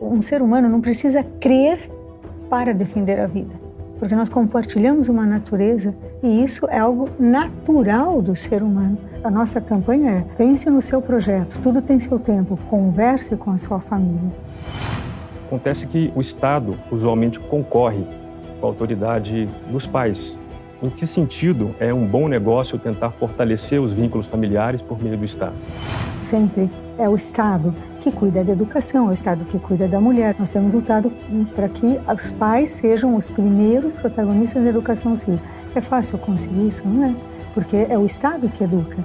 [0.00, 1.90] Um ser humano não precisa crer
[2.48, 3.54] para defender a vida,
[3.98, 8.98] porque nós compartilhamos uma natureza e isso é algo natural do ser humano.
[9.22, 13.58] A nossa campanha é: pense no seu projeto, tudo tem seu tempo, converse com a
[13.58, 14.32] sua família.
[15.46, 18.04] Acontece que o Estado usualmente concorre
[18.60, 20.38] com a autoridade dos pais.
[20.82, 25.24] Em que sentido é um bom negócio tentar fortalecer os vínculos familiares por meio do
[25.24, 25.54] Estado?
[26.20, 30.36] Sempre é o Estado que cuida da educação, é o Estado que cuida da mulher.
[30.38, 31.10] Nós temos lutado
[31.54, 35.40] para que os pais sejam os primeiros protagonistas da educação dos filhos.
[35.74, 37.14] É fácil conseguir isso, não é?
[37.54, 39.04] Porque é o Estado que educa.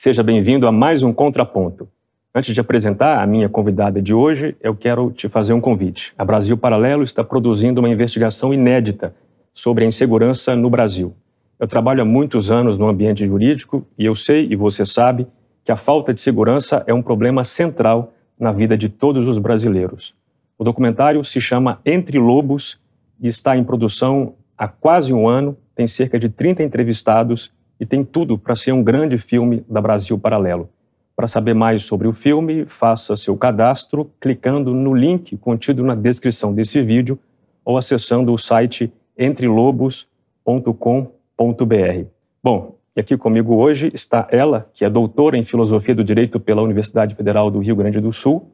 [0.00, 1.88] Seja bem-vindo a mais um Contraponto.
[2.32, 6.14] Antes de apresentar a minha convidada de hoje, eu quero te fazer um convite.
[6.16, 9.12] A Brasil Paralelo está produzindo uma investigação inédita
[9.52, 11.16] sobre a insegurança no Brasil.
[11.58, 15.26] Eu trabalho há muitos anos no ambiente jurídico e eu sei, e você sabe,
[15.64, 20.14] que a falta de segurança é um problema central na vida de todos os brasileiros.
[20.56, 22.78] O documentário se chama Entre Lobos
[23.20, 28.04] e está em produção há quase um ano, tem cerca de 30 entrevistados e tem
[28.04, 30.68] tudo para ser um grande filme da Brasil Paralelo.
[31.14, 36.54] Para saber mais sobre o filme, faça seu cadastro clicando no link contido na descrição
[36.54, 37.18] desse vídeo
[37.64, 42.04] ou acessando o site entrelobos.com.br.
[42.42, 46.62] Bom, e aqui comigo hoje está ela, que é doutora em Filosofia do Direito pela
[46.62, 48.48] Universidade Federal do Rio Grande do Sul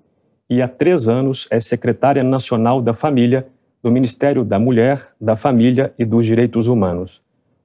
[0.48, 3.46] e há três anos é secretária nacional da Família
[3.82, 7.23] do Ministério da Mulher, da Família e dos Direitos Humanos.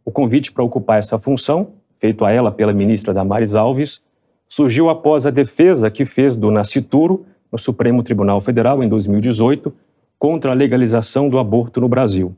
[0.09, 4.01] O convite para ocupar essa função, feito a ela pela ministra Damares Alves,
[4.47, 9.71] surgiu após a defesa que fez do nascituro no Supremo Tribunal Federal em 2018
[10.17, 12.35] contra a legalização do aborto no Brasil.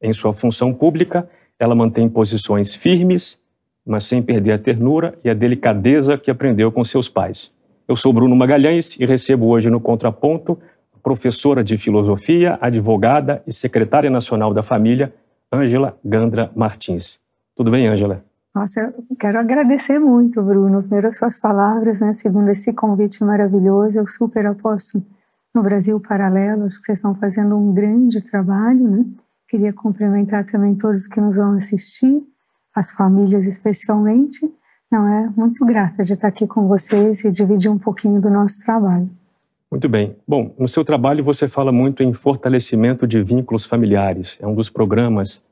[0.00, 3.38] Em sua função pública, ela mantém posições firmes,
[3.84, 7.52] mas sem perder a ternura e a delicadeza que aprendeu com seus pais.
[7.86, 10.58] Eu sou Bruno Magalhães e recebo hoje no Contraponto
[10.96, 15.12] a professora de filosofia, advogada e secretária nacional da família,
[15.52, 17.18] Ângela Gandra Martins.
[17.56, 18.24] Tudo bem, Ângela?
[18.54, 22.12] Nossa, eu quero agradecer muito, Bruno, primeiro as suas palavras, né?
[22.12, 25.02] Segundo esse convite maravilhoso, eu super aposto
[25.54, 29.04] no Brasil Paralelo, acho que vocês estão fazendo um grande trabalho, né?
[29.48, 32.24] Queria cumprimentar também todos que nos vão assistir,
[32.74, 34.48] as famílias especialmente,
[34.90, 35.28] não é?
[35.36, 39.10] Muito grata de estar aqui com vocês e dividir um pouquinho do nosso trabalho.
[39.70, 40.16] Muito bem.
[40.26, 44.36] Bom, no seu trabalho você fala muito em fortalecimento de vínculos familiares.
[44.40, 45.44] É um dos programas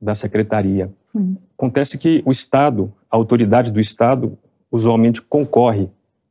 [0.00, 0.90] da secretaria.
[1.14, 1.36] Hum.
[1.56, 4.38] Acontece que o Estado, a autoridade do Estado,
[4.70, 5.90] usualmente concorre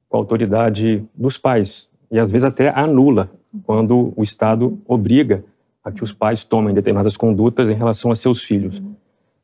[0.10, 3.30] com a autoridade dos pais e às vezes até anula
[3.64, 5.44] quando o Estado obriga
[5.84, 8.82] a que os pais tomem determinadas condutas em relação a seus filhos.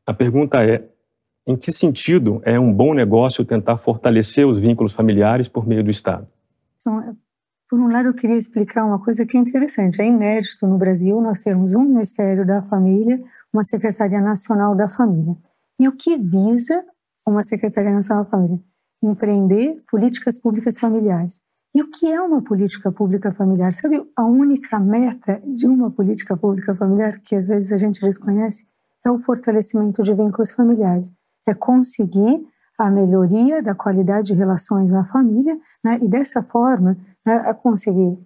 [0.06, 0.84] A pergunta é:
[1.46, 5.92] em que sentido é um bom negócio tentar fortalecer os vínculos familiares por meio do
[5.92, 6.28] Estado?
[7.72, 10.02] Por um lado, eu queria explicar uma coisa que é interessante.
[10.02, 13.24] É inédito no Brasil nós termos um Ministério da Família,
[13.54, 15.38] uma Secretaria Nacional da Família.
[15.80, 16.84] E o que visa
[17.26, 18.60] uma Secretaria Nacional da Família?
[19.02, 21.40] Empreender políticas públicas familiares.
[21.74, 23.72] E o que é uma política pública familiar?
[23.72, 28.66] Sabe, a única meta de uma política pública familiar, que às vezes a gente desconhece,
[29.06, 31.10] é o fortalecimento de vínculos familiares.
[31.48, 32.46] É conseguir
[32.78, 36.00] a melhoria da qualidade de relações na família, né?
[36.02, 38.18] e dessa forma a conseguir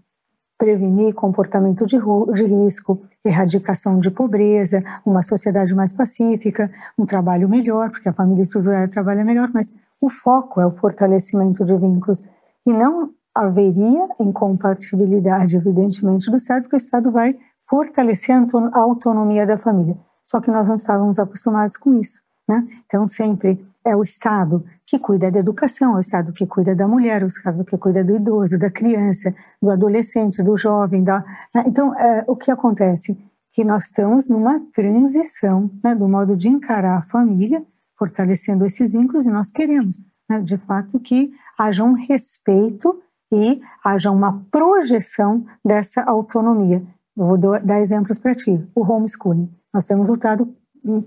[0.57, 1.97] prevenir comportamento de,
[2.33, 8.43] de, risco, erradicação de pobreza, uma sociedade mais pacífica, um trabalho melhor, porque a família
[8.43, 12.23] estruturada trabalha melhor, mas o foco é o fortalecimento de vínculos.
[12.65, 17.37] E não haveria incompatibilidade, evidentemente, do Estado, porque o Estado vai
[17.69, 18.35] fortalecer
[18.71, 19.97] a autonomia da família.
[20.23, 22.24] Só que nós não estávamos acostumados com isso.
[22.47, 22.67] Né?
[22.85, 26.87] Então, sempre é o Estado que cuida da educação, é o Estado que cuida da
[26.87, 31.03] mulher, é o Estado que cuida do idoso, da criança, do adolescente, do jovem.
[31.03, 31.19] Da...
[31.53, 31.63] Né?
[31.67, 33.17] Então, é, o que acontece?
[33.51, 37.63] Que nós estamos numa transição né, do modo de encarar a família,
[37.97, 39.97] fortalecendo esses vínculos, e nós queremos,
[40.29, 43.01] né, de fato, que haja um respeito
[43.31, 46.83] e haja uma projeção dessa autonomia.
[47.17, 48.61] Eu vou dar exemplos para ti.
[48.75, 49.49] O homeschooling.
[49.73, 50.53] Nós temos lutado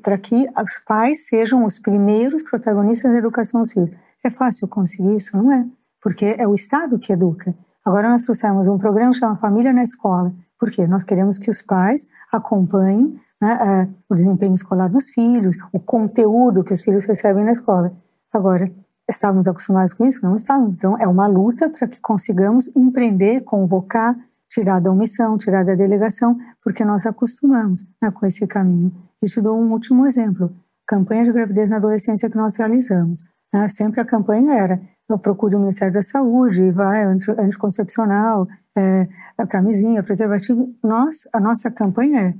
[0.02, 3.92] para que os pais sejam os primeiros protagonistas da educação dos filhos.
[4.24, 5.36] É fácil conseguir isso?
[5.36, 5.66] Não é,
[6.02, 7.54] porque é o Estado que educa.
[7.84, 10.32] Agora nós trouxemos um programa que chama Família na Escola.
[10.58, 10.86] Por quê?
[10.86, 16.72] Nós queremos que os pais acompanhem né, o desempenho escolar dos filhos, o conteúdo que
[16.72, 17.92] os filhos recebem na escola.
[18.32, 18.70] Agora,
[19.08, 20.20] estávamos acostumados com isso?
[20.22, 20.74] Não estávamos.
[20.74, 24.16] Então, é uma luta para que consigamos empreender, convocar,
[24.50, 28.92] tirar da omissão, tirar da delegação, porque nós acostumamos né, com esse caminho.
[29.22, 30.54] E te dou um último exemplo.
[30.86, 33.24] Campanha de gravidez na adolescência que nós realizamos.
[33.52, 33.68] Né?
[33.68, 34.80] Sempre a campanha era
[35.16, 38.46] procure o Ministério da Saúde, vai anticoncepcional,
[38.76, 39.08] é,
[39.38, 40.74] a camisinha, preservativo.
[40.82, 42.34] Nós, a nossa campanha é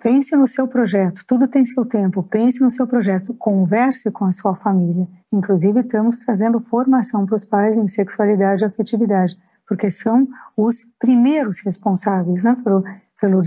[0.00, 4.32] pense no seu projeto, tudo tem seu tempo, pense no seu projeto, converse com a
[4.32, 5.06] sua família.
[5.32, 9.36] Inclusive, estamos trazendo formação para os pais em sexualidade e afetividade,
[9.70, 10.26] porque são
[10.56, 12.82] os primeiros responsáveis né, pelo,
[13.20, 13.40] pelo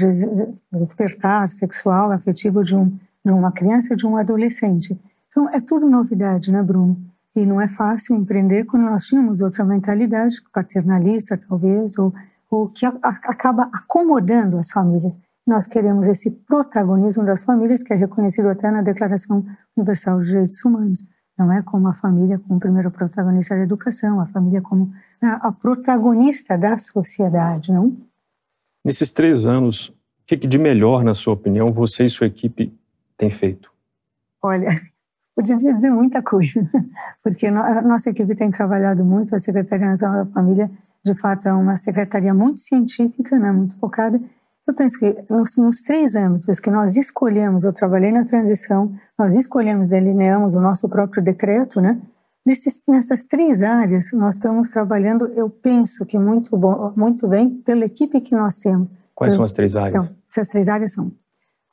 [0.71, 4.97] despertar sexual, afetivo de, um, de uma criança, de um adolescente.
[5.27, 6.97] Então, é tudo novidade, né, Bruno?
[7.35, 12.13] E não é fácil empreender quando nós tínhamos outra mentalidade, paternalista, talvez, ou,
[12.49, 15.19] ou que a, a, acaba acomodando as famílias.
[15.45, 20.63] Nós queremos esse protagonismo das famílias, que é reconhecido até na Declaração Universal dos Direitos
[20.63, 21.05] Humanos.
[21.37, 25.51] Não é como a família como primeiro protagonista da educação, a família como a, a
[25.51, 27.97] protagonista da sociedade, não?
[28.85, 29.93] Nesses três anos, o
[30.25, 32.77] que de melhor, na sua opinião, você e sua equipe
[33.17, 33.71] têm feito?
[34.41, 34.81] Olha,
[35.35, 36.69] podia dizer muita coisa,
[37.23, 40.69] porque a nossa equipe tem trabalhado muito, a Secretaria Nacional da Família,
[41.03, 44.21] de fato, é uma secretaria muito científica, né, muito focada,
[44.65, 49.35] eu penso que nos, nos, três âmbitos que nós escolhemos, eu trabalhei na transição, nós
[49.35, 52.01] escolhemos, delineamos o nosso próprio decreto, né?
[52.45, 57.85] Nesses, nessas três áreas, nós estamos trabalhando, eu penso que muito, bom, muito bem, pela
[57.85, 58.89] equipe que nós temos.
[59.15, 59.95] Quais são as três áreas?
[59.95, 61.11] Então, essas três áreas são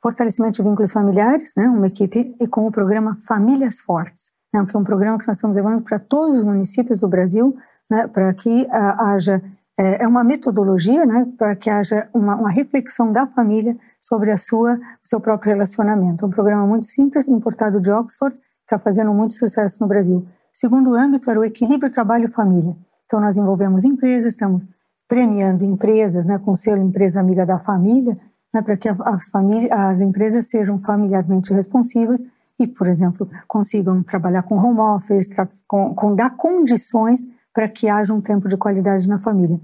[0.01, 4.75] fortalecimento de vínculos familiares, né, uma equipe, e com o programa Famílias Fortes, né, que
[4.75, 7.55] é um programa que nós estamos levando para todos os municípios do Brasil,
[7.89, 9.41] né, para que uh, haja
[9.81, 14.37] é, é uma metodologia né, para que haja uma, uma, reflexão da família sobre a
[14.37, 16.23] sua, o seu próprio relacionamento.
[16.23, 20.25] Um programa muito simples, importado de Oxford, está fazendo muito sucesso no Brasil.
[20.53, 22.75] Segundo âmbito era o equilíbrio trabalho-família.
[23.05, 24.67] Então nós envolvemos empresas, estamos
[25.07, 28.15] premiando empresas né, com selo Empresa Amiga da Família,
[28.53, 29.31] né, para que as,
[29.71, 32.21] as empresas sejam familiarmente responsivas
[32.59, 35.29] e, por exemplo, consigam trabalhar com home office,
[35.67, 39.59] com, com dar condições para que haja um tempo de qualidade na família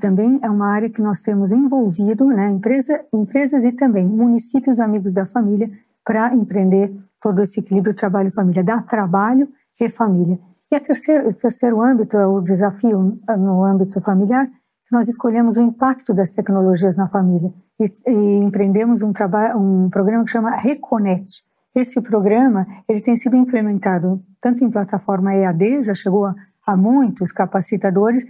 [0.00, 5.12] também é uma área que nós temos envolvido, né, empresa, empresas e também municípios amigos
[5.12, 5.70] da família
[6.04, 9.48] para empreender todo esse equilíbrio trabalho-família, dar trabalho
[9.80, 10.38] e família.
[10.70, 14.48] E a terceiro, o terceiro âmbito é o desafio no âmbito familiar,
[14.90, 19.12] nós escolhemos o impacto das tecnologias na família e, e empreendemos um,
[19.56, 21.42] um programa que chama Reconnect.
[21.74, 26.34] Esse programa ele tem sido implementado tanto em plataforma EAD, já chegou a,
[26.66, 28.24] a muitos capacitadores,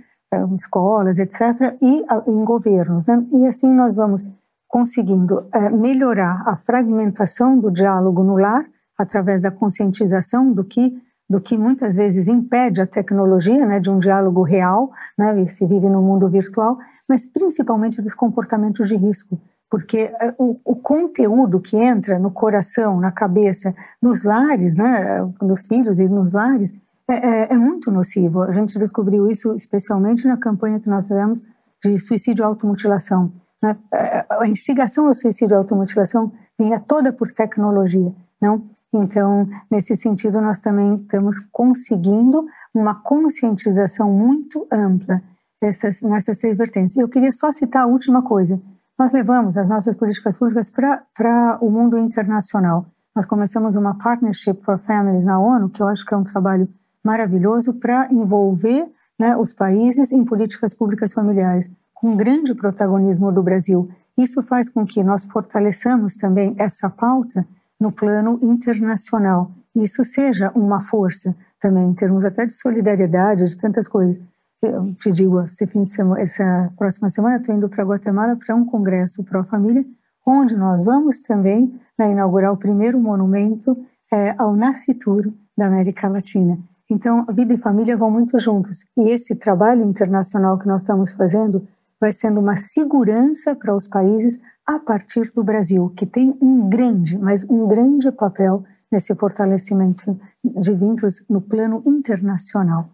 [0.57, 3.07] escolas, etc., e em governos.
[3.07, 3.27] Né?
[3.33, 4.25] E assim nós vamos
[4.69, 8.67] conseguindo é, melhorar a fragmentação do diálogo no lar
[8.99, 13.99] através da conscientização do que do que muitas vezes impede a tecnologia, né, de um
[13.99, 19.39] diálogo real, né, se vive no mundo virtual, mas principalmente dos comportamentos de risco,
[19.71, 25.67] porque é, o, o, conteúdo que entra no coração, na cabeça, nos lares, né, nos
[25.67, 26.73] filhos e nos lares,
[27.11, 28.43] é, é, é, muito nocivo.
[28.43, 31.43] A gente descobriu isso especialmente na campanha que nós fizemos
[31.83, 33.33] de suicídio e automutilação.
[33.63, 33.77] Né?
[33.93, 38.63] É, a instigação ao suicídio e automutilação vinha toda por tecnologia, não?
[38.93, 45.23] Então, nesse sentido, nós também estamos conseguindo uma conscientização muito ampla
[45.61, 46.97] nessas três vertentes.
[46.97, 48.59] Eu queria só citar a última coisa.
[48.99, 52.87] Nós levamos as nossas políticas públicas para o mundo internacional.
[53.15, 56.69] Nós começamos uma Partnership for Families na ONU, que eu acho que é um trabalho
[57.09, 58.85] maravilhoso para envolver
[59.19, 63.89] né, os países em políticas públicas familiares, com grande protagonismo do Brasil.
[64.17, 67.47] Isso faz com que nós fortaleçamos também essa pauta
[67.81, 69.51] no plano internacional.
[69.75, 74.21] Isso seja uma força também, em termos até de solidariedade, de tantas coisas.
[74.61, 78.55] Eu te digo, esse fim de semana, essa próxima semana, estou indo para Guatemala para
[78.55, 79.85] um congresso pró-família,
[80.27, 83.75] onde nós vamos também né, inaugurar o primeiro monumento
[84.13, 86.59] é, ao nascituro da América Latina.
[86.91, 88.87] Então, vida e família vão muito juntos.
[88.97, 91.67] E esse trabalho internacional que nós estamos fazendo
[92.01, 97.19] vai sendo uma segurança para os países a partir do Brasil, que tem um grande,
[97.19, 102.89] mas um grande papel nesse fortalecimento de vínculos no plano internacional.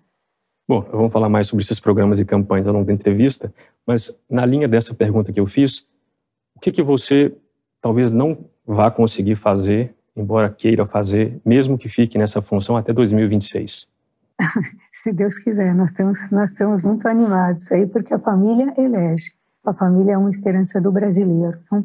[0.67, 3.53] Bom, vamos falar mais sobre esses programas e campanhas ao longo da entrevista,
[3.87, 5.87] mas na linha dessa pergunta que eu fiz,
[6.57, 7.37] o que, que você
[7.83, 13.87] talvez não vá conseguir fazer, embora queira fazer, mesmo que fique nessa função até 2026?
[14.93, 19.33] Se Deus quiser, nós estamos, nós estamos muito animados aí, porque a família elege.
[19.65, 21.59] A família é uma esperança do brasileiro.
[21.65, 21.85] Então,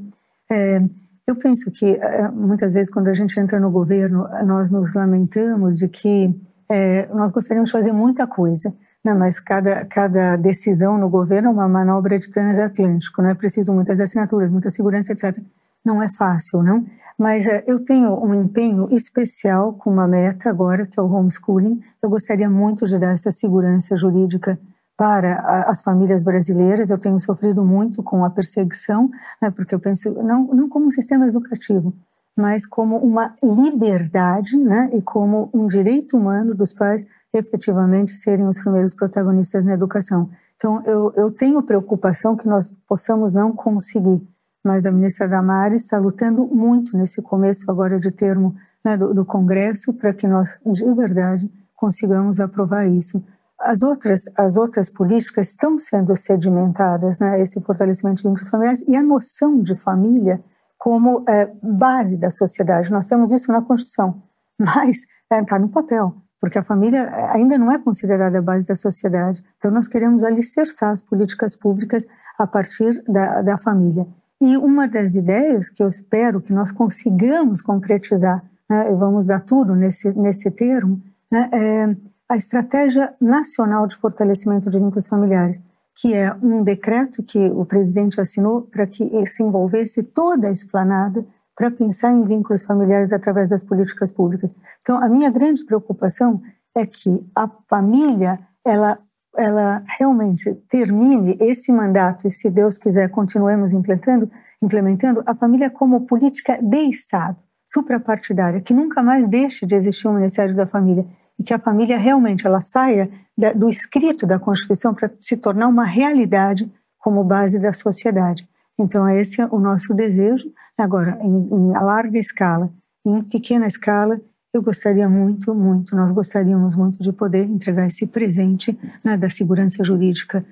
[0.52, 0.82] é,
[1.26, 5.78] eu penso que é, muitas vezes, quando a gente entra no governo, nós nos lamentamos
[5.80, 6.36] de que
[6.68, 11.52] é, nós gostaríamos de fazer muita coisa, né, mas cada, cada decisão no governo é
[11.52, 15.42] uma manobra de transatlântico, não é preciso muitas assinaturas, muita segurança, etc
[15.84, 16.86] não é fácil, não?
[17.18, 21.82] Mas uh, eu tenho um empenho especial com uma meta agora, que é o homeschooling.
[22.02, 24.60] Eu gostaria muito de dar essa segurança jurídica
[24.98, 26.90] para a, as famílias brasileiras.
[26.90, 29.10] Eu tenho sofrido muito com a perseguição,
[29.42, 31.94] né, porque eu penso, não, não como um sistema educativo,
[32.36, 38.60] mas como uma liberdade né, e como um direito humano dos pais efetivamente serem os
[38.60, 40.30] primeiros protagonistas na educação.
[40.56, 44.22] Então, eu, eu tenho preocupação que nós possamos não conseguir
[44.64, 49.26] mas a ministra Damares está lutando muito nesse começo agora de termo né, do, do,
[49.26, 53.24] Congresso para que nós, de verdade, consigamos aprovar isso.
[53.60, 58.96] As outras, as outras políticas estão sendo sedimentadas, né, esse fortalecimento de vínculos familiares e
[58.96, 60.42] a noção de família
[60.78, 62.90] como é, base da sociedade.
[62.90, 64.24] Nós temos isso na Constituição,
[64.58, 68.66] mas está é, tá no papel, porque a família ainda não é considerada a base
[68.66, 69.44] da sociedade.
[69.58, 72.06] Então, nós queremos alicerçar as políticas públicas
[72.38, 74.08] a partir da, da família.
[74.42, 79.76] E uma das ideias que eu espero que nós consigamos concretizar, né, vamos dar tudo
[79.76, 81.96] nesse, nesse termo, né, é
[82.30, 85.62] a Estratégia Nacional de Fortalecimento de Vínculos Familiares,
[85.96, 91.26] que é um decreto que o presidente assinou para que se envolvesse toda a esplanada
[91.56, 94.56] para pensar em vínculos familiares através das políticas públicas.
[94.82, 96.42] Então, a minha grande preocupação
[96.74, 98.98] é que a família ela
[99.40, 104.30] ela realmente termine esse mandato e, se Deus quiser, continuemos implementando,
[104.62, 110.14] implementando a família como política de Estado, suprapartidária, que nunca mais deixe de existir um
[110.14, 111.06] Ministério da Família
[111.40, 115.68] e que a família realmente ela saia da, do escrito da Constituição para se tornar
[115.68, 118.48] uma realidade como base da sociedade.
[118.78, 120.52] Então, esse é o nosso desejo.
[120.78, 122.70] Agora, em, em larga escala,
[123.06, 124.20] em pequena escala,
[124.54, 129.84] eu gostaria muito, muito, nós gostaríamos muito de poder entregar esse presente né, da segurança
[129.84, 130.44] jurídica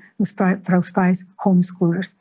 [0.63, 2.15] para os pais homeschoolers.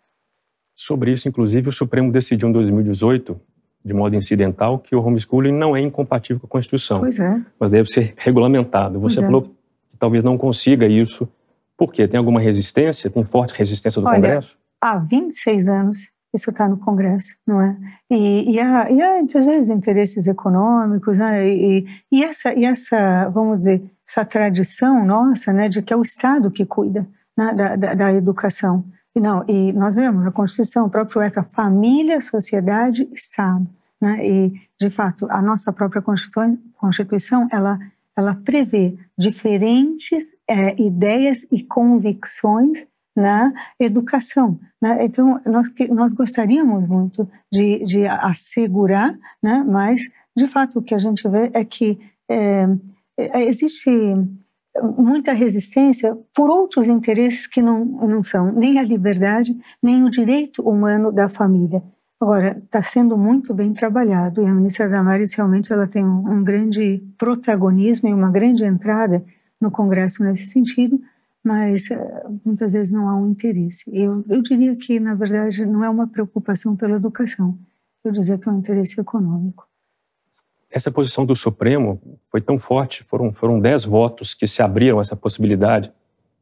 [0.75, 3.38] Sobre isso, inclusive, o Supremo decidiu em 2018,
[3.85, 7.00] de modo incidental, que o homeschooling não é incompatível com a Constituição.
[7.00, 7.40] Pois é.
[7.59, 8.99] Mas deve ser regulamentado.
[9.00, 9.25] Você é.
[9.25, 11.28] falou que talvez não consiga isso.
[11.76, 12.09] Por quê?
[12.09, 13.11] Tem alguma resistência?
[13.11, 14.56] Tem forte resistência do Olha, Congresso?
[14.80, 17.76] Há 26 anos isso está no Congresso, não é?
[18.11, 21.49] E, e, há, e há, às vezes, interesses econômicos, né?
[21.49, 26.02] E, e, essa, e essa, vamos dizer, essa tradição nossa, né, de que é o
[26.02, 28.85] Estado que cuida né, da, da, da, educação.
[29.14, 33.66] E, não, e nós vemos a Constituição, o próprio ECA, família, sociedade, Estado.
[34.00, 34.26] Né?
[34.26, 37.78] E, de fato, a nossa própria Constituição, Constituição ela,
[38.14, 44.61] ela prevê diferentes é, ideias e convicções na educação.
[44.80, 45.04] Né?
[45.04, 49.64] Então, nós, nós gostaríamos muito de, de assegurar, né?
[49.66, 50.02] mas,
[50.37, 52.66] de fato, o que a gente vê é que é,
[53.18, 53.90] é, existe
[54.99, 60.62] muita resistência por outros interesses que não, não são nem a liberdade, nem o direito
[60.62, 61.82] humano da família.
[62.20, 66.44] Agora, está sendo muito bem trabalhado e a ministra Damares realmente ela tem um, um
[66.44, 69.23] grande protagonismo e uma grande entrada
[69.61, 71.00] no Congresso nesse sentido,
[71.47, 73.85] mas eh, muitas vezes não há um interesse.
[73.93, 77.57] Eu, eu diria que, na verdade, não é uma preocupação pela educação,
[78.03, 79.65] eu diria que é um interesse econômico.
[80.69, 85.15] Essa posição do Supremo foi tão forte, foram, foram dez votos que se abriram essa
[85.15, 85.93] possibilidade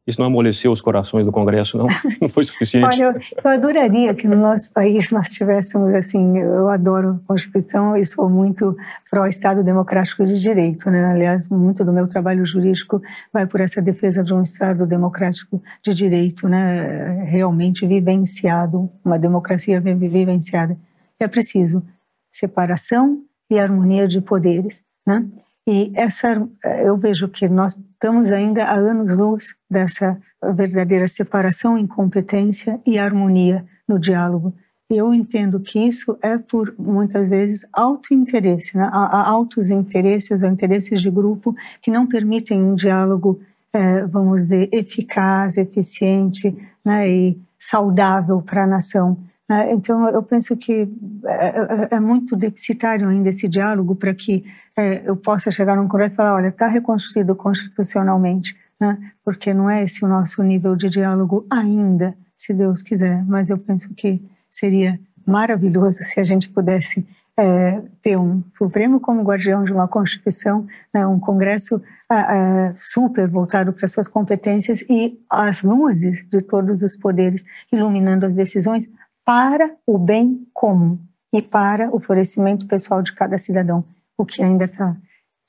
[0.07, 1.87] isso não amoleceu os corações do Congresso, não?
[2.21, 2.85] Não foi suficiente?
[2.85, 8.05] Olha, eu, adoraria que no nosso país nós tivéssemos, assim, eu adoro a Constituição e
[8.05, 8.75] sou muito
[9.09, 11.05] pró-Estado democrático de direito, né?
[11.05, 13.01] Aliás, muito do meu trabalho jurídico
[13.33, 17.23] vai por essa defesa de um Estado democrático de direito, né?
[17.25, 20.77] Realmente vivenciado, uma democracia vivenciada.
[21.19, 21.83] É preciso
[22.31, 25.25] separação e harmonia de poderes, né?
[25.67, 26.47] E essa,
[26.83, 30.17] eu vejo que nós estamos ainda há anos-luz dessa
[30.53, 34.53] verdadeira separação, incompetência e harmonia no diálogo.
[34.87, 38.87] Eu entendo que isso é por muitas vezes autointeresse, né?
[38.91, 43.41] há altos interesses, há interesses de grupo que não permitem um diálogo,
[43.73, 47.09] é, vamos dizer, eficaz, eficiente né?
[47.09, 49.17] e saudável para a nação.
[49.47, 49.73] Né?
[49.73, 50.87] Então, eu penso que
[51.25, 54.43] é, é, é, muito deficitário ainda esse diálogo para que
[54.75, 58.97] é, eu possa chegar num congresso e falar: olha, está reconstruído constitucionalmente, né?
[59.23, 63.23] porque não é esse o nosso nível de diálogo ainda, se Deus quiser.
[63.25, 67.05] Mas eu penso que seria maravilhoso se a gente pudesse
[67.37, 73.27] é, ter um Supremo como guardião de uma Constituição, né, um Congresso é, é, super
[73.27, 78.89] voltado para suas competências e as luzes de todos os poderes iluminando as decisões
[79.25, 80.99] para o bem comum
[81.33, 83.83] e para o florescimento pessoal de cada cidadão,
[84.17, 84.95] o que ainda está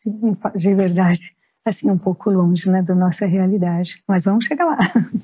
[0.05, 1.37] de, de verdade
[1.69, 4.03] assim um pouco longe né, da nossa realidade.
[4.07, 4.79] Mas vamos chegar lá.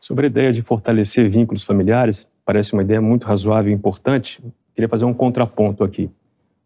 [0.00, 4.42] Sobre a ideia de fortalecer vínculos familiares, parece uma ideia muito razoável e importante.
[4.74, 6.10] Queria fazer um contraponto aqui.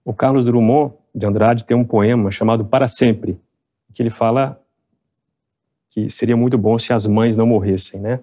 [0.04, 3.40] O Carlos Drummond de Andrade tem um poema chamado Para Sempre,
[3.92, 4.60] que ele fala
[5.90, 8.20] que seria muito bom se as mães não morressem, né?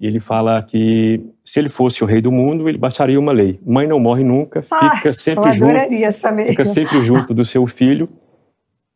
[0.00, 3.60] E ele fala que se ele fosse o rei do mundo, ele baixaria uma lei:
[3.64, 8.08] mãe não morre nunca, fica ah, sempre junto, fica sempre junto do seu filho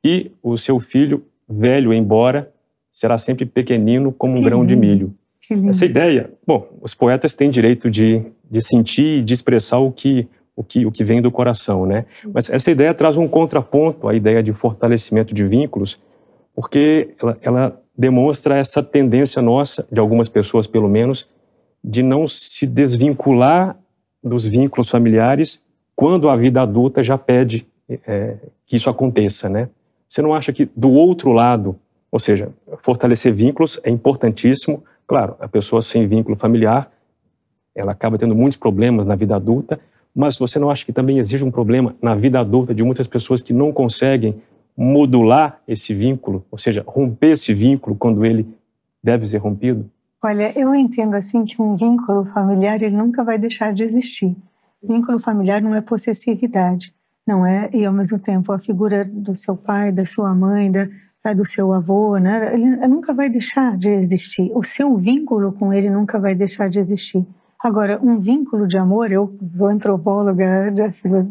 [0.04, 2.52] e o seu filho velho embora
[2.90, 4.68] será sempre pequenino como um que grão lindo.
[4.68, 5.14] de milho.
[5.68, 10.28] Essa ideia, bom, os poetas têm direito de, de sentir e de expressar o que,
[10.54, 12.04] o, que, o que vem do coração, né?
[12.34, 15.98] Mas essa ideia traz um contraponto à ideia de fortalecimento de vínculos,
[16.54, 21.28] porque ela, ela demonstra essa tendência nossa, de algumas pessoas pelo menos,
[21.82, 23.76] de não se desvincular
[24.22, 25.60] dos vínculos familiares
[25.96, 27.66] quando a vida adulta já pede
[28.06, 29.68] é, que isso aconteça, né?
[30.08, 31.76] Você não acha que do outro lado,
[32.10, 32.50] ou seja,
[32.80, 36.92] fortalecer vínculos é importantíssimo, Claro, a pessoa sem vínculo familiar,
[37.74, 39.80] ela acaba tendo muitos problemas na vida adulta,
[40.14, 43.42] mas você não acha que também existe um problema na vida adulta de muitas pessoas
[43.42, 44.36] que não conseguem
[44.80, 48.46] modular esse vínculo, ou seja, romper esse vínculo quando ele
[49.02, 49.90] deve ser rompido?
[50.22, 54.36] Olha, eu entendo assim que um vínculo familiar ele nunca vai deixar de existir.
[54.80, 56.94] Vínculo familiar não é possessividade,
[57.26, 60.88] não é e ao mesmo tempo a figura do seu pai, da sua mãe, da,
[61.24, 62.54] é do seu avô, né?
[62.54, 64.50] Ele nunca vai deixar de existir.
[64.54, 67.26] O seu vínculo com ele nunca vai deixar de existir.
[67.60, 70.72] Agora, um vínculo de amor, eu sou antropóloga,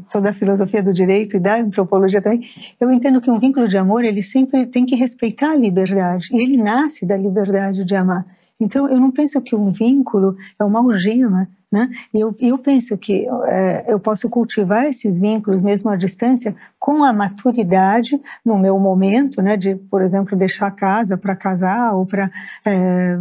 [0.10, 2.42] sou da filosofia do direito e da antropologia também,
[2.82, 6.42] eu entendo que um vínculo de amor, ele sempre tem que respeitar a liberdade, e
[6.42, 8.26] ele nasce da liberdade de amar.
[8.60, 11.90] Então, eu não penso que um vínculo é uma algema, né?
[12.14, 17.14] Eu, eu penso que é, eu posso cultivar esses vínculos, mesmo à distância, com a
[17.14, 19.56] maturidade no meu momento, né?
[19.56, 22.32] De, por exemplo, deixar a casa para casar ou para
[22.66, 23.18] é,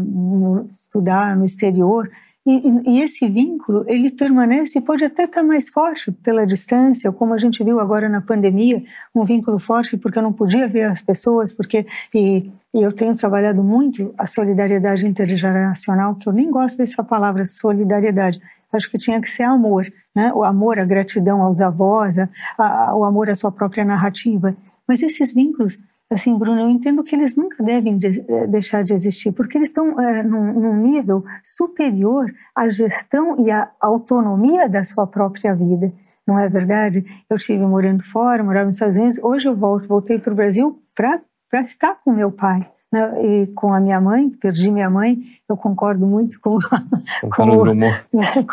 [0.70, 2.11] estudar no exterior.
[2.46, 7.38] E, e, esse vínculo, ele permanece, pode até estar mais forte pela distância, como a
[7.38, 11.52] gente viu agora na pandemia, um vínculo forte porque eu não podia ver as pessoas,
[11.52, 17.02] porque e, e eu tenho trabalhado muito a solidariedade intergeracional, que eu nem gosto dessa
[17.02, 18.40] palavra solidariedade,
[18.72, 20.32] acho que tinha que ser amor, né?
[20.32, 24.56] O amor, a gratidão aos avós, a, a, o amor à sua própria narrativa.
[24.87, 25.78] Mas esses vínculos
[26.11, 29.69] assim, Bruno, eu entendo que eles nunca devem de, eh, deixar de existir, porque eles
[29.69, 35.92] estão é, num, num, nível superior à gestão e à autonomia da sua própria vida.
[36.27, 37.05] Não é verdade?
[37.29, 40.81] Eu estive morando fora, morava nos Estados Unidos, hoje eu volto, voltei para o Brasil
[40.95, 41.21] para
[41.62, 42.71] estar com meu pai.
[42.92, 45.18] Né, e com a minha mãe, perdi minha mãe,
[45.49, 48.05] eu concordo muito com, com, com, o, né,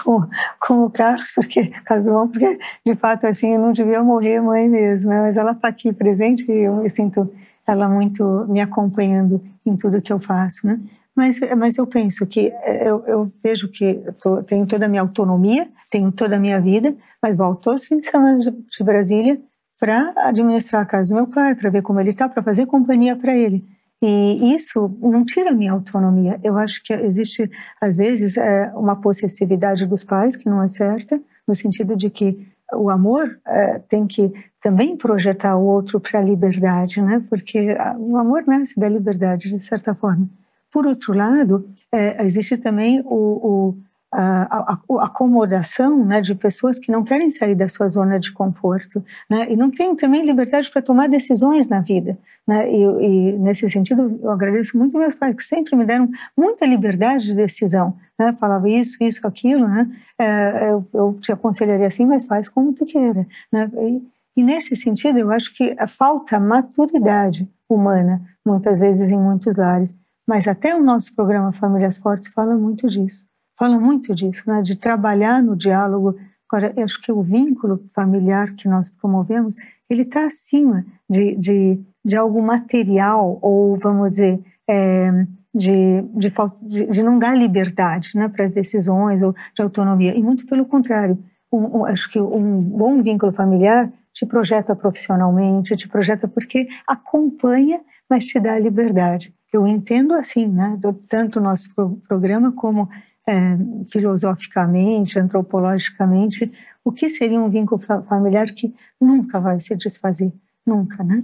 [0.04, 0.24] com,
[0.60, 5.12] com o Carlos, porque, Casumão, porque de fato assim, eu não devia morrer mãe mesmo,
[5.12, 5.22] né?
[5.22, 7.32] mas ela está aqui presente e eu me sinto
[7.66, 10.80] ela muito me acompanhando em tudo que eu faço, né?
[11.16, 15.02] Mas, mas eu penso que eu, eu vejo que eu tô, tenho toda a minha
[15.02, 19.40] autonomia, tenho toda a minha vida, mas volto aos fins de de Brasília
[19.80, 23.16] para administrar a casa do meu pai, para ver como ele está, para fazer companhia
[23.16, 23.64] para ele.
[24.06, 26.38] E isso não tira a minha autonomia.
[26.44, 31.22] Eu acho que existe, às vezes, é, uma possessividade dos pais que não é certa,
[31.48, 34.30] no sentido de que o amor é, tem que
[34.62, 37.24] também projetar o outro para a liberdade, né?
[37.30, 40.28] Porque o amor nasce da liberdade, de certa forma.
[40.70, 43.78] Por outro lado, é, existe também o, o
[44.14, 49.52] a, acomodação né, de pessoas que não querem sair da sua zona de conforto né,
[49.52, 52.18] e não têm também liberdade para tomar decisões na vida.
[52.48, 56.66] Né, e, e, nesse sentido, eu agradeço muito meus pais, que sempre me deram muita
[56.66, 57.98] liberdade de decisão.
[58.20, 62.74] Né, falava isso, isso, aquilo, né, é, eu, eu, te aconselharia assim, mas faz como
[62.74, 63.26] tu queira.
[63.52, 64.04] Né, e,
[64.38, 69.96] e nesse sentido, eu acho que falta maturidade humana, muitas vezes em muitos lares.
[70.28, 73.26] Mas até o nosso programa Famílias Fortes fala muito disso
[73.58, 76.16] fala muito disso, né, de trabalhar no diálogo.
[76.50, 79.56] Agora, acho que o vínculo familiar que nós promovemos,
[79.90, 86.86] ele está acima de, de, de algo material ou, vamos dizer, é, de, de, de,
[86.88, 90.16] de, não dar liberdade né, para as decisões ou de autonomia.
[90.16, 91.18] E muito pelo contrário.
[91.52, 97.80] Um, um, acho que um bom vínculo familiar te projeta profissionalmente, te projeta porque acompanha,
[98.10, 99.34] mas te dá liberdade.
[99.52, 101.70] Eu entendo assim, né, tanto o nosso
[102.08, 102.90] programa como
[103.28, 103.58] é,
[103.90, 106.52] filosoficamente, antropologicamente,
[106.84, 110.34] o que seria um vínculo familiar que nunca vai se desfazer,
[110.66, 111.24] nunca, né?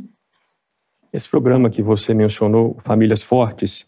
[1.11, 3.87] Esse programa que você mencionou, Famílias Fortes,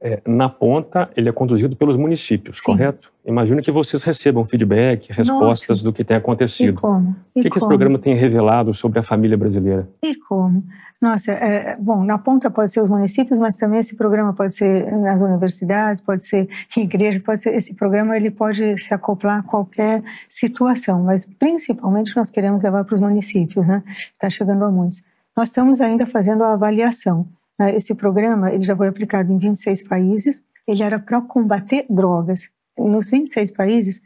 [0.00, 2.72] é, na ponta, ele é conduzido pelos municípios, Sim.
[2.72, 3.12] correto?
[3.24, 5.84] Imagino que vocês recebam feedback, respostas Nossa.
[5.84, 6.78] do que tem acontecido.
[6.78, 7.16] E como?
[7.34, 9.88] E o que, que, esse programa tem revelado sobre a família brasileira?
[10.02, 10.64] E como?
[11.00, 14.92] Nossa, é, bom, na ponta pode ser os municípios, mas também esse programa pode ser
[14.98, 19.42] nas universidades, pode ser em igrejas, pode ser esse programa ele pode se acoplar a
[19.44, 23.84] qualquer situação, mas principalmente nós queremos levar para os municípios, né?
[24.12, 25.04] Está chegando a muitos.
[25.36, 27.28] Nós estamos ainda fazendo a avaliação.
[27.56, 27.76] Né?
[27.76, 30.42] Esse programa ele já foi aplicado em 26 países.
[30.66, 32.50] Ele era para combater drogas.
[32.76, 34.02] Nos 26 países,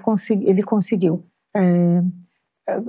[0.00, 1.24] consegui, ele conseguiu
[1.56, 2.02] é,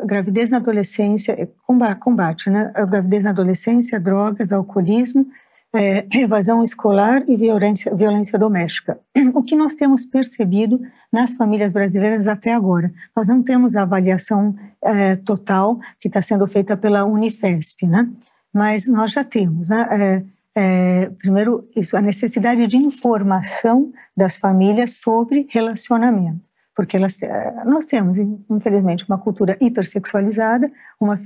[0.06, 2.72] gravidez na adolescência, combate, combate né?
[2.90, 5.28] Gravidez na adolescência, drogas, alcoolismo,
[5.74, 9.00] é, evasão escolar e violência, violência doméstica.
[9.34, 10.80] O que nós temos percebido
[11.12, 12.92] nas famílias brasileiras até agora?
[13.16, 18.10] Nós não temos a avaliação é, total que está sendo feita pela Unifesp, né?
[18.54, 19.88] mas nós já temos, né?
[19.92, 26.42] É, é, primeiro, isso, a necessidade de informação das famílias sobre relacionamento,
[26.78, 27.18] porque elas,
[27.66, 31.20] nós temos, infelizmente, uma cultura hipersexualizada, uma,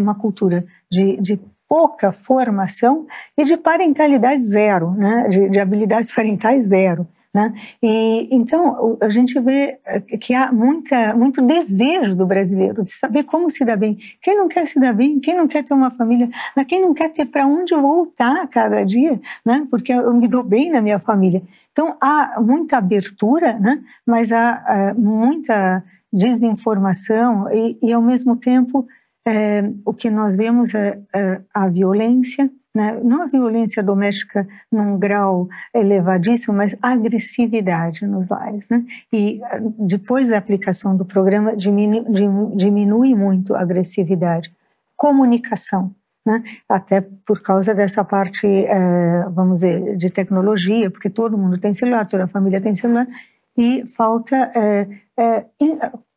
[0.00, 1.38] uma cultura de, de
[1.68, 3.06] pouca formação
[3.38, 5.28] e de parentalidade zero, né?
[5.28, 7.06] de, de habilidades parentais zero.
[7.32, 7.52] Né?
[7.80, 13.24] E então a gente vê eh, que há muita, muito desejo do brasileiro de saber
[13.24, 13.98] como se dar bem.
[14.22, 15.20] Quem não quer se dar bem?
[15.20, 16.30] Quem não quer ter uma família?
[16.66, 19.20] Quem não quer ter para onde voltar cada dia?
[19.44, 19.66] Né?
[19.70, 21.42] Porque eu me dou bem na minha família.
[21.76, 23.84] Então há muita abertura, né?
[24.06, 28.88] mas há, muita desinformação e, e, ao mesmo tempo
[29.26, 32.98] é, o que nós vemos é, é a violência, né?
[33.04, 38.66] não a violência doméstica num grau elevadíssimo, mas a agressividade nos lares.
[38.70, 38.82] Né?
[39.12, 42.04] E ah, depois da aplicação do programa, diminui,
[42.56, 44.50] diminui muito a agressividade.
[44.96, 45.94] Comunicação.
[46.26, 46.42] Né?
[46.68, 52.08] Até por causa dessa parte, é, vamos dizer, de tecnologia, porque todo mundo tem celular,
[52.08, 53.06] toda a família tem celular,
[53.56, 55.46] e falta é, é,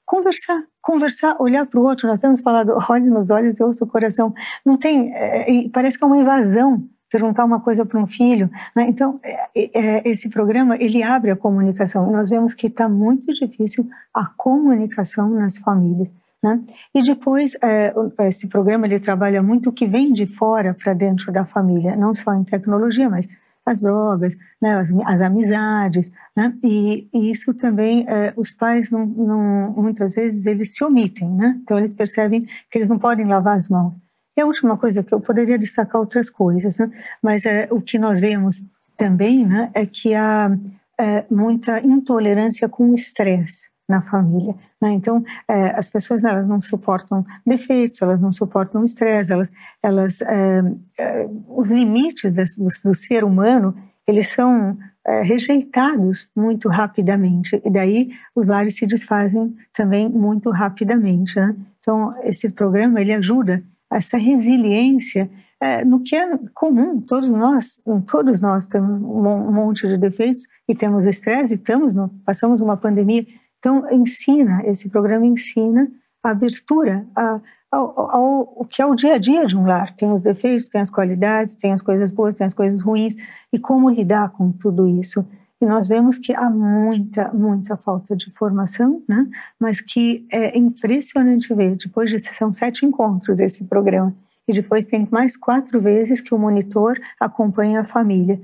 [0.04, 2.08] conversar, conversar, olhar para o outro.
[2.08, 4.34] Nós temos falado, olhe nos olhos e ouça o coração.
[4.65, 8.50] Não tem, é, parece que é uma invasão perguntar uma coisa para um filho.
[8.76, 8.88] Né?
[8.88, 12.10] Então, é, é, esse programa ele abre a comunicação.
[12.10, 16.13] E nós vemos que está muito difícil a comunicação nas famílias.
[16.41, 16.62] Né?
[16.95, 17.93] E depois, é,
[18.28, 22.13] esse programa ele trabalha muito o que vem de fora para dentro da família, não
[22.13, 23.28] só em tecnologia, mas
[23.65, 29.06] as drogas, né, as, as amizades, né, e, e, isso também é, os pais não,
[29.06, 33.58] não, muitas vezes eles se omitem, né, então eles percebem que eles não podem lavar
[33.58, 33.93] as mãos.
[34.36, 36.89] E a última coisa que eu poderia destacar outras coisas, né,
[37.21, 38.63] mas é, o que nós vemos
[38.97, 40.49] também, né, é que há
[40.97, 44.56] é, muita intolerância com o estresse na família.
[44.80, 44.91] Né?
[44.91, 50.62] Então, é, as pessoas elas não suportam defeitos, elas não suportam estresse, elas, elas é,
[50.99, 53.75] é, os limites do, do, ser humano
[54.08, 61.39] eles são é, rejeitados muito rapidamente e daí os lares se desfazem também muito rapidamente.
[61.39, 61.56] Né?
[61.80, 65.30] Então, esse programa ele ajuda essa resiliência
[65.62, 70.73] é, no que é comum, todos nós, todos nós temos um monte de defeitos e
[70.73, 73.25] temos estresse, estamos no, passamos uma pandemia
[73.60, 75.91] então, ensina, esse programa ensina
[76.24, 77.39] a abertura a,
[77.72, 79.95] ao, ao, ao, que é o dia a dia de um lar.
[79.95, 83.15] Tem os defeitos, tem as qualidades, tem as coisas boas, tem as coisas ruins,
[83.52, 85.26] e como lidar com tudo isso.
[85.62, 89.28] E nós vemos que há muita, muita falta de formação, né?
[89.60, 94.15] mas que é impressionante ver, depois de são sete encontros esse programa,
[94.48, 98.39] e depois tem mais quatro vezes que o monitor acompanha a família.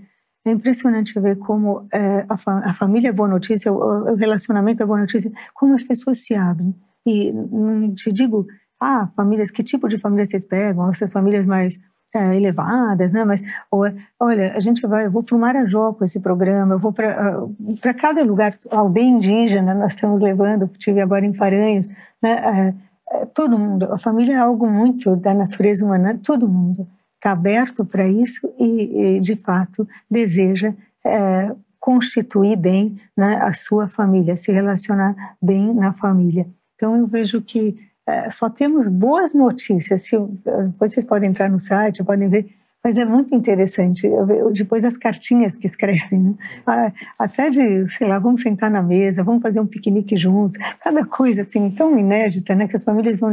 [0.46, 4.84] É impressionante ver como é, a, fa a, família é boa notícia, o, o, relacionamento
[4.84, 6.76] é boa notícia, como as pessoas se abrem.
[7.04, 8.46] E não te digo,
[8.80, 10.90] ah, famílias, que tipo de família vocês pegam?
[10.90, 11.80] Essas famílias mais
[12.14, 13.26] é, elevadas, né?
[13.26, 13.86] Mas, ou,
[14.20, 17.44] olha, a gente vai, eu vou para o Marajó com esse programa, eu vou para
[17.44, 21.88] uh, para cada lugar, aldeia indígena, nós estamos levando, tive agora em Paranhos,
[22.22, 22.74] né?
[23.10, 26.88] É, é, todo mundo, a família é algo muito da natureza humana, todo mundo
[27.26, 33.88] está aberto para isso e, e, de fato, deseja é, constituir bem né, a sua
[33.88, 36.48] família, se relacionar bem na família.
[36.76, 40.04] Então, eu vejo que é, só temos boas notícias.
[40.04, 42.48] Se, depois vocês podem entrar no site, podem ver,
[42.84, 44.06] mas é muito interessante.
[44.06, 46.94] Eu, depois as cartinhas que escrevem, né?
[47.18, 51.42] Até de, sei lá, vamos sentar na mesa, vamos fazer um piquenique juntos, cada coisa
[51.42, 53.32] assim tão inédita, né, que as famílias vão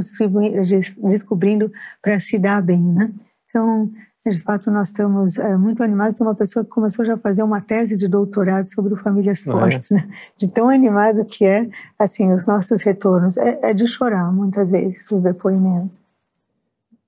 [1.10, 3.10] descobrindo para se dar bem, né?
[3.52, 3.90] Então,
[4.24, 6.16] De fato, nós estamos é, muito animados.
[6.16, 9.90] Tem uma pessoa que começou já a fazer uma tese de doutorado sobre famílias fortes,
[9.90, 9.96] é?
[9.96, 10.08] né?
[10.38, 13.36] de tão animado que é, assim, os nossos retornos.
[13.36, 16.00] É, é de chorar, muitas vezes, os depoimentos.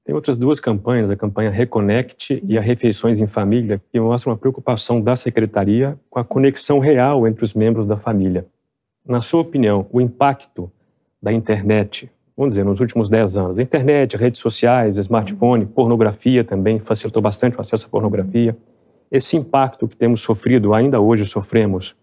[0.04, 4.38] Tem outras duas campanhas, a campanha Reconecte e a Refeições em Família, que mostram uma
[4.38, 8.44] preocupação da Secretaria com a conexão real entre os membros da família.
[9.06, 10.70] Na sua opinião, o impacto
[11.22, 16.78] da internet, vamos dizer, nos últimos 10 anos, a internet, redes sociais, smartphone, pornografia também,
[16.78, 18.56] facilitou bastante o acesso à pornografia.
[19.10, 21.94] Esse impacto que temos sofrido, ainda hoje sofremos,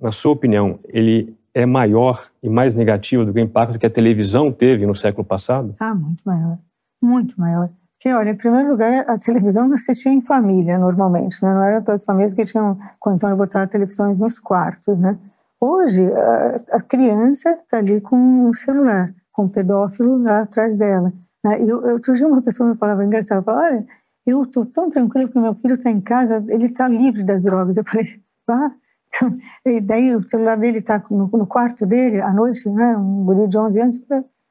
[0.00, 3.90] na sua opinião, ele é maior e mais negativo do que o impacto que a
[3.90, 5.74] televisão teve no século passado?
[5.80, 6.58] Ah, muito maior
[7.00, 7.70] muito maior.
[7.94, 11.52] Porque, olha, em primeiro lugar, a televisão assistia em família, normalmente, né?
[11.52, 15.18] Não eram todas as famílias que tinham condição de botar televisões nos quartos, né?
[15.58, 21.12] Hoje, a, a criança está ali com um celular, com um pedófilo lá atrás dela.
[21.44, 21.62] Né?
[21.62, 23.86] E eu, outro uma pessoa me falava, engraçado, falava, olha,
[24.26, 27.76] eu estou tão tranquila porque meu filho está em casa, ele está livre das drogas.
[27.76, 28.06] Eu falei,
[28.48, 28.72] ah,
[29.08, 32.96] então, e daí o celular dele está no, no, quarto dele, à noite, né?
[32.96, 34.04] Um guri de 11 anos,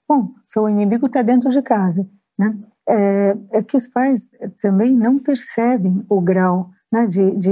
[0.08, 2.08] bom, seu inimigo está dentro de casa.
[2.38, 2.56] Né?
[2.88, 4.30] É, é, que os pais
[4.62, 7.52] também não percebem o grau né, de, de,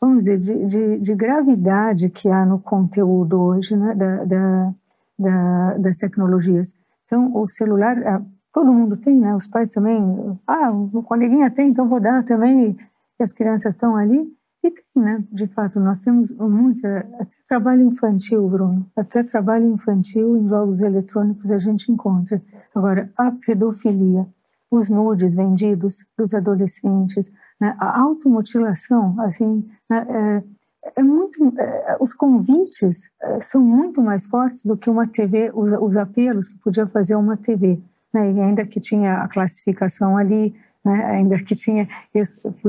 [0.00, 4.74] vamos dizer, de, de, de, gravidade que há no conteúdo hoje né, da, da,
[5.20, 6.74] da, das tecnologias.
[7.04, 8.20] Então, o celular, é,
[8.52, 9.34] todo mundo tem, né?
[9.34, 10.00] Os pais também,
[10.46, 12.76] ah, o coleguinha tem, então vou dar também,
[13.18, 14.32] e as crianças estão ali.
[14.62, 15.24] E tem, né?
[15.32, 17.06] De fato, nós temos muita.
[17.18, 18.86] Até trabalho infantil, Bruno.
[18.94, 22.42] Até trabalho infantil em jogos eletrônicos a gente encontra.
[22.74, 24.26] Agora, a pedofilia,
[24.70, 27.74] os nudes vendidos dos adolescentes, né?
[27.78, 30.06] a automutilação, assim, né?
[30.08, 30.42] é,
[30.96, 31.52] é muito.
[31.58, 36.48] É, os convites é, são muito mais fortes do que uma TV, os, os apelos
[36.48, 37.80] que podia fazer uma TV.
[38.12, 38.32] Né?
[38.32, 41.04] E ainda que tinha a classificação ali, né?
[41.04, 41.88] ainda que tinha,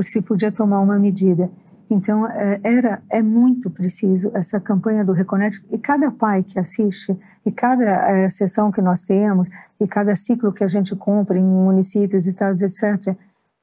[0.02, 1.50] se podia tomar uma medida.
[1.90, 7.18] Então, é, era, é muito preciso essa campanha do Reconecte e cada pai que assiste,
[7.44, 9.48] e cada sessão que nós temos,
[9.80, 13.16] e cada ciclo que a gente compra em municípios, estados, etc.,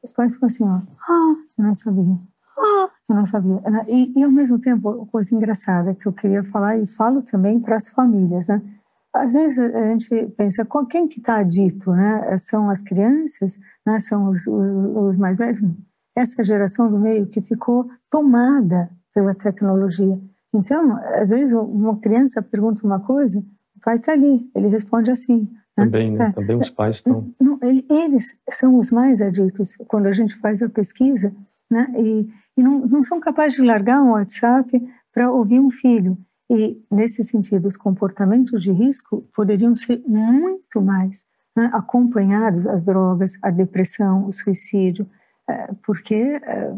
[0.04, 2.18] os pais ficam assim, ó, ah, eu não sabia,
[2.58, 3.62] ah, eu não sabia.
[3.88, 7.76] E, e ao mesmo tempo, coisa engraçada que eu queria falar, e falo também para
[7.76, 8.62] as famílias, né?
[9.12, 12.38] Às vezes a gente pensa, quem que está dito, né?
[12.38, 14.00] São as crianças, né?
[14.00, 15.64] São os, os, os mais velhos?
[15.64, 15.76] Não
[16.20, 20.20] essa geração do meio que ficou tomada pela tecnologia.
[20.54, 25.48] Então, às vezes, uma criança pergunta uma coisa, o pai está ali, ele responde assim.
[25.78, 25.86] Né?
[25.86, 26.28] Também, né?
[26.28, 26.32] É.
[26.32, 27.32] Também os pais estão.
[27.40, 31.34] Não, eles são os mais aditos quando a gente faz a pesquisa,
[31.70, 31.92] né?
[31.98, 32.28] E,
[32.58, 34.82] e não, não são capazes de largar um WhatsApp
[35.14, 36.18] para ouvir um filho.
[36.50, 41.70] E, nesse sentido, os comportamentos de risco poderiam ser muito mais né?
[41.74, 45.08] acompanhados as drogas, a depressão, o suicídio,
[45.48, 46.74] é, porque é,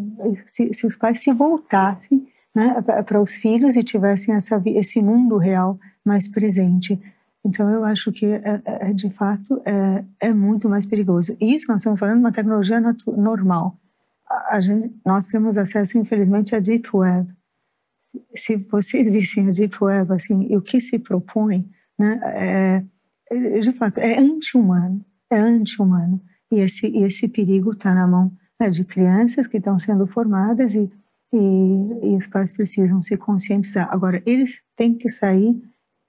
[0.45, 5.37] se, se, os pais se voltassem né, para os filhos e tivessem essa, esse mundo
[5.37, 6.99] real mais presente.
[7.43, 11.35] Então, eu acho que, é, é, de fato, é, é, muito mais perigoso.
[11.39, 13.75] E isso nós estamos falando de uma tecnologia normal.
[14.59, 17.29] Gente, nós temos acesso, infelizmente, à Deep Web.
[18.35, 22.19] Se vocês vissem a Deep Web, assim, e o que se propõe, né,
[23.31, 25.05] é, de fato, é anti-humano.
[25.29, 26.21] É anti-humano.
[26.51, 30.75] E esse, e esse perigo está na mão né, de crianças que estão sendo formadas
[30.75, 30.91] e,
[31.33, 33.87] e, e os pais precisam se conscientizar.
[33.91, 35.61] Agora, eles têm que sair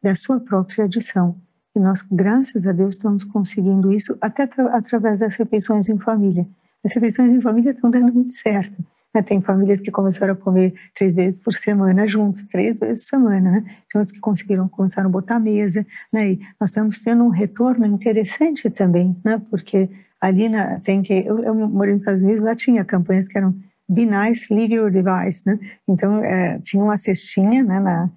[0.03, 1.41] da sua própria adição.
[1.75, 6.47] E nós, graças a Deus, estamos conseguindo isso até através das refeições em família.
[6.85, 8.85] As refeições em família estão dando muito certo.
[9.15, 9.23] Né?
[9.23, 13.51] Tem famílias que começaram a comer três vezes por semana juntos, três vezes por semana.
[13.53, 13.65] Né?
[13.91, 15.87] Tem outros que conseguiram, começaram a botar mesa.
[16.13, 16.33] Né?
[16.33, 19.41] E nós estamos tendo um retorno interessante também, né?
[19.51, 19.89] porque
[20.23, 23.53] ali na, tem que eu, eu morei nos Estados Unidos lá tinha campanhas que eram
[23.89, 28.09] be nice leave your device né então é, tinha uma cestinha né na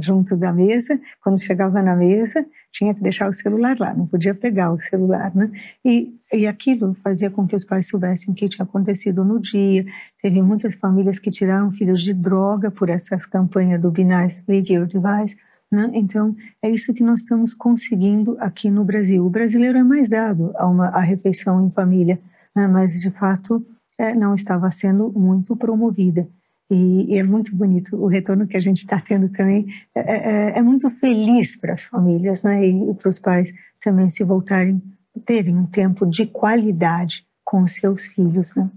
[0.00, 4.34] junto da mesa quando chegava na mesa tinha que deixar o celular lá não podia
[4.34, 5.50] pegar o celular né
[5.84, 9.86] e, e aquilo fazia com que os pais soubessem o que tinha acontecido no dia
[10.20, 14.72] teve muitas famílias que tiraram filhos de droga por essas campanhas do be nice leave
[14.72, 15.36] your device
[15.72, 15.90] né?
[15.94, 19.24] Então, é isso que nós estamos conseguindo aqui no Brasil.
[19.24, 22.20] O brasileiro é mais dado a uma a refeição em família,
[22.54, 22.68] né?
[22.68, 23.64] mas, de fato,
[23.98, 26.28] é, não estava sendo muito promovida.
[26.74, 29.66] E, é muito bonito o retorno que a gente está tendo também.
[29.94, 32.66] É, é, é, é, muito feliz para as famílias né?
[32.66, 34.82] e, e para os pais também se voltarem,
[35.24, 38.54] terem um tempo de qualidade com os seus filhos.
[38.54, 38.70] Né?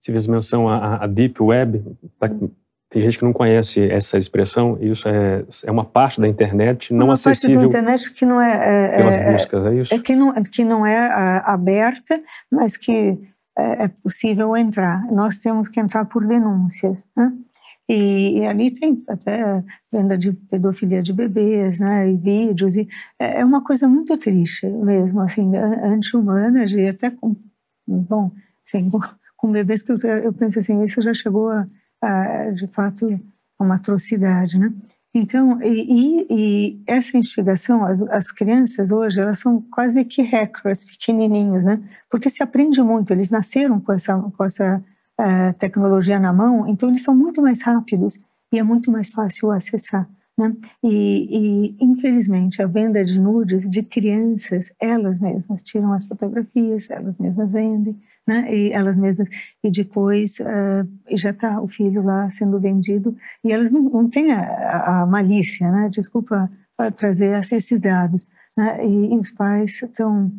[0.00, 1.82] Você fez menção à, à Deep Web,
[2.92, 7.06] tem gente que não conhece essa expressão, isso é, é uma parte da internet não
[7.06, 7.60] uma acessível.
[7.60, 8.90] Uma parte da internet que não é.
[8.92, 9.94] é pelas é, buscas, é isso?
[9.94, 13.18] É que não, que não é a, aberta, mas que
[13.56, 15.04] é, é possível entrar.
[15.12, 17.32] Nós temos que entrar por denúncias, né?
[17.88, 22.88] E, e, ali tem até venda de pedofilia de bebês, né, e vídeos, e
[23.18, 27.36] é, é uma coisa muito triste mesmo, assim, anti-humana, de até com,
[27.86, 28.30] bom,
[28.66, 28.88] assim,
[29.36, 31.66] com bebês que eu, eu penso assim, isso já chegou a,
[32.00, 33.20] a de fato,
[33.58, 34.72] a uma atrocidade, né?
[35.14, 41.66] Então, e, e, essa instigação, as, as, crianças hoje, elas são quase que hackers, pequenininhos,
[41.66, 41.82] né?
[42.10, 44.82] Porque se aprende muito, eles nasceram com essa, com essa
[45.20, 49.50] uh, tecnologia na mão, então eles são muito mais rápidos e é muito mais fácil
[49.50, 50.08] acessar.
[50.36, 50.56] Né?
[50.82, 57.18] E, e, infelizmente, a venda de nudes de crianças, elas mesmas tiram as fotografias, elas
[57.18, 58.54] mesmas vendem, né?
[58.54, 59.28] E elas mesmas
[59.62, 64.32] e depois uh, já está o filho lá sendo vendido e elas não, não têm
[64.32, 65.88] a, a malícia, né?
[65.90, 66.50] Desculpa
[66.96, 68.84] trazer esses dados, né?
[68.84, 70.30] E, e os pais estão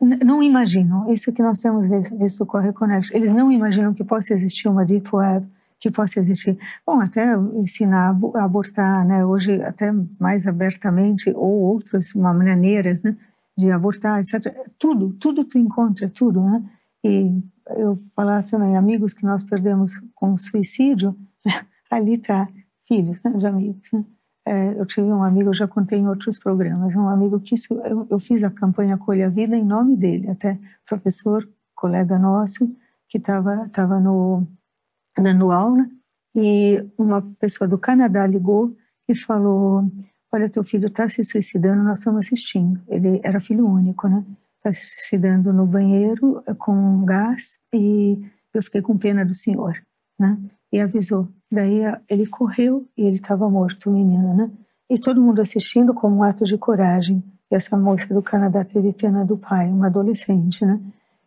[0.00, 3.14] não imaginam isso que nós temos visto com a Reconnect.
[3.14, 5.44] Eles não imaginam que possa existir uma deep web,
[5.80, 9.24] que possa existir, bom, até ensinar a abortar, né?
[9.24, 13.16] Hoje até mais abertamente ou outras maneiras, né?
[13.56, 14.54] De abortar, etc.
[14.78, 16.62] Tudo, tudo tu encontra, tudo, né?
[17.04, 17.42] E
[17.76, 21.16] eu falar também, amigos que nós perdemos com suicídio,
[21.90, 22.48] ali está
[22.86, 23.92] filhos né, de amigos.
[23.92, 24.04] Né?
[24.46, 28.06] É, eu tive um amigo, eu já contei em outros programas, um amigo que eu,
[28.10, 30.58] eu fiz a campanha Colha a Vida em nome dele, até
[30.88, 32.74] professor, colega nosso,
[33.08, 34.46] que estava tava no,
[35.16, 35.86] dando aula,
[36.34, 38.74] e uma pessoa do Canadá ligou
[39.08, 39.90] e falou:
[40.32, 42.80] Olha, teu filho está se suicidando, nós estamos assistindo.
[42.88, 44.24] Ele era filho único, né?
[44.72, 48.18] Se dando no banheiro eh, com gás e
[48.52, 49.76] eu fiquei com pena do senhor,
[50.18, 50.38] né?
[50.72, 51.28] E avisou.
[51.50, 54.50] Daí ele correu e ele estava morto, o menino, né?
[54.90, 57.22] E todo mundo assistindo como um ato de coragem.
[57.50, 60.80] E essa moça do Canadá teve pena do pai, uma adolescente, né?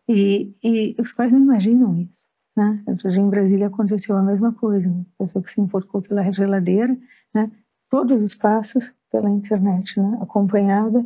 [0.08, 2.26] E, e os pais não imaginam isso,
[2.56, 2.82] né?
[3.04, 4.88] Hoje em Brasília aconteceu a mesma coisa.
[4.88, 6.96] Uma pessoa que se enforcou pela geladeira,
[7.34, 7.50] né?
[7.88, 10.18] Todos os passos pela internet, né?
[10.20, 11.04] Acompanhada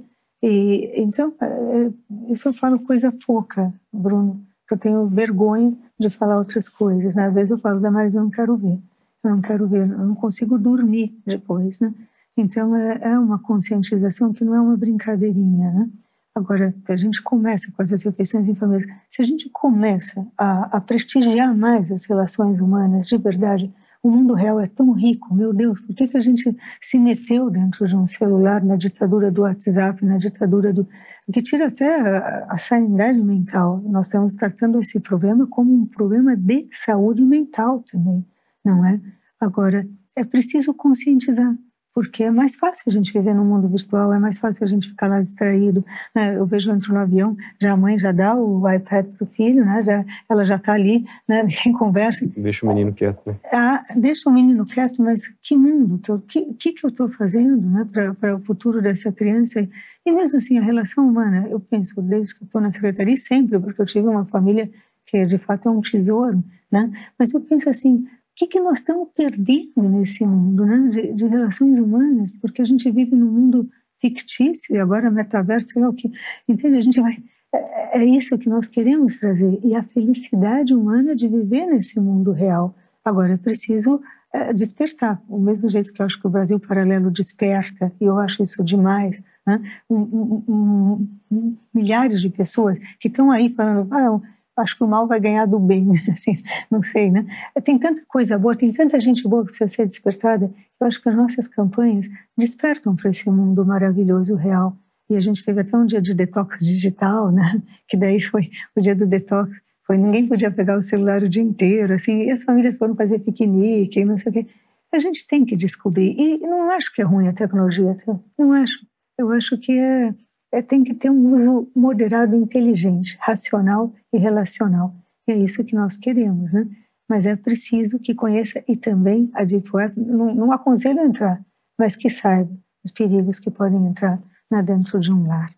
[0.48, 1.92] e, então, é, é,
[2.32, 7.16] isso eu falo coisa pouca, Bruno, que eu tenho vergonha de falar outras coisas.
[7.16, 7.26] Né?
[7.26, 8.78] Às vezes eu falo, mas eu não quero ver,
[9.24, 11.80] eu não quero ver, eu não consigo dormir depois.
[11.80, 11.92] Né?
[12.36, 15.72] Então, é, é uma conscientização que não é uma brincadeirinha.
[15.72, 15.90] Né?
[16.32, 20.80] Agora, a gente começa com essas refeições em família, se a gente começa a, a
[20.80, 23.72] prestigiar mais as relações humanas de verdade,
[24.06, 27.50] o mundo real é tão rico, meu Deus, por que, que a gente se meteu
[27.50, 30.86] dentro de um celular na ditadura do WhatsApp, na ditadura do.
[31.32, 33.82] que tira até a, a sanidade mental.
[33.84, 38.24] Nós estamos tratando esse problema como um problema de saúde mental também,
[38.64, 39.00] não é?
[39.40, 41.56] Agora, é preciso conscientizar
[41.96, 44.90] porque é mais fácil a gente viver no mundo virtual, é mais fácil a gente
[44.90, 45.82] ficar lá distraído.
[46.14, 46.36] Né?
[46.36, 49.64] Eu vejo entro no avião, já a mãe já dá o iPad para o filho,
[49.64, 49.82] né?
[49.82, 51.42] já, ela já está ali, né?
[51.48, 52.28] ninguém conversa.
[52.36, 53.22] Deixa o menino quieto.
[53.24, 53.36] Né?
[53.50, 57.66] Ah, deixa o menino quieto, mas que mundo, que, que, que, que eu estou fazendo
[57.66, 57.88] né?
[58.20, 59.66] para o futuro dessa criança?
[60.04, 63.80] E mesmo assim, a relação humana, eu penso, desde que estou na secretaria, sempre, porque
[63.80, 64.70] eu tive uma família
[65.06, 66.90] que de fato é um tesouro, né?
[67.18, 71.78] mas eu penso assim, que, que nós estamos perdendo nesse mundo né, de, de, relações
[71.78, 73.68] humanas, porque a gente vive num mundo
[73.98, 76.12] fictício e agora metaverso, sei lá o que.
[76.46, 76.76] Entende?
[76.76, 77.16] A gente vai.
[77.52, 82.30] É, é isso que nós queremos trazer e a felicidade humana de viver nesse mundo
[82.30, 82.76] real.
[83.02, 87.10] Agora é preciso é, despertar, o mesmo jeito que eu acho que o Brasil Paralelo
[87.10, 89.22] desperta, e eu acho isso demais.
[89.46, 89.62] Né?
[89.88, 94.20] Um, um, um, milhares de pessoas que estão aí falando, ah,
[94.56, 96.32] acho que o mal vai ganhar do bem, assim,
[96.70, 97.26] não sei, né?
[97.62, 100.50] Tem tanta coisa boa, tem tanta gente boa que precisa ser despertada.
[100.80, 104.76] Eu acho que as nossas campanhas despertam para esse mundo maravilhoso, real.
[105.08, 107.62] E a gente teve até um dia de detox digital, né?
[107.86, 109.50] Que daí foi o dia do detox.
[109.86, 112.24] Foi ninguém podia pegar o celular o dia inteiro, assim.
[112.24, 114.46] E as famílias foram fazer piquenique, não sei o quê.
[114.92, 116.16] A gente tem que descobrir.
[116.18, 118.18] E não acho que é ruim a tecnologia, tá?
[118.38, 118.84] não acho.
[119.18, 120.12] Eu acho que é
[120.52, 124.94] é, tem que ter um uso moderado, inteligente, racional e relacional.
[125.26, 126.68] E é isso que nós queremos, né?
[127.08, 131.40] Mas é preciso que conheça e também a Deep Web, não, não aconselho a entrar,
[131.78, 132.50] mas que saiba
[132.84, 134.20] os perigos que podem entrar
[134.50, 135.50] na dentro de um lar.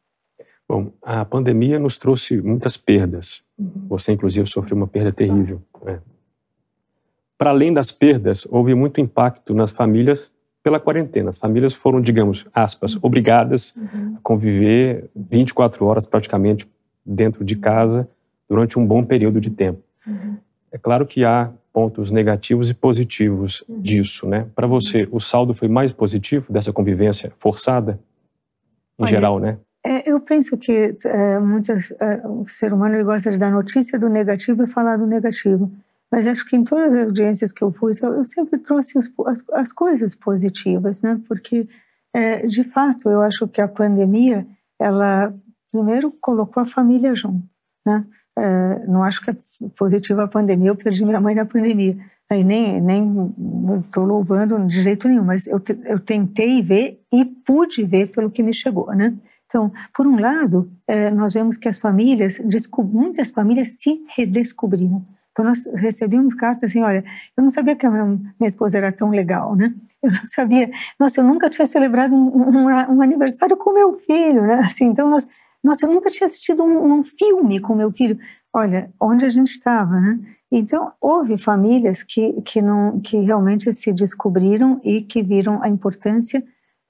[0.68, 3.42] Bom, a pandemia nos trouxe muitas perdas.
[3.58, 3.86] Uhum.
[3.88, 5.62] Você, inclusive, sofreu uma perda terrível.
[5.82, 6.00] Né?
[7.38, 10.30] Para além das perdas, houve muito impacto nas famílias
[10.62, 11.30] pela quarentena.
[11.30, 13.00] As famílias foram, digamos, aspas, uhum.
[13.02, 14.16] obrigadas uhum.
[14.16, 16.68] a conviver 24 horas praticamente
[17.04, 18.08] dentro de casa
[18.48, 19.82] durante um bom período de tempo.
[20.06, 20.36] Uhum.
[20.70, 23.80] É claro que há pontos negativos e positivos uhum.
[23.80, 24.46] disso, né?
[24.54, 28.00] Para você, o saldo foi mais positivo dessa convivência forçada,
[28.98, 29.58] em Olha, geral, né?
[29.84, 34.08] É, eu penso que é, muitas, é, o ser humano gosta de dar notícia do
[34.08, 35.70] negativo e falar do negativo.
[36.10, 39.44] Mas acho que em todas as audiências que eu fui, eu sempre trouxe os, as,
[39.52, 41.20] as, coisas positivas, né?
[41.28, 41.68] Porque,
[42.14, 44.46] é, de fato, eu acho que a pandemia,
[44.78, 45.34] ela
[45.70, 47.46] primeiro colocou a família junto,
[47.86, 48.06] né?
[48.38, 49.36] É, não acho que é
[49.76, 51.96] positiva a pandemia, eu perdi minha mãe na pandemia.
[52.30, 53.34] Aí nem nem
[53.80, 58.42] estou louvando de jeito nenhum, mas eu, eu tentei ver e pude ver pelo que
[58.42, 59.14] me chegou, né?
[59.46, 62.38] Então, por um lado, é, nós vemos que as famílias,
[62.92, 65.04] muitas famílias se redescobriram.
[65.44, 67.04] Nós recebemos cartas assim: olha,
[67.36, 69.74] eu não sabia que a minha, esposa era tão legal, né?
[70.02, 74.42] Eu não sabia, nossa, eu nunca tinha celebrado um, um, um aniversário com meu filho,
[74.42, 74.60] né?
[74.64, 75.26] Assim, então, nós,
[75.62, 78.16] nossa, eu nunca tinha assistido um, um filme com meu filho.
[78.52, 80.18] Olha, onde a gente estava, né?
[80.50, 86.42] Então, houve famílias que, que, não, que realmente se descobriram e que viram a importância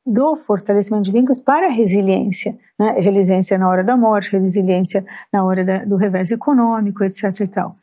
[0.07, 2.93] do fortalecimento de vínculos para a resiliência, né?
[2.93, 7.41] resiliência na hora da morte, resiliência na hora da, do revés econômico, etc.
[7.41, 7.77] e tal.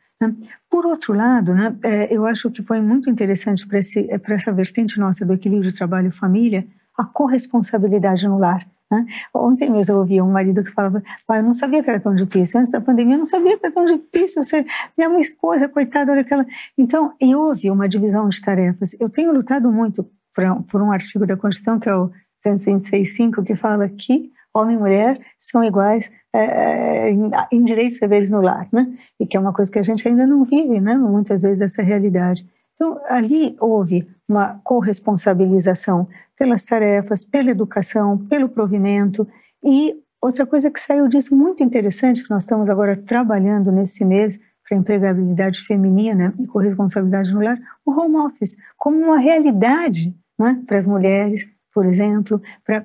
[0.70, 3.78] Por outro lado, né, é, eu acho que foi muito interessante para
[4.34, 8.66] essa vertente nossa do equilíbrio trabalho-família a corresponsabilidade no lar.
[8.90, 9.04] Né?
[9.34, 12.14] Ontem mesmo eu ouvi um marido que falava: pai, eu não sabia que era tão
[12.14, 12.60] difícil.
[12.60, 14.42] Antes da pandemia, eu não sabia que era tão difícil.
[14.42, 14.64] Você,
[14.96, 16.46] minha esposa, coitada, olha aquela.
[16.78, 18.94] Então, e houve uma divisão de tarefas.
[18.98, 20.08] Eu tenho lutado muito
[20.68, 22.10] por um artigo da Constituição, que é o
[22.46, 28.30] 126.5, que fala que homem e mulher são iguais é, em, em, direitos e deveres
[28.30, 28.92] no lar, né?
[29.18, 30.96] E que é uma coisa que a gente ainda não vive, né?
[30.96, 32.46] Muitas vezes essa realidade.
[32.74, 39.26] Então, ali houve uma corresponsabilização pelas tarefas, pela educação, pelo provimento.
[39.64, 44.38] E outra coisa que saiu disso muito interessante, que nós estamos agora trabalhando nesse mês
[44.68, 50.78] para empregabilidade feminina e corresponsabilidade no lar, o home office, como uma realidade né, para
[50.78, 52.82] as mulheres, por exemplo, para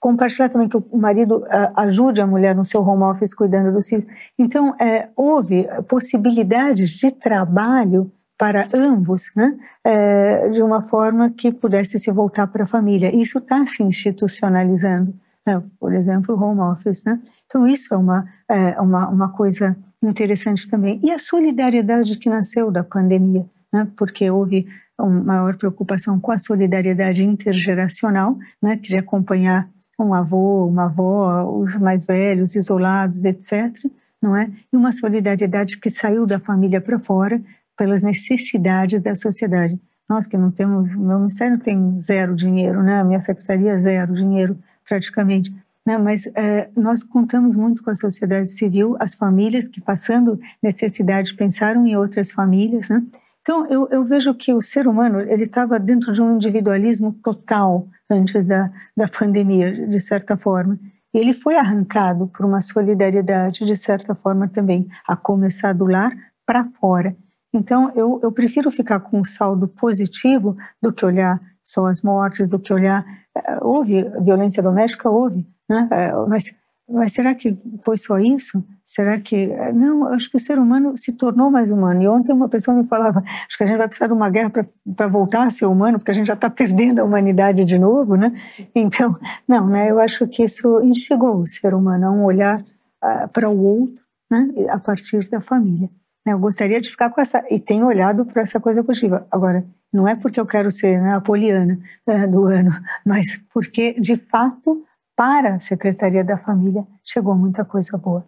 [0.00, 1.44] compartilhar também que o marido
[1.76, 4.04] ajude a mulher no seu home office cuidando dos filhos.
[4.36, 12.00] Então, é, houve possibilidades de trabalho para ambos, né, é, de uma forma que pudesse
[12.00, 13.14] se voltar para a família.
[13.14, 15.14] Isso está se institucionalizando,
[15.46, 17.04] né, por exemplo, o home office.
[17.04, 17.20] Né?
[17.46, 20.98] Então, isso é uma, é uma, uma coisa interessante também.
[21.00, 24.66] E a solidariedade que nasceu da pandemia, né, porque houve
[24.98, 29.68] uma maior preocupação com a solidariedade intergeracional, né, que de acompanhar
[29.98, 33.72] um avô, uma avó, os mais velhos, isolados, etc.,
[34.20, 34.50] não é?
[34.72, 37.40] E uma solidariedade que saiu da família para fora,
[37.76, 39.78] pelas necessidades da sociedade.
[40.08, 43.02] Nós que não temos, meu ministério tem zero dinheiro, né?
[43.04, 44.56] Minha secretaria zero dinheiro
[44.88, 45.98] praticamente, né?
[45.98, 51.86] Mas é, nós contamos muito com a sociedade civil, as famílias que passando necessidade pensaram
[51.86, 53.02] em outras famílias, né?
[53.46, 57.86] Então eu, eu vejo que o ser humano ele estava dentro de um individualismo total
[58.10, 60.76] antes da, da pandemia, de certa forma.
[61.14, 66.10] E ele foi arrancado por uma solidariedade, de certa forma também, a começar do lar
[66.44, 67.16] para fora.
[67.54, 72.50] Então, eu, eu prefiro ficar com um saldo positivo do que olhar só as mortes,
[72.50, 73.06] do que olhar.
[73.32, 75.08] Eh, houve violência doméstica?
[75.08, 75.88] Houve, né?
[75.92, 76.52] Eh, mas,
[76.88, 78.64] mas será que foi só isso?
[78.84, 79.50] Será que.
[79.50, 82.00] Eh, não, acho que o ser humano se tornou mais humano.
[82.00, 84.52] E ontem uma pessoa me falava: acho que a gente vai precisar de uma guerra
[84.94, 88.14] para voltar a ser humano, porque a gente já está perdendo a humanidade de novo,
[88.14, 88.32] né?
[88.72, 89.18] Então,
[89.48, 89.90] não, né?
[89.90, 94.04] Eu acho que isso instigou o ser humano a um olhar uh, para o outro,
[94.30, 94.48] né?
[94.70, 95.90] A partir da família.
[96.24, 97.44] Né, eu gostaria de ficar com essa.
[97.50, 99.26] E tenho olhado para essa coisa positiva.
[99.30, 102.70] Agora, não é porque eu quero ser né, a poliana né, do ano,
[103.04, 104.84] mas porque, de fato,
[105.16, 108.24] para a Secretaria da Família chegou muita coisa boa.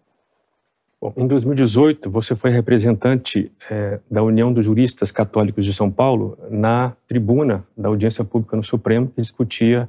[1.00, 6.36] Bom, em 2018, você foi representante é, da União dos Juristas Católicos de São Paulo
[6.50, 9.88] na tribuna da audiência pública no Supremo que discutia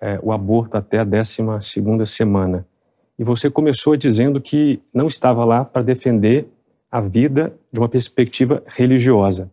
[0.00, 1.42] é, o aborto até a 12
[2.06, 2.64] semana.
[3.18, 6.46] E você começou dizendo que não estava lá para defender
[6.88, 9.50] a vida de uma perspectiva religiosa.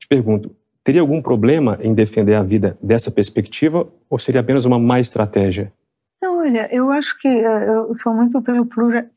[0.00, 0.50] Te pergunto,
[0.82, 5.72] teria algum problema em defender a vida dessa perspectiva ou seria apenas uma má estratégia?
[6.48, 8.66] Olha, eu acho que eh, eu sou muito pelo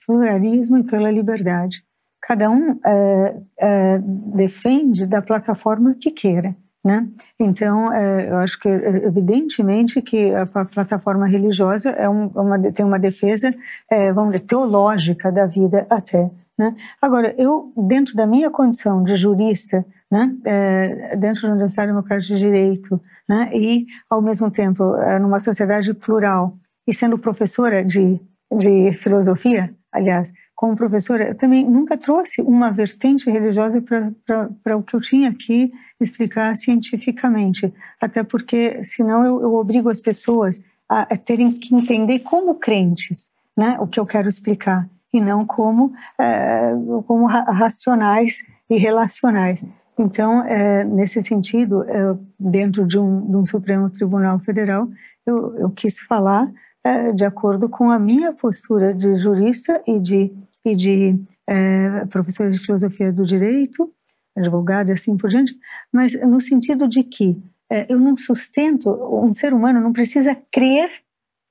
[0.06, 1.82] pluralismo e pela liberdade.
[2.22, 4.00] Cada um é, é,
[4.36, 6.54] defende da plataforma que queira.
[6.84, 7.08] Né?
[7.40, 13.00] Então, é, eu acho que evidentemente que a plataforma religiosa é um, uma, tem uma
[13.00, 13.56] defesa,
[13.90, 16.30] é, vamos dizer, teológica da vida até.
[16.58, 16.76] Né?
[17.02, 22.42] Agora, eu, dentro da minha condição de jurista, né, é, dentro da Universidade Democrática de
[22.42, 26.58] Direito, né, e, ao mesmo tempo, é, numa sociedade plural,
[26.88, 28.20] e sendo professora de,
[28.52, 34.96] de filosofia, aliás, como professora, eu também nunca trouxe uma vertente religiosa para o que
[34.96, 41.18] eu tinha que explicar cientificamente, até porque, senão, eu, eu obrigo as pessoas a, a
[41.18, 46.72] terem que entender como crentes, né, o que eu quero explicar e não como é,
[47.06, 49.64] como racionais e relacionais.
[49.98, 54.88] Então, é, nesse sentido, é, dentro de um, de um, Supremo Tribunal Federal,
[55.26, 56.50] eu, eu quis falar
[56.84, 60.34] é, de acordo com a minha postura de jurista e de,
[60.66, 63.92] e de é, professora de filosofia do direito,
[64.36, 65.54] advogada e assim por diante,
[65.92, 70.90] mas no sentido de que é, eu não sustento, um ser humano não precisa crer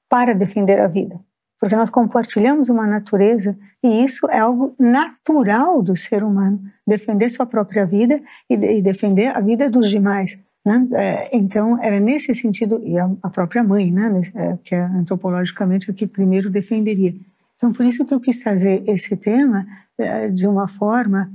[0.09, 1.21] para defender a vida
[1.61, 7.45] porque nós compartilhamos uma natureza e isso é algo natural do ser humano, defender sua
[7.45, 10.39] própria vida e, e defender a vida dos demais.
[10.65, 10.89] Né?
[10.93, 15.95] É, então, era nesse sentido, e a, própria mãe, né, é, que é antropologicamente a
[15.95, 17.15] que primeiro defenderia.
[17.57, 19.67] Então, por isso que eu quis trazer esse tema
[19.99, 21.31] é, de uma forma,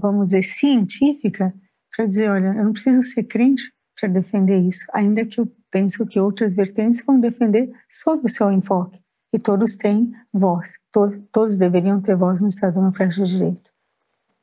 [0.00, 1.54] vamos dizer, científica,
[1.94, 6.06] para dizer: olha, eu não preciso ser crente para defender isso, ainda que eu penso
[6.06, 8.98] que outras vertentes vão defender sob o seu enfoque
[9.32, 13.70] e todos têm voz, to todos deveriam ter voz no Estado Democrático de Direito.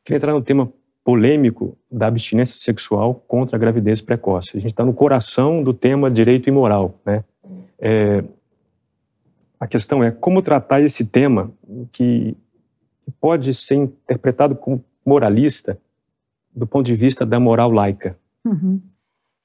[0.06, 0.72] Queria entrar no tema
[1.08, 4.58] polêmico da abstinência sexual contra a gravidez precoce.
[4.58, 7.24] A gente está no coração do tema direito e moral, né?
[7.80, 8.26] É,
[9.58, 11.50] a questão é como tratar esse tema
[11.94, 12.36] que
[13.22, 15.80] pode ser interpretado como moralista
[16.54, 18.18] do ponto de vista da moral laica.
[18.44, 18.82] Uhum.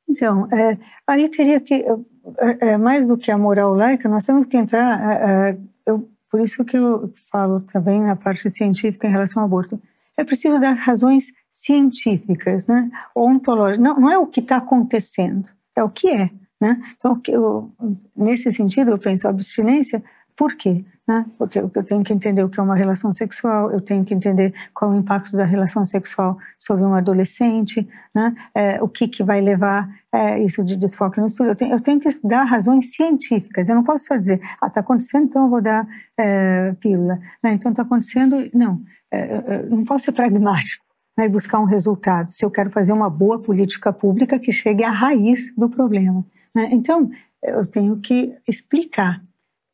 [0.09, 4.47] Então, é, aí teria que é, é, mais do que a moral laica, nós temos
[4.47, 5.01] que entrar.
[5.01, 9.47] É, é, eu, por isso que eu falo também na parte científica em relação ao
[9.47, 9.81] aborto.
[10.17, 12.91] É preciso dar razões científicas, né?
[13.15, 13.79] ontológicas.
[13.79, 16.31] Não, não é o que está acontecendo, é o que é.
[16.61, 16.81] Né?
[16.97, 17.71] Então, eu,
[18.17, 20.03] nesse sentido, eu penso abstinência,
[20.35, 20.85] por quê?
[21.07, 21.27] né?
[21.37, 24.55] Porque eu tenho que entender o que é uma relação sexual, eu tenho que entender
[24.73, 28.35] qual é o impacto da relação sexual sobre um adolescente, né?
[28.55, 31.51] É, o que, que vai levar é, isso de desfoque no estudo.
[31.51, 33.69] Eu tenho, eu tenho, que dar razões científicas.
[33.69, 35.87] Eu não posso só dizer, ah, está acontecendo, então eu vou dar
[36.19, 37.19] é, pílula.
[37.43, 37.55] Né?
[37.55, 38.81] Então está acontecendo, não.
[39.11, 40.82] É, não posso ser pragmático.
[41.19, 44.91] E buscar um resultado, se eu quero fazer uma boa política pública que chegue à
[44.91, 46.25] raiz do problema.
[46.55, 46.71] Né?
[46.73, 47.11] Então,
[47.43, 49.23] eu tenho que explicar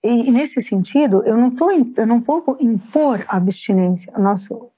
[0.02, 4.12] e, nesse sentido, eu não, tô, eu não vou impor abstinência.
[4.16, 4.70] Nosso,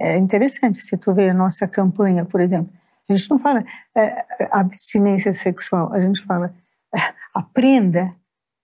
[0.00, 2.72] é interessante se tu vê a nossa campanha, por exemplo.
[3.08, 6.52] A gente não fala é, abstinência sexual, a gente fala
[6.94, 6.98] é,
[7.32, 8.14] aprenda,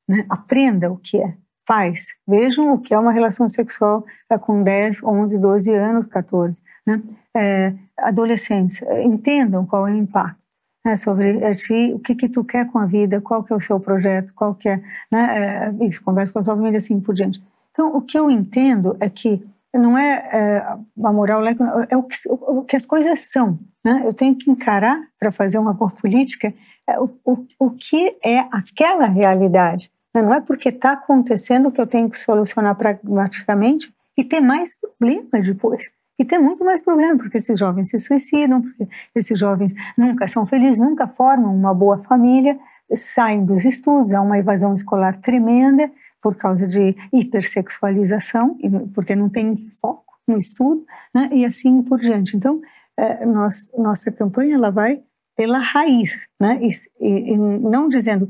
[0.09, 0.27] né?
[0.29, 1.35] aprenda o que é.
[1.71, 4.05] Pais, vejam o que é uma relação sexual
[4.41, 6.61] com 10, 11, 12 anos, 14.
[6.85, 7.01] Né?
[7.33, 10.41] É, adolescentes, entendam qual é o impacto
[10.85, 13.61] né, sobre ti, o que que tu quer com a vida, qual que é o
[13.61, 17.15] seu projeto, qual que é, né, é, isso, conversa com a sua família assim por
[17.15, 17.41] diante.
[17.71, 19.41] Então, o que eu entendo é que
[19.73, 20.67] não é, é
[21.05, 21.41] a moral
[21.89, 24.03] é o que, o que as coisas são, né?
[24.05, 26.53] Eu tenho que encarar para fazer uma boa política
[26.89, 29.89] é, o, o, o que é aquela realidade.
[30.15, 30.23] Né?
[30.23, 35.47] Não é porque está acontecendo que eu tenho que solucionar pragmaticamente e ter mais problemas
[35.47, 35.91] depois.
[36.19, 40.45] E tem muito mais problema, porque esses jovens se suicidam, porque esses jovens nunca são
[40.45, 42.59] felizes, nunca formam uma boa família,
[42.95, 45.91] saem dos estudos, há uma evasão escolar tremenda
[46.21, 48.59] por causa de hipersexualização,
[48.95, 50.85] porque não tem foco no estudo,
[51.15, 51.31] né?
[51.33, 52.37] e assim por diante.
[52.37, 52.61] Então,
[52.97, 55.01] é, nós, nossa campanha ela vai
[55.35, 56.61] pela raiz, né?
[56.61, 56.69] E,
[57.01, 58.29] e, e não dizendo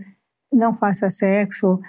[0.53, 1.81] não faça sexo,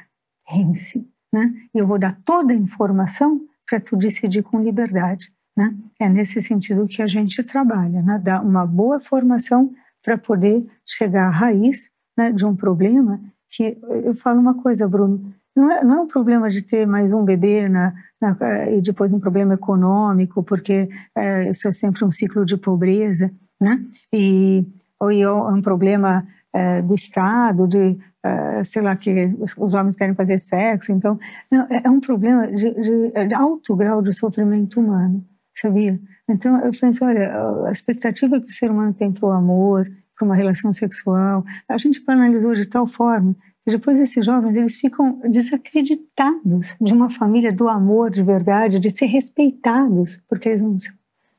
[0.48, 1.54] pense, né?
[1.74, 5.32] Eu vou dar toda a informação para tu decidir com liberdade.
[5.56, 5.74] Né?
[6.00, 8.20] É nesse sentido que a gente trabalha, né?
[8.24, 14.16] dar uma boa formação para poder chegar à raiz né, de um problema que, eu
[14.16, 17.68] falo uma coisa, Bruno, não é, não é um problema de ter mais um bebê
[17.68, 18.36] na, na,
[18.70, 23.84] e depois um problema econômico, porque é, isso é sempre um ciclo de pobreza, né?
[24.14, 24.66] E,
[24.98, 30.16] ou é um problema é, do Estado, de, é, sei lá, que os, homens querem
[30.16, 30.92] fazer sexo.
[30.92, 31.20] Então,
[31.50, 36.00] não, é, é um problema de, de, de alto grau de sofrimento humano sabia?
[36.28, 37.32] Então eu penso, olha,
[37.66, 41.78] a expectativa que o ser humano tem para o amor, para uma relação sexual, a
[41.78, 47.52] gente banalizou de tal forma que depois esses jovens eles ficam desacreditados de uma família
[47.52, 50.96] do amor de verdade, de ser respeitados, porque eles não são.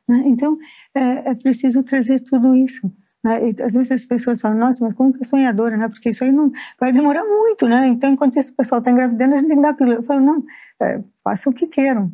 [0.09, 0.25] Né?
[0.27, 0.59] Então
[0.95, 2.91] é, é, preciso trazer tudo isso.
[3.23, 3.51] Né?
[3.51, 5.89] E, às vezes as pessoas falam, nossa, mas como que é sonhadora, né?
[5.89, 7.87] Porque isso aí não vai demorar muito, né?
[7.87, 9.97] Então enquanto esse pessoal está engravidando, a gente tem que dar pílula.
[9.97, 10.45] Eu falo, não,
[10.81, 12.11] é, façam o que queiram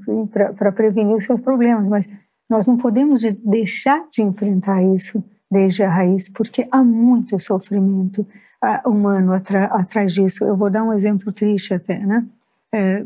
[0.59, 2.09] para prevenir os seus problemas, mas
[2.49, 8.27] nós não podemos de deixar de enfrentar isso desde a raiz, porque há muito sofrimento
[8.63, 10.45] uh, humano atrás disso.
[10.45, 12.27] Eu vou dar um exemplo triste até, né?
[12.73, 13.03] É,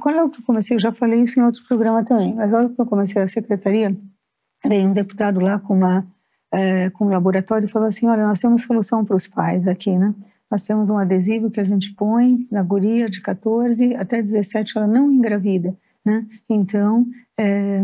[0.00, 2.86] quando eu comecei, eu já falei isso em outro programa também, mas logo que eu
[2.86, 3.96] comecei a secretaria,
[4.64, 6.06] veio um deputado lá com, uma,
[6.52, 9.96] é, com um laboratório e falou assim, olha, nós temos solução para os pais aqui,
[9.96, 10.14] né?
[10.50, 14.86] nós temos um adesivo que a gente põe na guria de 14 até 17, ela
[14.86, 15.74] não engravida,
[16.04, 16.26] né?
[16.48, 17.06] Então,
[17.38, 17.82] é,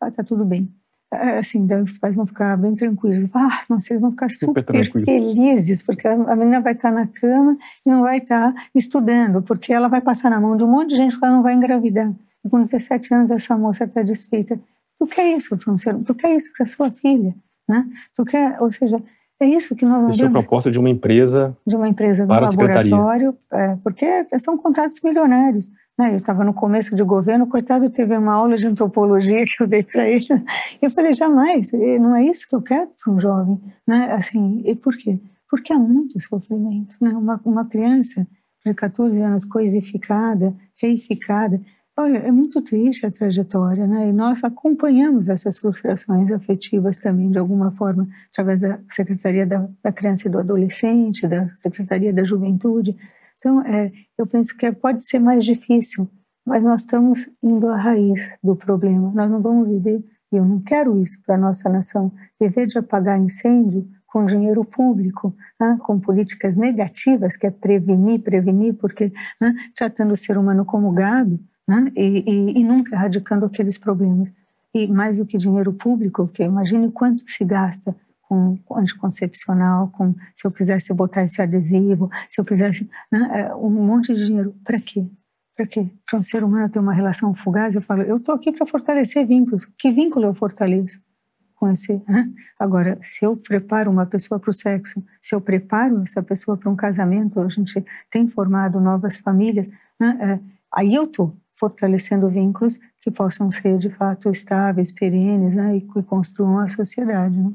[0.00, 0.68] tá tudo bem.
[1.14, 3.30] É, assim, os pais vão ficar bem tranquilos.
[3.32, 7.56] Ah, não sei, vão ficar super, super felizes, porque a menina vai estar na cama
[7.86, 10.96] e não vai estar estudando, porque ela vai passar na mão de um monte de
[10.96, 12.12] gente que ela não vai engravidar.
[12.44, 14.60] E com 17 anos, essa moça está desfeita.
[14.98, 17.32] Tu quer isso para um ser, tu quer isso para sua filha,
[17.68, 17.86] né?
[18.26, 19.02] Quer, ou seja,
[19.40, 23.36] é isso que nós Isso é proposta de uma empresa de uma empresa do laboratório,
[23.52, 25.70] é, porque são contratos milionários.
[25.96, 26.12] Né?
[26.12, 29.82] Eu estava no começo de governo, coitado, teve uma aula de antropologia que eu dei
[29.82, 30.26] para ele.
[30.80, 33.60] Eu falei, jamais, não é isso que eu quero para um jovem.
[33.86, 34.12] Né?
[34.12, 35.18] Assim, e por quê?
[35.50, 36.96] Porque há muito sofrimento.
[37.00, 37.10] Né?
[37.10, 38.26] Uma, uma criança
[38.64, 41.60] de 14 anos coisificada, reificada,
[42.00, 44.08] Olha, é muito triste a trajetória, né?
[44.08, 49.90] E nós acompanhamos essas frustrações afetivas também, de alguma forma, através da Secretaria da, da
[49.90, 52.96] Criança e do Adolescente, da Secretaria da Juventude.
[53.36, 56.08] Então, é, eu penso que pode ser mais difícil,
[56.46, 59.10] mas nós estamos indo à raiz do problema.
[59.12, 62.78] Nós não vamos viver, e eu não quero isso para a nossa nação, viver de
[62.78, 65.76] apagar incêndio com dinheiro público, né?
[65.82, 69.52] com políticas negativas, que é prevenir, prevenir, porque né?
[69.74, 71.92] tratando o ser humano como gado, né?
[71.94, 74.32] e, e, e, nunca erradicando aqueles problemas.
[74.74, 80.50] E mais do que dinheiro público, imagine quanto se gasta com, anticoncepcional, com se eu
[80.50, 83.28] quisesse botar esse adesivo, se eu quisesse né?
[83.32, 85.06] É, um monte de dinheiro, para quê?
[85.56, 85.90] Para quê?
[86.08, 89.26] Para um ser humano ter uma relação fugaz, eu falo, eu estou aqui para fortalecer
[89.26, 89.64] vínculos.
[89.78, 91.00] Que vínculo eu fortaleço?
[91.58, 92.00] com esse.
[92.08, 92.30] Né?
[92.58, 96.70] Agora, se eu preparo uma pessoa para o sexo, se eu preparo essa pessoa para
[96.70, 100.18] um casamento, a gente tem formado novas famílias, né?
[100.20, 100.40] é,
[100.72, 106.02] aí eu estou fortalecendo vínculos que possam ser de fato estáveis, perenes, né, e que
[106.02, 107.36] construam a sociedade.
[107.36, 107.52] Né?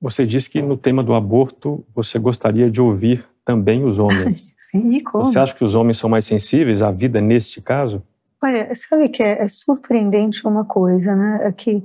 [0.00, 4.52] Você disse que no tema do aborto você gostaria de ouvir também os homens.
[4.58, 5.24] Sim, e como?
[5.24, 8.02] Você acha que os homens são mais sensíveis à vida neste caso?
[8.42, 11.40] Olha, sabe que é, é surpreendente uma coisa, né?
[11.42, 11.84] É que,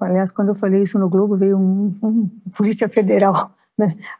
[0.00, 3.50] aliás, quando eu falei isso no Globo, veio um, um polícia federal?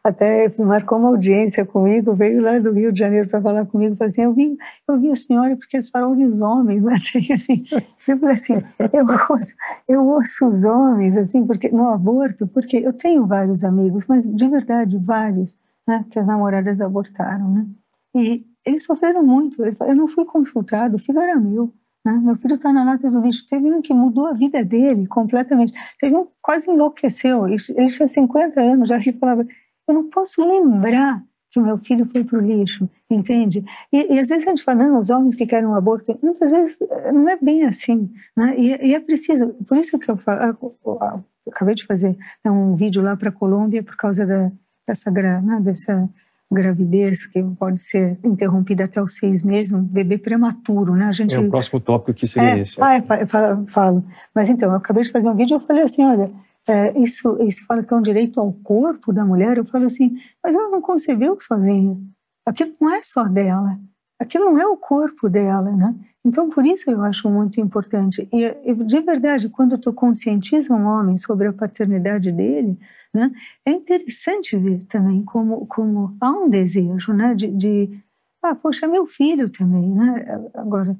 [0.03, 4.09] Até marcou uma audiência comigo, veio lá do Rio de Janeiro para falar comigo, falou
[4.09, 6.95] assim, eu vi, eu vi a senhora porque a senhora ouve os homens, né?
[7.33, 7.63] assim,
[8.07, 8.53] eu falei assim,
[8.91, 9.55] eu ouço,
[9.87, 14.47] eu ouço os homens, assim, porque no aborto, porque eu tenho vários amigos, mas de
[14.47, 17.65] verdade, vários, né, que as namoradas abortaram, né?
[18.13, 21.73] E eles sofreram muito, eu não fui consultado, o filho era meu,
[22.05, 22.13] né?
[22.23, 23.47] Meu filho está na lata do lixo.
[23.47, 25.73] Teve um que mudou a vida dele completamente.
[25.99, 27.47] Teve um que quase enlouqueceu.
[27.47, 27.57] Ele,
[27.91, 29.45] tinha 50 anos, já ele falava:
[29.87, 33.63] Eu não posso lembrar que o meu filho foi para o lixo, entende?
[33.91, 36.51] E, e, às vezes a gente fala, não, os homens que querem um aborto, muitas
[36.51, 38.59] vezes eh, não é bem assim, né?
[38.59, 42.75] E, e é preciso, por isso que eu, falo, eu acabei de fazer né, um
[42.75, 44.51] vídeo lá para a Colômbia por causa da,
[44.85, 46.09] dessa, né, dessa
[46.51, 51.05] gravidez que pode ser interrompida até os seis meses, um bebê prematuro, né?
[51.05, 51.35] A gente...
[51.35, 52.81] É o próximo tópico que seria é, esse.
[52.81, 54.05] Ah, eu falo, falo.
[54.33, 56.31] Mas então, eu acabei de fazer um vídeo e eu falei assim, olha,
[56.67, 59.57] é, isso, isso fala que é um direito ao corpo da mulher.
[59.57, 61.97] Eu falo assim, mas ela não concebeu sozinha.
[62.45, 63.77] Aquilo não é só dela.
[64.19, 65.93] Aquilo não é o corpo dela, né?
[66.23, 68.27] Então, por isso eu acho muito importante.
[68.33, 72.79] E, de verdade, quando tu conscientiza um homem sobre a paternidade dele,
[73.15, 73.31] né,
[73.65, 78.03] é interessante ver também como, como há um desejo né, de, de
[78.43, 80.23] ah, poxa, meu filho também, né?
[80.53, 80.95] Agora,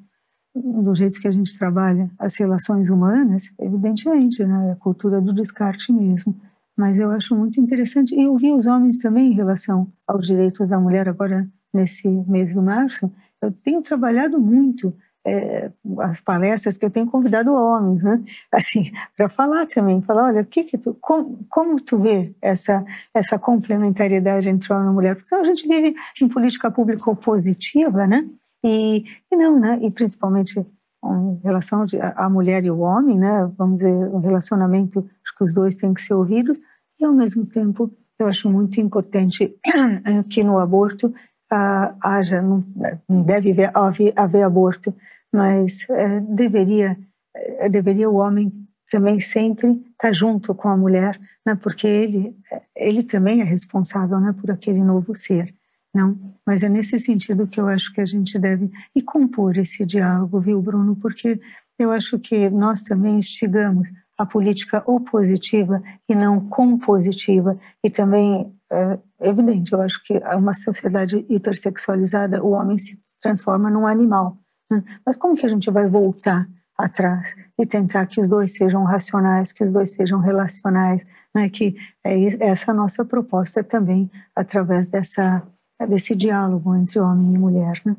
[0.55, 5.93] do jeito que a gente trabalha as relações humanas, evidentemente, né, a cultura do descarte
[5.93, 6.36] mesmo.
[6.76, 8.16] Mas eu acho muito interessante.
[8.16, 12.55] E ouvir os homens também em relação aos direitos da mulher, agora nesse mês de
[12.55, 13.11] março,
[13.41, 14.93] eu tenho trabalhado muito
[15.26, 15.71] é,
[16.01, 18.23] as palestras que eu tenho convidado homens, né?
[18.51, 23.39] Assim, para falar também, falar, olha, que que tu, como, como tu vê essa essa
[23.39, 25.15] complementariedade entre homem e mulher?
[25.15, 28.28] Porque a gente vive em política pública opositiva, né?
[28.63, 29.80] E, e não, né?
[29.82, 33.49] E principalmente em relação à mulher e o homem, né?
[33.57, 36.59] Vamos dizer, o relacionamento, acho que os dois têm que ser ouvidos.
[36.99, 39.53] E ao mesmo tempo, eu acho muito importante
[40.30, 41.13] que no aborto
[41.51, 42.63] ah, haja, não,
[43.07, 44.93] deve haver, haver aborto,
[45.36, 46.98] mas é, deveria,
[47.36, 48.52] é, deveria o homem
[48.90, 51.56] também sempre estar junto com a mulher, né?
[51.56, 52.36] porque ele,
[52.76, 54.34] ele também é responsável né?
[54.40, 55.54] por aquele novo ser.
[55.94, 59.86] Não, mas é nesse sentido que eu acho que a gente deve e compor esse
[59.86, 60.96] diálogo, viu, Bruno?
[60.98, 61.40] Porque
[61.80, 69.00] eu acho que nós também instigamos a política opositiva e não compositiva e também é
[69.30, 74.38] evidente, eu acho que uma sociedade hipersexualizada, o homem se transforma num animal.
[74.70, 74.84] Né?
[75.05, 76.47] Mas como que a gente vai voltar
[76.78, 81.49] atrás e tentar que os dois sejam racionais, que os dois sejam relacionais, né?
[81.49, 85.41] que é essa nossa proposta também através dessa
[85.89, 87.82] desse diálogo entre homem e mulher.
[87.84, 87.97] Né?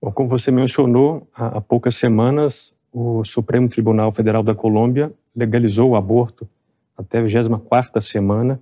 [0.00, 5.96] Bom, como você mencionou, há poucas semanas o Supremo Tribunal Federal da Colômbia legalizou o
[5.96, 6.48] aborto
[6.96, 8.60] até a 24ª semana.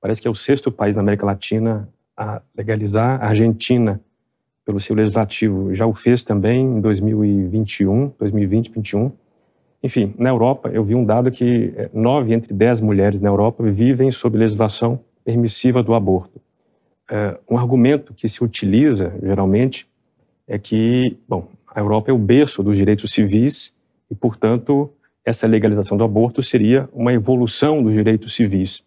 [0.00, 3.20] Parece que é o sexto país na América Latina a legalizar.
[3.20, 4.00] A Argentina,
[4.64, 9.12] pelo seu legislativo, já o fez também em 2021, 2020, 2021.
[9.82, 13.64] Enfim, na Europa, eu vi um dado que eh, nove entre dez mulheres na Europa
[13.64, 16.40] vivem sob legislação permissiva do aborto.
[17.10, 19.88] É, um argumento que se utiliza, geralmente,
[20.46, 23.72] é que, bom, a Europa é o berço dos direitos civis
[24.10, 24.90] e, portanto,
[25.24, 28.84] essa legalização do aborto seria uma evolução dos direitos civis.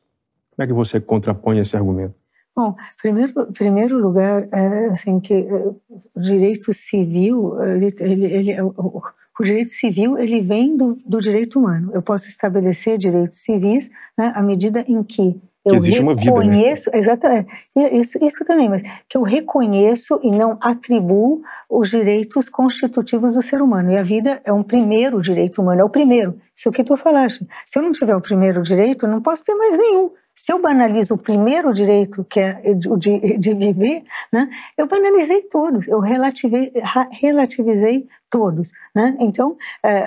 [0.52, 2.16] Como é que você contrapõe esse argumento?
[2.56, 5.68] Bom, primeiro, primeiro lugar, é, assim que é,
[6.16, 9.02] o direito civil, ele, ele, ele o,
[9.38, 11.92] o, direito civil ele vem do, do, direito humano.
[11.94, 16.92] Eu posso estabelecer direitos civis né, à medida em que eu que existe reconheço, uma
[16.92, 17.00] vida, né?
[17.00, 17.50] exatamente,
[17.92, 23.62] isso, isso também, mas que eu reconheço e não atribuo os direitos constitutivos do ser
[23.64, 23.92] humano.
[23.92, 26.40] E a vida é um primeiro direito humano, é o primeiro.
[26.56, 27.46] Isso é o que tu falaste.
[27.66, 30.12] Se eu não tiver o primeiro direito, não posso ter mais nenhum.
[30.36, 35.44] Se eu banalizo o primeiro direito, que é o de, de, viver, né, eu banalizei
[35.44, 36.74] todos, eu relativei,
[37.12, 38.74] relativizei todos.
[38.94, 39.16] Né?
[39.22, 40.06] Então, é,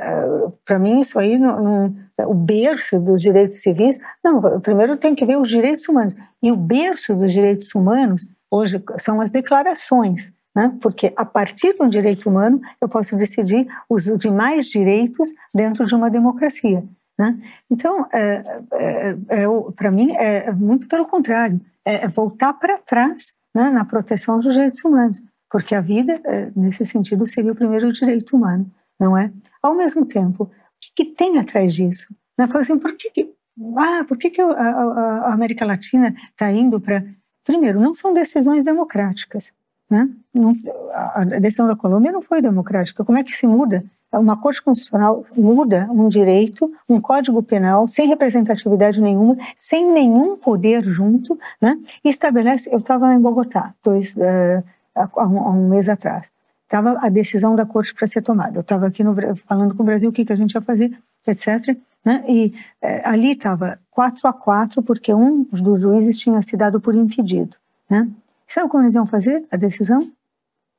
[0.67, 5.25] para mim, isso aí, não, não, o berço dos direitos civis, não, primeiro tem que
[5.25, 6.15] ver os direitos humanos.
[6.43, 10.31] E o berço dos direitos humanos, hoje, são as declarações.
[10.55, 10.77] Né?
[10.81, 16.11] Porque a partir do direito humano eu posso decidir os demais direitos dentro de uma
[16.11, 16.85] democracia.
[17.19, 17.37] Né?
[17.69, 23.35] Então, é, é, é, para mim, é muito pelo contrário, é, é voltar para trás
[23.55, 27.93] né, na proteção dos direitos humanos, porque a vida, é, nesse sentido, seria o primeiro
[27.93, 29.33] direito humano, não é?
[29.61, 30.51] Ao mesmo tempo, o
[30.81, 32.15] que, que tem atrás disso?
[32.37, 32.47] Né?
[32.47, 33.35] Fala assim, por que, que
[33.77, 37.05] ah, por que, que a, a, a América Latina está indo para.
[37.45, 39.53] Primeiro, não são decisões democráticas.
[39.91, 40.09] Né?
[40.33, 40.53] Não,
[40.93, 43.05] a decisão da Colômbia não foi democrática.
[43.05, 48.09] Como é que se muda uma Corte Constitucional muda um direito, um Código Penal, sem
[48.09, 51.79] representatividade nenhuma, sem nenhum poder junto, né?
[52.03, 52.71] e estabelece.
[52.73, 56.33] Eu estava em Bogotá, dois, uh, há, um, há, um, mês atrás.
[56.65, 58.57] Estava a decisão da Corte para ser tomada.
[58.57, 59.15] Eu estava aqui no,
[59.47, 60.97] falando com o Brasil o que, que a gente ia fazer,
[61.27, 61.77] etc.
[62.05, 62.25] Né?
[62.27, 66.95] E uh, ali estava 4 a 4, porque um dos juízes tinha se dado por
[66.95, 67.57] impedido.
[67.91, 68.09] Né?
[68.47, 70.11] Sabe como eles iam fazer a decisão?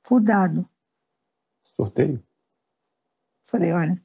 [0.03, 0.65] Por dado.
[1.75, 2.19] Sorteio?
[3.49, 3.97] Falei, olha,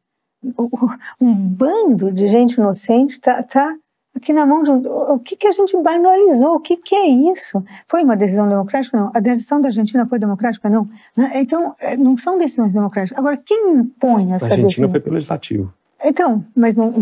[1.20, 3.74] um bando de gente inocente está tá
[4.14, 4.82] aqui na mão de um.
[5.12, 6.56] O que, que a gente banalizou?
[6.56, 7.62] O que, que é isso?
[7.86, 8.96] Foi uma decisão democrática?
[8.96, 9.10] Não.
[9.14, 10.68] A decisão da Argentina foi democrática?
[10.70, 10.88] Não.
[11.16, 11.30] Né?
[11.34, 13.18] Então, é, não são decisões democráticas.
[13.18, 14.48] Agora, quem impõe essa decisão?
[14.48, 14.88] A Argentina decisão?
[14.90, 15.74] foi pelo legislativo.
[16.02, 16.92] Então, mas não,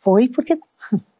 [0.00, 0.58] foi porque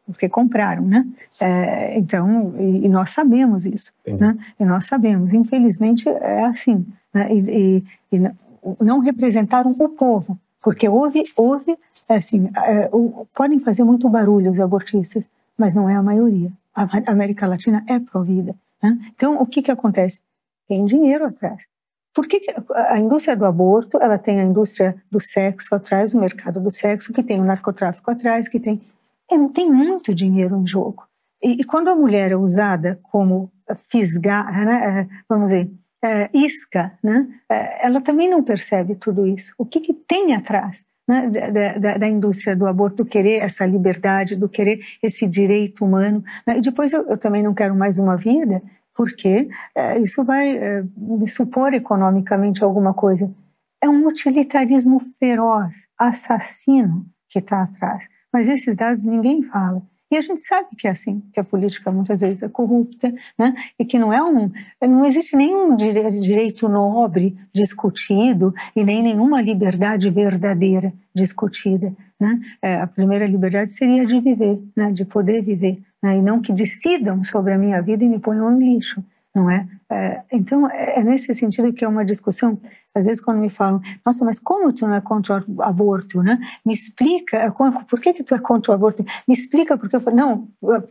[0.05, 1.05] porque compraram, né?
[1.39, 4.35] É, então, e, e, nós sabemos isso, né?
[4.59, 6.83] E nós sabemos, infelizmente é assim,
[7.13, 7.31] né?
[7.31, 8.31] e, e, e
[8.79, 12.89] não representaram o povo, porque houve, houve assim, é,
[13.35, 16.51] podem fazer muito barulho os abortistas, mas não é a maioria.
[16.73, 18.55] A América Latina é provida.
[18.81, 18.97] Né?
[19.15, 20.21] Então, o que, que acontece?
[20.67, 21.65] Tem dinheiro atrás.
[22.13, 26.19] Por que, que a indústria do aborto, ela tem a indústria do sexo atrás, o
[26.19, 28.81] mercado do sexo, que tem o narcotráfico atrás, que tem...
[29.31, 31.03] É, tem muito dinheiro em jogo.
[31.41, 33.51] E, e, quando a mulher é usada como
[33.89, 35.71] fisgar, né, é, vamos dizer,
[36.03, 37.27] é, isca, né?
[37.49, 39.53] É, ela também não percebe tudo isso.
[39.57, 43.65] O que, que tem atrás né, da, da, da, indústria do aborto, do querer essa
[43.65, 46.23] liberdade, do querer esse direito humano?
[46.45, 46.57] Né?
[46.57, 48.61] E depois eu, eu, também não quero mais uma vida,
[48.95, 53.29] porque é, isso vai é, me supor economicamente alguma coisa.
[53.81, 58.07] É um utilitarismo feroz, assassino que está atrás.
[58.31, 59.81] Mas esses dados ninguém fala.
[60.11, 63.53] E a gente sabe que é assim, que a política muitas vezes é corrupta, né?
[63.77, 64.51] E que não é um,
[64.81, 72.39] não existe nenhum direito nobre discutido e nem nenhuma liberdade verdadeira discutida, né?
[72.61, 74.91] É, a primeira liberdade seria de viver, né?
[74.91, 76.17] De poder viver, né?
[76.17, 79.03] E não que decidam sobre a minha vida e me ponham no lixo
[79.39, 79.67] não é?
[79.89, 82.59] é então, é, é nesse sentido que é uma discussão.
[82.93, 86.39] Às vezes, quando me falam, nossa, mas como tu não é contra o aborto, né?
[86.65, 89.05] Me explica, é, por que, que tu é contra o aborto?
[89.27, 90.47] Me explica, porque eu falo, não,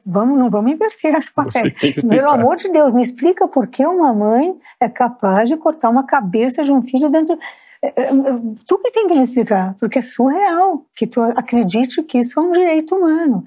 [0.07, 1.75] vamos, não vamos inverter as papéis.
[2.09, 6.05] Pelo amor de Deus, me explica por que uma mãe é capaz de cortar uma
[6.05, 7.39] cabeça de um filho dentro.
[7.83, 7.91] É,
[8.67, 12.43] tu que tem que me explicar, porque é surreal que tu acredite que isso é
[12.43, 13.45] um direito humano.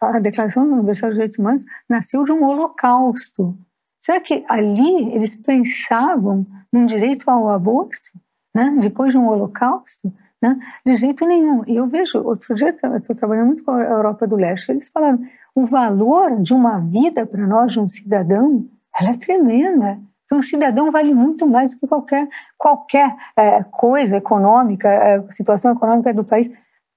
[0.00, 3.56] A Declaração Universal dos Direitos Humanos nasceu de um holocausto
[3.98, 8.10] Será que ali eles pensavam num direito ao aborto,
[8.54, 8.76] né?
[8.80, 10.12] depois de um holocausto?
[10.40, 10.56] Né?
[10.86, 11.64] De jeito nenhum.
[11.66, 15.20] E eu vejo, outro dia, estou trabalhando muito com a Europa do Leste, eles falaram:
[15.54, 18.64] o valor de uma vida para nós, de um cidadão,
[18.98, 19.98] ela é tremenda.
[20.30, 26.12] O cidadão vale muito mais do que qualquer, qualquer é, coisa econômica, é, situação econômica
[26.12, 26.50] do país.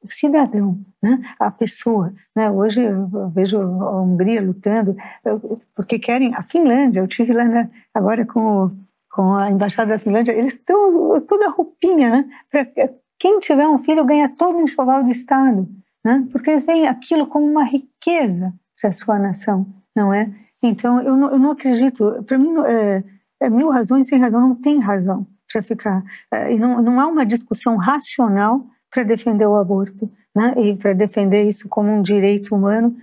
[0.03, 1.21] O cidadão, né?
[1.39, 2.13] a pessoa.
[2.35, 2.49] Né?
[2.49, 4.95] Hoje eu vejo a Hungria lutando,
[5.75, 6.33] porque querem.
[6.33, 8.71] A Finlândia, eu tive lá na, agora com,
[9.11, 12.29] com a embaixada da Finlândia, eles estão toda roupinha, né?
[12.49, 12.65] Pra,
[13.21, 15.69] quem tiver um filho ganha todo o enxoval do Estado,
[16.03, 16.27] né?
[16.31, 20.27] porque eles veem aquilo como uma riqueza para a sua nação, não é?
[20.63, 23.03] Então, eu não, eu não acredito, para mim, é,
[23.39, 26.03] é, mil razões sem razão, não tem razão para ficar.
[26.31, 30.53] É, não, não há uma discussão racional para defender o aborto, né?
[30.57, 32.95] e para defender isso como um direito humano.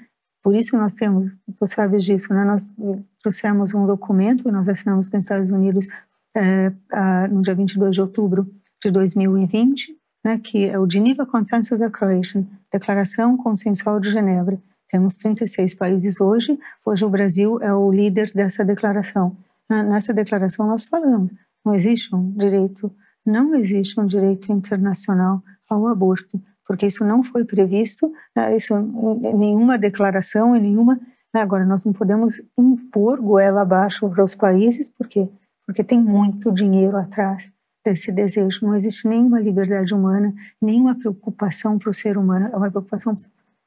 [0.43, 2.45] Por isso nós temos, tu sabes disso, né?
[2.45, 2.73] nós
[3.21, 5.89] trouxemos um documento, nós assinamos com os Estados Unidos
[6.35, 8.47] é, a, no dia 22 de outubro
[8.83, 14.59] de 2020, né, que é o Geneva Consensus Declaration, Declaração Consensual de Genebra.
[14.89, 19.37] Temos 36 países hoje, hoje o Brasil é o líder dessa declaração.
[19.69, 21.33] Nessa declaração nós falamos,
[21.65, 22.91] não existe um direito,
[23.25, 28.75] não existe um direito internacional ao aborto, porque isso não foi previsto, né, isso
[29.35, 30.99] nenhuma declaração, em nenhuma.
[31.35, 35.29] Né, agora nós não podemos impor goela abaixo para os países, porque
[35.69, 37.53] porque tem muito dinheiro atrás
[37.85, 38.65] desse desejo.
[38.65, 43.15] Não existe nenhuma liberdade humana, nenhuma preocupação para o ser humano, é uma preocupação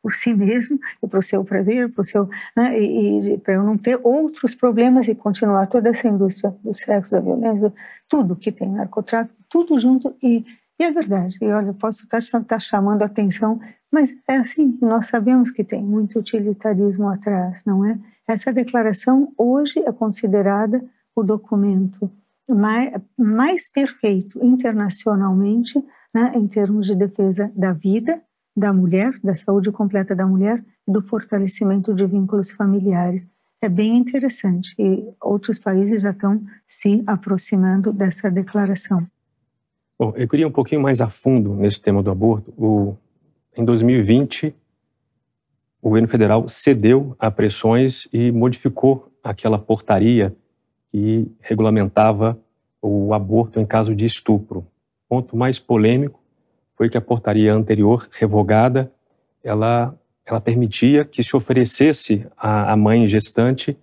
[0.02, 2.28] por si mesmo e para o seu prazer, para o seu,
[2.58, 6.74] né, e, e para eu não ter outros problemas e continuar toda essa indústria do
[6.74, 7.72] sexo, da violência,
[8.10, 10.44] tudo que tem narcotráfico, tudo junto e,
[10.80, 11.38] e é verdade.
[11.42, 13.60] E olha, posso estar, estar chamando a atenção,
[13.92, 14.78] mas é assim.
[14.82, 18.00] Nós sabemos que tem muito utilitarismo atrás, não é?
[18.28, 20.84] Essa declaração hoje é considerada
[21.16, 22.10] o documento
[22.50, 28.22] mais, mais perfeito internacionalmente, né, em termos de defesa da vida
[28.56, 33.28] da mulher, da saúde completa da mulher e do fortalecimento de vínculos familiares.
[33.62, 39.08] É bem interessante e outros países já estão se aproximando dessa declaração.
[40.02, 42.52] Bom, eu queria um pouquinho mais a fundo nesse tema do aborto.
[42.58, 42.98] O,
[43.56, 44.48] em 2020,
[45.80, 50.36] o governo federal cedeu a pressões e modificou aquela portaria
[50.92, 52.36] que regulamentava
[52.82, 54.66] o aborto em caso de estupro.
[55.08, 56.20] Ponto mais polêmico
[56.76, 58.92] foi que a portaria anterior, revogada,
[59.44, 59.96] ela,
[60.26, 63.78] ela permitia que se oferecesse à, mãe gestante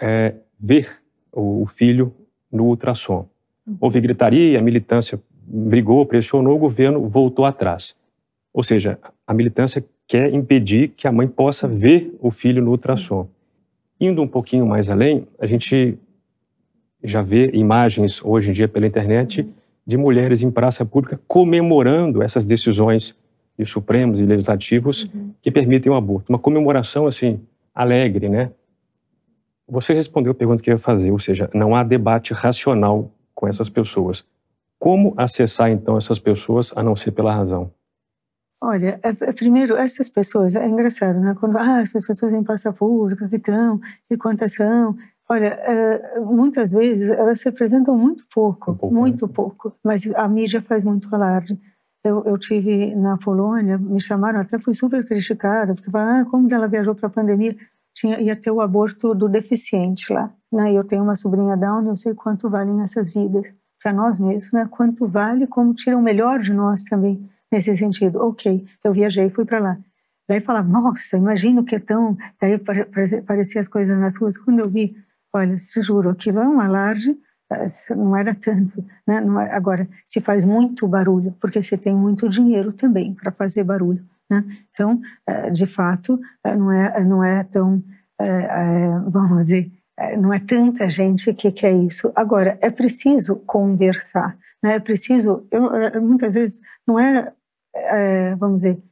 [0.00, 1.02] é, ver
[1.32, 2.14] o, o, filho
[2.48, 3.28] no ultrassom.
[3.80, 5.20] Houve gritaria, a militância
[5.50, 7.96] brigou, pressionou, o governo voltou atrás.
[8.52, 13.28] Ou seja, a militância quer impedir que a mãe possa ver o filho no ultrassom.
[14.00, 15.98] Indo um pouquinho mais além, a gente
[17.02, 19.48] já vê imagens hoje em dia pela internet
[19.86, 23.16] de mulheres em praça pública comemorando essas decisões
[23.58, 25.32] de supremos e legislativos uhum.
[25.42, 26.30] que permitem o aborto.
[26.30, 27.40] Uma comemoração, assim,
[27.74, 28.50] alegre, né?
[29.68, 33.46] Você respondeu a pergunta que eu ia fazer, ou seja, não há debate racional com
[33.48, 34.24] essas pessoas.
[34.78, 37.72] Como acessar, então, essas pessoas a não ser pela razão?
[38.60, 41.36] Olha, é, é, primeiro, essas pessoas, é engraçado, né?
[41.38, 44.96] Quando, ah, essas pessoas em pública, que estão, e quantas são?
[45.28, 49.32] Olha, é, muitas vezes elas se apresentam muito pouco, um pouco muito né?
[49.32, 51.58] pouco, mas a mídia faz muito alarde.
[52.02, 56.52] Eu, eu tive na Polônia, me chamaram, até fui super criticada, porque falaram, ah, como
[56.52, 57.56] ela viajou para a pandemia,
[57.94, 60.32] tinha, ia ter o aborto do deficiente lá.
[60.50, 60.72] Né?
[60.72, 63.46] Eu tenho uma sobrinha Down, eu sei quanto valem essas vidas
[63.82, 64.66] para nós mesmos, né?
[64.70, 68.20] quanto vale, como tira o melhor de nós também, nesse sentido.
[68.20, 69.78] Ok, eu viajei, fui para lá.
[70.28, 72.16] Daí falava, nossa, imagina o que é tão...
[72.40, 72.58] Daí
[73.26, 74.36] parecia as coisas nas ruas.
[74.36, 74.94] Quando eu vi
[75.32, 77.16] Olha, te juro, aquilo é um alarde,
[77.50, 78.84] eh, não era tanto.
[79.06, 79.16] Né?
[79.16, 84.04] É, agora, se faz muito barulho, porque você tem muito dinheiro também para fazer barulho.
[84.30, 84.44] Né?
[84.70, 87.82] Então, eh, de fato, eh, não é, não é tão,
[89.06, 89.70] vamos dizer,
[90.16, 92.12] não é tanta gente que quer isso.
[92.14, 94.76] Agora, é preciso conversar, né?
[94.76, 97.32] é preciso, eu, muitas vezes, não é,
[97.74, 98.82] é, vamos dizer,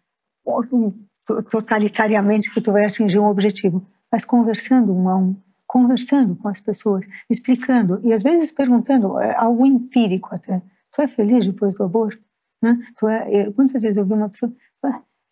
[1.50, 5.36] totalitariamente que tu vai atingir um objetivo, mas conversando um a um,
[5.66, 10.62] conversando com as pessoas, explicando e às vezes perguntando é, algo empírico até.
[10.92, 12.22] Tu é feliz depois do aborto?
[12.62, 12.78] Né?
[12.96, 14.52] Tu é, quantas vezes eu vi uma pessoa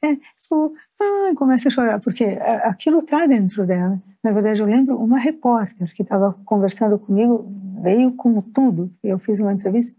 [0.04, 2.24] é, sou, ah, começa a chorar porque
[2.62, 4.00] aquilo está dentro dela.
[4.22, 7.46] Na verdade, eu lembro uma repórter que estava conversando comigo
[7.82, 8.90] veio com tudo.
[9.02, 9.96] Eu fiz uma entrevista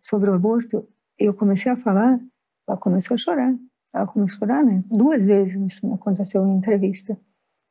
[0.00, 0.86] sobre o aborto.
[1.18, 2.18] Eu comecei a falar,
[2.66, 3.54] ela começou a chorar.
[3.92, 4.82] Ela começou a chorar, né?
[4.90, 7.18] Duas vezes isso aconteceu em entrevista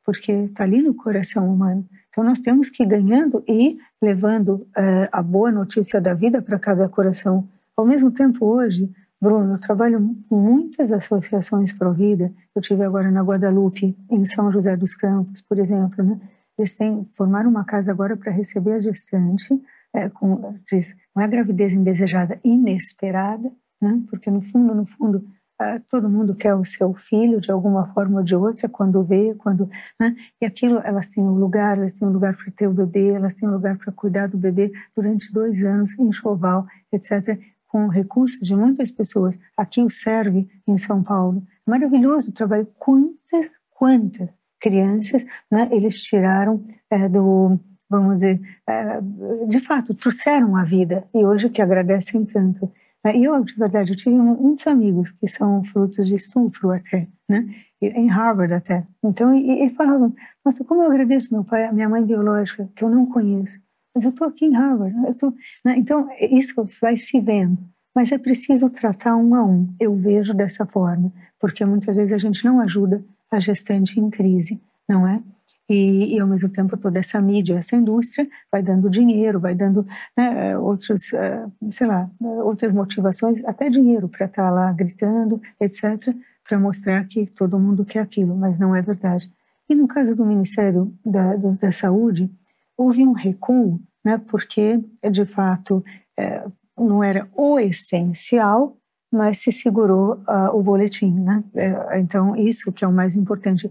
[0.04, 1.86] porque está ali no coração humano.
[2.10, 6.58] Então nós temos que ir ganhando e levando uh, a boa notícia da vida para
[6.58, 7.48] cada coração.
[7.76, 8.88] Ao mesmo tempo, hoje,
[9.24, 12.30] Bruno, eu trabalho com muitas associações pró-vida.
[12.54, 16.20] Eu tive agora na Guadalupe, em São José dos Campos, por exemplo, né?
[16.58, 19.58] eles têm formaram uma casa agora para receber a gestante,
[19.94, 23.50] é, com, diz, não é gravidez indesejada, inesperada,
[23.80, 24.02] né?
[24.10, 25.26] porque no fundo, no fundo,
[25.58, 29.34] ah, todo mundo quer o seu filho de alguma forma ou de outra quando vê,
[29.38, 30.14] quando, né?
[30.38, 33.36] E aquilo, elas têm um lugar, elas têm um lugar para ter o bebê, elas
[33.36, 37.38] têm um lugar para cuidar do bebê durante dois anos, enxoval, etc
[37.74, 39.36] com recursos de muitas pessoas.
[39.56, 41.42] Aqui o serve em São Paulo.
[41.66, 42.68] Maravilhoso o trabalho.
[42.78, 47.58] Quantas, quantas crianças né, eles tiraram é, do,
[47.90, 49.00] vamos dizer, é,
[49.48, 52.70] de fato, trouxeram a vida e hoje que agradecem tanto.
[53.12, 57.44] E eu, de verdade, eu tive muitos amigos que são frutos de estupro até, né?
[57.82, 58.86] Em Harvard até.
[59.02, 60.14] Então, e, e falavam,
[60.44, 63.58] nossa, como eu agradeço meu pai, minha mãe biológica, que eu não conheço.
[63.94, 64.96] Eu estou aqui em Harvard.
[65.06, 65.30] Eu tô,
[65.64, 65.76] né?
[65.76, 67.58] Então, isso vai se vendo.
[67.94, 69.72] Mas é preciso tratar um a um.
[69.78, 71.12] Eu vejo dessa forma.
[71.38, 75.22] Porque muitas vezes a gente não ajuda a gestante em crise, não é?
[75.68, 79.86] E, e, ao mesmo tempo toda essa mídia, essa indústria vai dando dinheiro, vai dando
[80.16, 86.14] né, outros, uh, sei lá, outras motivações, até dinheiro para estar tá lá gritando, etc.,
[86.46, 89.32] para mostrar que todo mundo quer aquilo, mas não é verdade.
[89.66, 92.30] E no caso do Ministério da, da Saúde,
[92.76, 95.84] houve um recuo, né, porque de fato
[96.18, 96.44] é,
[96.76, 98.76] não era o essencial,
[99.12, 101.44] mas se segurou uh, o boletim, né?
[101.54, 103.70] É, então isso que é o mais importante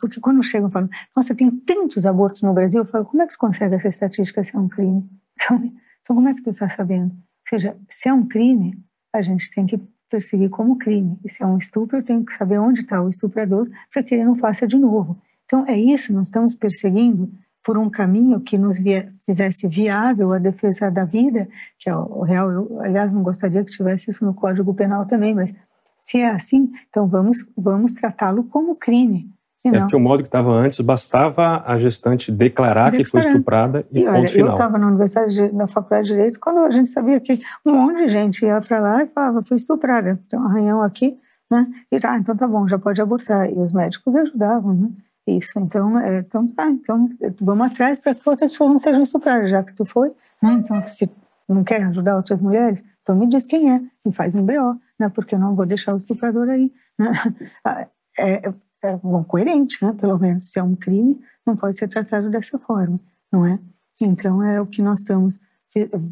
[0.00, 3.26] porque quando chegam e falam, nossa, tem tantos abortos no Brasil, eu falo, como é
[3.26, 5.08] que você consegue essa estatística se é um crime?
[5.36, 5.56] Então,
[6.00, 7.10] então como é que tu está sabendo?
[7.12, 8.78] Ou seja, se é um crime,
[9.12, 11.18] a gente tem que perseguir como crime.
[11.24, 14.14] E se é um estupro, eu tenho que saber onde está o estuprador para que
[14.14, 15.20] ele não faça de novo.
[15.44, 17.32] Então, é isso, nós estamos perseguindo
[17.64, 21.48] por um caminho que nos via, fizesse viável a defesa da vida,
[21.78, 22.50] que é o real.
[22.50, 25.52] Eu, aliás, não gostaria que tivesse isso no Código Penal também, mas
[25.98, 29.30] se é assim, então vamos, vamos tratá-lo como crime.
[29.64, 34.00] É porque o modo que estava antes, bastava a gestante declarar, que foi estuprada e,
[34.00, 34.48] e olha, final.
[34.48, 38.04] Eu estava na universidade, na faculdade de Direito, quando a gente sabia que um monte
[38.04, 41.16] de gente ia para lá e falava, fui estuprada, tem um arranhão aqui,
[41.50, 41.66] né?
[41.90, 43.50] E tá, então tá bom, já pode abortar.
[43.50, 44.90] E os médicos ajudavam, né?
[45.26, 47.08] Isso, então, é, então tá, então
[47.40, 50.10] vamos atrás para que outras pessoas não sejam estupradas, já que tu foi,
[50.42, 50.52] né?
[50.52, 51.10] Então, se
[51.48, 55.08] não quer ajudar outras mulheres, então me diz quem é e faz um BO, né?
[55.08, 57.10] Porque eu não vou deixar o estuprador aí, né?
[58.16, 58.48] É,
[58.80, 59.92] é, bom, coerente, né?
[59.92, 63.00] Pelo menos, se é um crime, não pode ser tratado dessa forma,
[63.32, 63.58] não é?
[64.00, 65.40] Então, é o que nós estamos,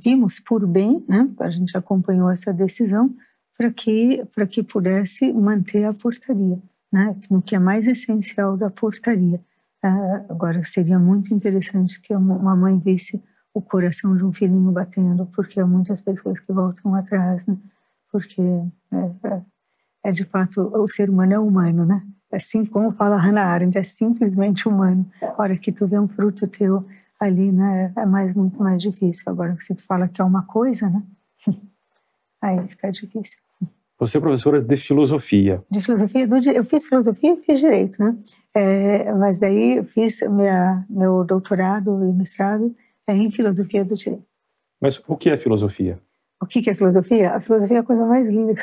[0.02, 1.28] vimos por bem, né?
[1.38, 3.14] A gente acompanhou essa decisão
[3.56, 6.58] para que, que pudesse manter a portaria,
[6.93, 7.16] né?
[7.30, 9.40] No que é mais essencial da portaria.
[9.84, 13.22] Uh, agora, seria muito interessante que uma mãe visse
[13.55, 17.57] o coração de um filhinho batendo, porque há muitas pessoas que voltam atrás, né?
[18.11, 19.43] Porque é, é,
[20.05, 22.03] é de fato, o ser humano é humano, né?
[22.32, 25.09] assim como fala Hannah Arendt, é simplesmente humano.
[25.20, 26.84] A hora que tu vê um fruto teu
[27.20, 29.24] ali, né, é mais, muito mais difícil.
[29.26, 31.03] Agora, se tu fala que é uma coisa, né,
[32.40, 33.40] aí fica difícil.
[34.03, 35.62] Você é professora de filosofia.
[35.70, 38.16] De filosofia, do, eu fiz filosofia e fiz direito, né?
[38.53, 42.74] É, mas daí eu fiz minha, meu doutorado e mestrado
[43.07, 44.26] em filosofia do direito.
[44.80, 46.00] Mas o que é filosofia?
[46.42, 47.36] O que é filosofia?
[47.36, 48.55] A filosofia é a coisa mais linda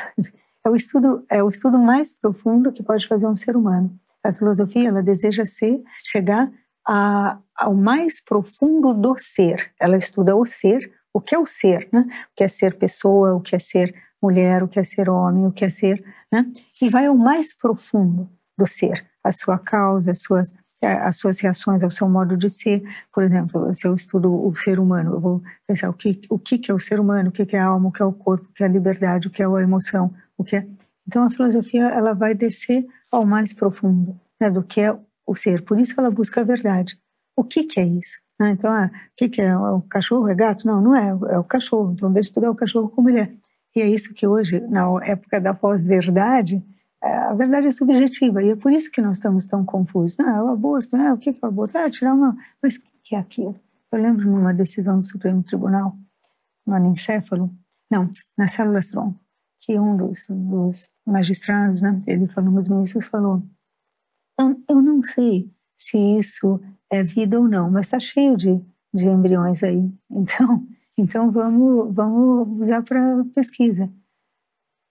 [0.62, 3.98] é o estudo é o estudo mais profundo que pode fazer um ser humano.
[4.22, 6.52] A filosofia ela deseja ser chegar
[6.86, 9.72] a, ao mais profundo do ser.
[9.80, 12.04] Ela estuda o ser, o que é o ser, né?
[12.26, 15.46] O que é ser pessoa, o que é ser mulher, o que é ser homem,
[15.46, 16.46] o que é ser, né?
[16.80, 21.38] E vai ao mais profundo do ser, a sua causa, as suas é, as suas
[21.40, 22.82] reações ao seu modo de ser.
[23.12, 26.70] Por exemplo, se eu estudo o ser humano, eu vou pensar o que, o que
[26.70, 28.52] é o ser humano, o que é a alma, o que é o corpo, o
[28.54, 30.66] que é a liberdade, o que é a emoção, o que é...
[31.06, 34.96] Então, a filosofia ela vai descer ao mais profundo né, do que é
[35.26, 35.62] o ser.
[35.62, 36.98] Por isso ela busca a verdade.
[37.36, 38.18] O que, que é isso?
[38.38, 38.50] Né?
[38.52, 39.56] Então, ah, o que, que é?
[39.56, 40.66] O cachorro é gato?
[40.66, 41.08] Não, não é.
[41.32, 41.92] É o cachorro.
[41.92, 43.32] Então, deixa estudar o cachorro como ele é.
[43.74, 46.62] E é isso que hoje, na época da pós-verdade,
[47.02, 50.18] é, a verdade é subjetiva e é por isso que nós estamos tão confusos.
[50.18, 51.12] Não, é o aborto, né?
[51.12, 51.78] o que é o aborto?
[51.78, 52.36] Ah, tirar uma.
[52.62, 53.58] Mas o que é aquilo?
[53.92, 55.96] Eu lembro numa decisão do Supremo Tribunal,
[56.66, 57.50] no anencéfalo,
[57.90, 59.16] não, na célula Strong,
[59.60, 63.42] que um dos, dos magistrados, né, ele falou, os ministros falou,
[64.34, 68.60] então, eu não sei se isso é vida ou não, mas está cheio de,
[68.94, 70.66] de embriões aí, então,
[71.00, 73.90] então vamos, vamos usar para pesquisa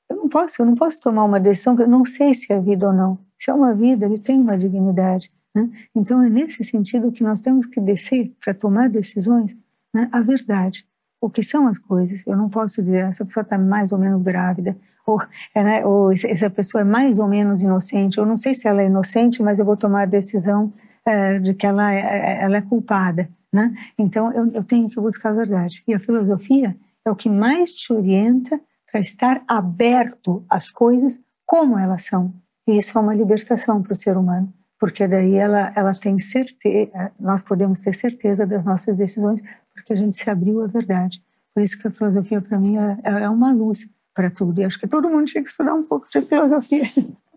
[0.10, 2.60] eu não posso, eu não posso tomar uma decisão que eu não sei se é
[2.60, 3.20] vida ou não.
[3.38, 5.32] Se é uma vida, ele tem uma dignidade.
[5.54, 5.70] Né?
[5.96, 9.56] Então é nesse sentido que nós temos que descer para tomar decisões
[9.94, 10.86] né, a verdade.
[11.22, 12.22] O que são as coisas?
[12.26, 15.22] Eu não posso dizer essa pessoa está mais ou menos grávida, ou,
[15.54, 18.18] é, né, ou essa pessoa é mais ou menos inocente.
[18.18, 20.74] Eu não sei se ela é inocente, mas eu vou tomar a decisão
[21.06, 23.74] é, de que ela é, ela é culpada, né?
[23.98, 25.84] Então eu, eu tenho que buscar a verdade.
[25.88, 26.76] E a filosofia
[27.06, 28.60] é o que mais te orienta
[28.92, 32.34] para estar aberto às coisas como elas são.
[32.68, 37.12] E isso é uma libertação para o ser humano, porque daí ela, ela tem certeza,
[37.20, 39.42] nós podemos ter certeza das nossas decisões,
[39.74, 41.24] porque a gente se abriu à verdade.
[41.54, 44.62] Por isso que a filosofia, para mim, é, é uma luz para tudo.
[44.62, 46.84] E acho que todo mundo tinha que estudar um pouco de filosofia.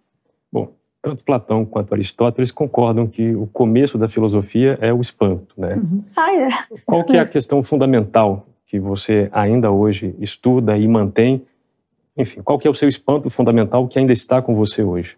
[1.02, 5.74] Tanto Platão quanto Aristóteles concordam que o começo da filosofia é o espanto, né?
[5.74, 6.04] Uhum.
[6.16, 6.48] Ah, é.
[6.86, 11.44] Qual que é a questão fundamental que você ainda hoje estuda e mantém?
[12.16, 15.16] Enfim, qual que é o seu espanto fundamental que ainda está com você hoje?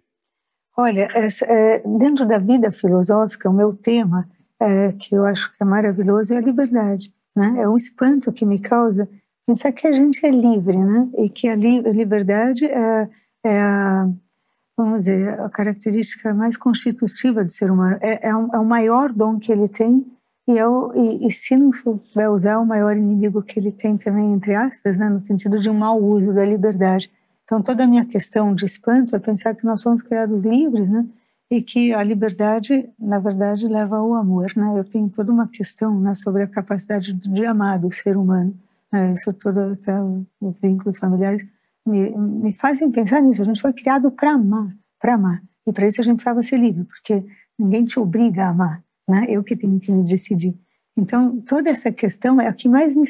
[0.75, 4.27] Olha, é, dentro da vida filosófica, o meu tema,
[4.59, 7.13] é, que eu acho que é maravilhoso, é a liberdade.
[7.35, 7.57] Né?
[7.59, 9.07] É um espanto que me causa
[9.45, 11.07] pensar que a gente é livre, né?
[11.17, 13.09] E que a, li a liberdade é,
[13.43, 14.09] é, a,
[14.77, 17.97] vamos dizer, a característica mais constitutiva do ser humano.
[18.01, 20.05] É, é, um, é o maior dom que ele tem
[20.47, 23.71] e, é o, e, e, se não souber usar, é o maior inimigo que ele
[23.71, 25.09] tem também, entre aspas, né?
[25.09, 27.11] No sentido de um mau uso da liberdade.
[27.43, 31.05] Então, toda a minha questão de espanto é pensar que nós somos criados livres, né?
[31.49, 34.73] E que a liberdade, na verdade, leva ao amor, né?
[34.77, 38.53] Eu tenho toda uma questão né, sobre a capacidade de amar do ser humano.
[38.91, 39.13] Né?
[39.13, 41.45] Isso tudo, até os vínculos familiares,
[41.85, 43.41] me, me fazem pensar nisso.
[43.41, 45.43] A gente foi criado para amar, para amar.
[45.67, 47.23] E para isso a gente precisava ser livre, porque
[47.57, 49.25] ninguém te obriga a amar, né?
[49.29, 50.55] Eu que tenho que me decidir.
[50.97, 53.03] Então, toda essa questão é a que mais me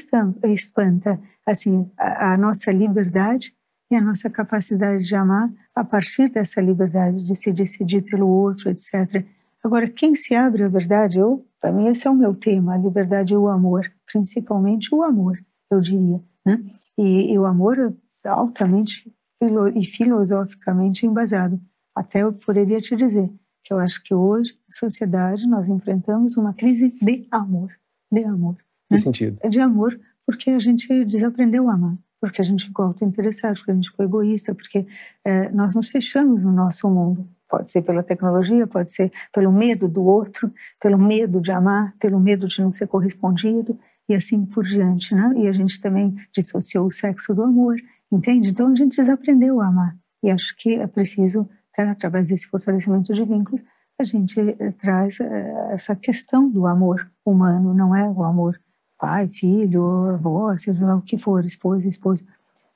[0.53, 3.53] espanta, assim, a, a nossa liberdade
[3.91, 8.69] e a nossa capacidade de amar a partir dessa liberdade de se decidir pelo outro,
[8.69, 9.23] etc.
[9.63, 12.77] Agora, quem se abre à verdade, eu, para mim esse é o meu tema, a
[12.77, 16.63] liberdade e o amor, principalmente o amor, eu diria, né?
[16.97, 17.95] E, e o amor
[18.33, 19.11] altamente
[19.41, 21.59] filo, e filosoficamente embasado.
[21.95, 23.29] Até eu poderia te dizer
[23.63, 27.71] que eu acho que hoje, na sociedade, nós enfrentamos uma crise de amor,
[28.11, 28.55] de amor.
[28.89, 28.97] Né?
[28.97, 29.49] Que sentido?
[29.49, 33.75] De amor, porque a gente desaprendeu a amar porque a gente ficou autointeressado, porque a
[33.75, 34.87] gente ficou egoísta, porque
[35.23, 37.27] é, nós nos fechamos no nosso mundo.
[37.47, 40.51] Pode ser pela tecnologia, pode ser pelo medo do outro,
[40.81, 43.77] pelo medo de amar, pelo medo de não ser correspondido
[44.09, 45.33] e assim por diante, né?
[45.37, 47.75] E a gente também dissociou o sexo do amor,
[48.11, 48.49] entende?
[48.49, 49.95] Então a gente desaprendeu a amar.
[50.23, 51.47] E acho que é preciso,
[51.77, 53.63] né, através desse fortalecimento de vínculos,
[53.99, 58.59] a gente eh, traz eh, essa questão do amor humano, não é o amor
[58.97, 62.25] pai, filho, avó, seja lá o que for, esposa, esposa.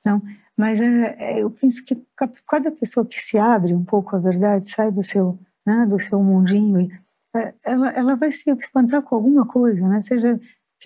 [0.04, 0.22] Não,
[0.56, 2.00] mas é, eu penso que
[2.46, 6.22] cada pessoa que se abre um pouco à verdade, sai do seu, né, do seu
[6.22, 6.90] mundinho,
[7.64, 10.00] ela, ela vai se espantar com alguma coisa, né?
[10.00, 10.38] Seja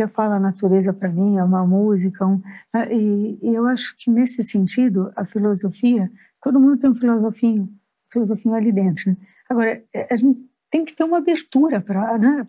[0.02, 2.42] eu falo a natureza para mim, é uma música, um,
[2.72, 2.92] né?
[2.92, 6.10] e, e, eu acho que nesse sentido a filosofia,
[6.42, 7.68] todo mundo tem um filosofinho,
[8.10, 9.10] filosofinho ali dentro.
[9.10, 9.16] Né?
[9.48, 12.44] Agora é, a gente tem que ter uma abertura para né,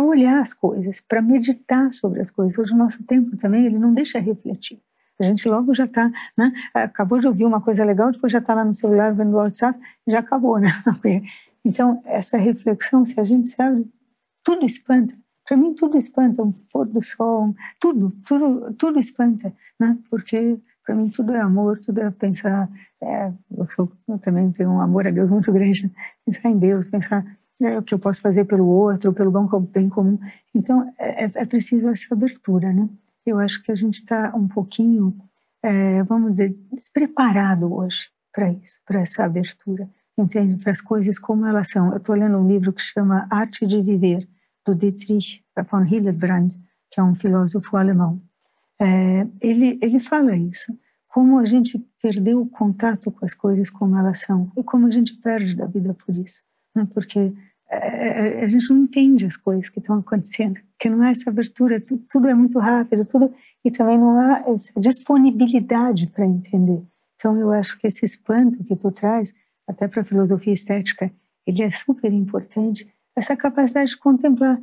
[0.00, 2.56] olhar as coisas, para meditar sobre as coisas.
[2.56, 4.80] Hoje o nosso tempo também ele não deixa refletir.
[5.18, 8.54] A gente logo já está, né, acabou de ouvir uma coisa legal, depois já está
[8.54, 9.76] lá no celular vendo o WhatsApp,
[10.06, 10.68] já acabou, né?
[11.64, 13.90] Então essa reflexão, se a gente se abre,
[14.44, 15.12] tudo espanta.
[15.46, 19.96] Para mim tudo espanta, um pôr do sol, tudo, tudo, tudo espanta, né?
[20.10, 22.68] Porque para mim tudo é amor, tudo é pensar.
[23.00, 25.90] É, eu, sou, eu também tenho um amor a Deus muito grande,
[26.24, 27.24] pensar em Deus, pensar
[27.60, 30.18] né, o que eu posso fazer pelo outro, pelo bem comum.
[30.54, 32.88] Então, é, é, é preciso essa abertura, né?
[33.24, 35.16] Eu acho que a gente está um pouquinho,
[35.62, 40.62] é, vamos dizer, despreparado hoje para isso, para essa abertura, entende?
[40.62, 41.90] Para as coisas como elas são.
[41.90, 44.28] Eu estou lendo um livro que chama Arte de Viver,
[44.66, 46.54] do Dietrich von Hillebrand,
[46.90, 48.20] que é um filósofo alemão.
[48.78, 50.76] É, ele, ele fala isso,
[51.08, 54.90] como a gente perdeu o contato com as coisas como elas são e como a
[54.90, 56.42] gente perde da vida por isso
[56.76, 56.86] né?
[56.92, 57.32] porque
[57.68, 61.80] é, a gente não entende as coisas que estão acontecendo, que não há essa abertura,
[61.80, 63.34] tudo, tudo é muito rápido, tudo
[63.64, 66.82] e também não há essa disponibilidade para entender.
[67.16, 69.34] Então eu acho que esse espanto que tu traz,
[69.66, 71.10] até para a filosofia estética,
[71.44, 72.88] ele é super importante.
[73.16, 74.60] Essa capacidade de contemplar,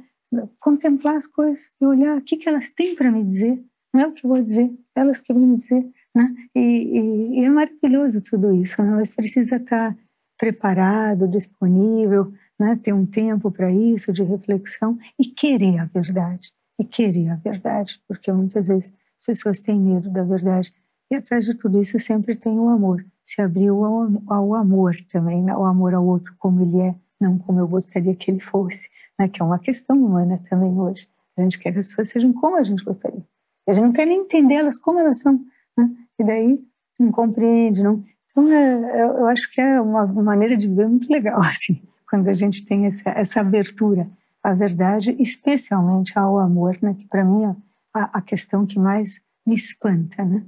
[0.59, 3.63] contemplar as coisas e olhar o que, que elas têm para me dizer.
[3.93, 5.85] Não é o que eu vou dizer, elas que vão me dizer.
[6.15, 6.35] Né?
[6.55, 8.91] E, e, e é maravilhoso tudo isso, né?
[8.91, 9.97] mas precisa estar
[10.37, 12.79] preparado, disponível, né?
[12.83, 16.51] ter um tempo para isso, de reflexão e querer a verdade.
[16.79, 20.73] E querer a verdade, porque muitas vezes as pessoas têm medo da verdade.
[21.11, 23.05] E atrás de tudo isso sempre tem o amor.
[23.23, 25.55] Se abriu ao, ao amor também, né?
[25.55, 28.87] o amor ao outro como ele é, não como eu gostaria que ele fosse,
[29.17, 29.27] né?
[29.27, 31.07] que é uma questão humana também hoje.
[31.37, 33.23] A gente quer que as pessoas sejam como a gente gostaria.
[33.67, 35.39] E a gente não quer nem entendê-las como elas são.
[35.77, 35.89] Né?
[36.19, 36.59] E daí
[36.99, 41.39] não compreende, não, então, é, eu acho que é uma maneira de viver muito legal,
[41.45, 41.81] assim.
[42.09, 44.09] quando a gente tem essa, essa abertura
[44.43, 46.95] à verdade, especialmente ao amor, né?
[46.97, 47.55] que para mim é
[47.93, 50.25] a, a questão que mais me espanta.
[50.25, 50.43] Né?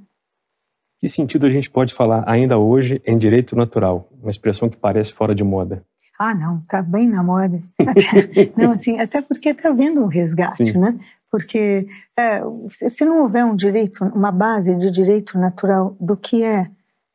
[0.99, 4.10] Que sentido a gente pode falar ainda hoje em direito natural?
[4.19, 5.85] Uma expressão que parece fora de moda.
[6.17, 7.59] Ah, não, está bem na moda.
[8.55, 10.77] não, assim, até porque está havendo um resgate, Sim.
[10.77, 10.97] né?
[11.29, 11.87] Porque
[12.17, 16.69] é, se não houver um direito, uma base de direito natural do que é,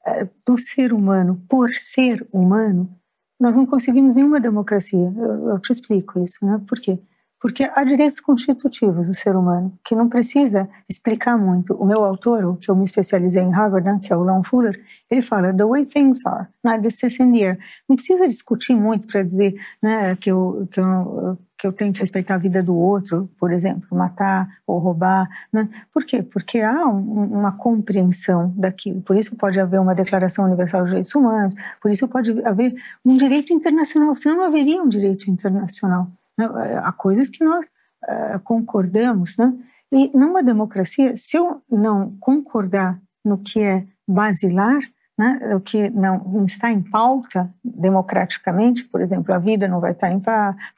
[0.06, 2.90] é do ser humano por ser humano,
[3.38, 5.12] nós não conseguimos nenhuma democracia.
[5.16, 6.60] Eu, eu te explico isso, né?
[6.68, 6.98] Por quê?
[7.40, 11.74] Porque há direitos constitutivos do ser humano, que não precisa explicar muito.
[11.74, 14.42] O meu autor, o que eu me especializei em Harvard, né, que é o Lon
[14.44, 14.78] Fuller,
[15.10, 17.58] ele fala, the way things are, not the in the air.
[17.88, 22.00] Não precisa discutir muito para dizer né, que, eu, que, eu, que eu tenho que
[22.00, 25.26] respeitar a vida do outro, por exemplo, matar ou roubar.
[25.50, 25.66] Né?
[25.94, 26.22] Por quê?
[26.22, 29.00] Porque há um, uma compreensão daquilo.
[29.00, 33.16] Por isso pode haver uma Declaração Universal dos Direitos Humanos, por isso pode haver um
[33.16, 36.10] direito internacional, senão não haveria um direito internacional.
[36.48, 36.80] Né?
[36.82, 37.66] Há coisas que nós
[38.04, 39.52] uh, concordamos, né?
[39.92, 44.80] E numa democracia, se eu não concordar no que é basilar,
[45.20, 49.92] né, o que não, não, está em pauta democraticamente, por exemplo, a vida não vai
[49.92, 50.22] estar em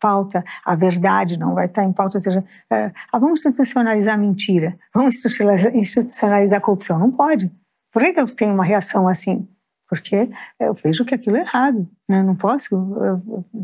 [0.00, 4.76] pauta, a verdade não vai estar em pauta, ou seja, ah, vamos institucionalizar a mentira,
[4.92, 6.98] vamos institucionalizar, institucionalizar a corrupção.
[6.98, 7.52] Não pode.
[7.92, 9.46] Por que eu tenho uma reação assim?
[9.88, 10.28] Porque
[10.58, 11.86] eu vejo que aquilo é errado.
[12.12, 12.22] Né?
[12.22, 12.76] Não posso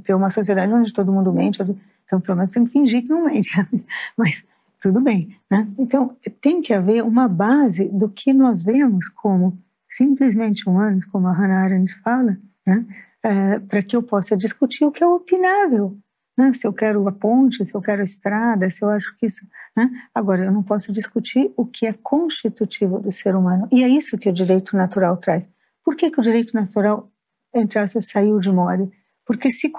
[0.02, 1.60] ter uma sociedade onde todo mundo mente.
[2.06, 3.50] Então, pelo menos tem que fingir que não mente.
[4.16, 4.42] Mas
[4.80, 5.36] tudo bem.
[5.50, 5.68] Né?
[5.78, 11.32] Então, tem que haver uma base do que nós vemos como simplesmente humanos, como a
[11.32, 12.86] Hannah Arendt fala, né?
[13.22, 15.98] É, para que eu possa discutir o que é opinável.
[16.36, 16.54] Né?
[16.54, 19.46] Se eu quero a ponte, se eu quero a estrada, se eu acho que isso.
[19.76, 19.90] Né?
[20.14, 23.68] Agora, eu não posso discutir o que é constitutivo do ser humano.
[23.70, 25.50] E é isso que o direito natural traz.
[25.84, 27.10] Por que, que o direito natural,
[27.54, 28.88] entre aspas, saiu de moda?
[29.26, 29.70] Porque se,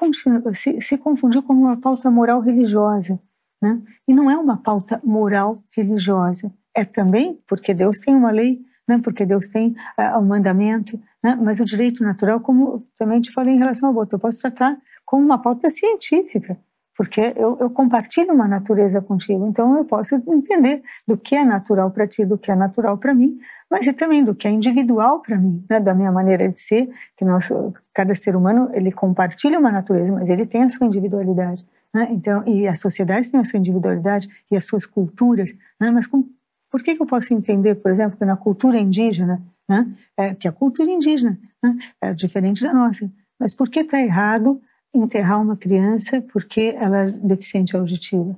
[0.54, 3.20] se, se confundiu com uma pauta moral religiosa.
[3.62, 3.82] Né?
[4.08, 6.52] E não é uma pauta moral religiosa.
[6.74, 9.00] É também porque Deus tem uma lei, né?
[9.04, 11.36] porque Deus tem uh, um mandamento, né?
[11.36, 14.78] mas o direito natural, como também te falei em relação ao aborto, eu posso tratar
[15.06, 16.58] como uma pauta científica,
[16.96, 21.90] porque eu, eu compartilho uma natureza contigo, então eu posso entender do que é natural
[21.92, 23.40] para ti, do que é natural para mim,
[23.70, 26.90] mas e também do que é individual para mim, né, da minha maneira de ser,
[27.16, 27.50] que nós,
[27.94, 32.08] cada ser humano ele compartilha uma natureza, mas ele tem a sua individualidade, né?
[32.12, 35.92] Então, e as sociedades têm a sua individualidade e as suas culturas, né?
[35.92, 36.28] Mas com,
[36.72, 39.88] por que, que eu posso entender, por exemplo, que na cultura indígena, né,
[40.18, 43.10] é, que a cultura indígena né, é diferente da nossa,
[43.40, 44.62] mas por que está errado
[44.94, 48.36] enterrar uma criança porque ela é deficiente auditiva?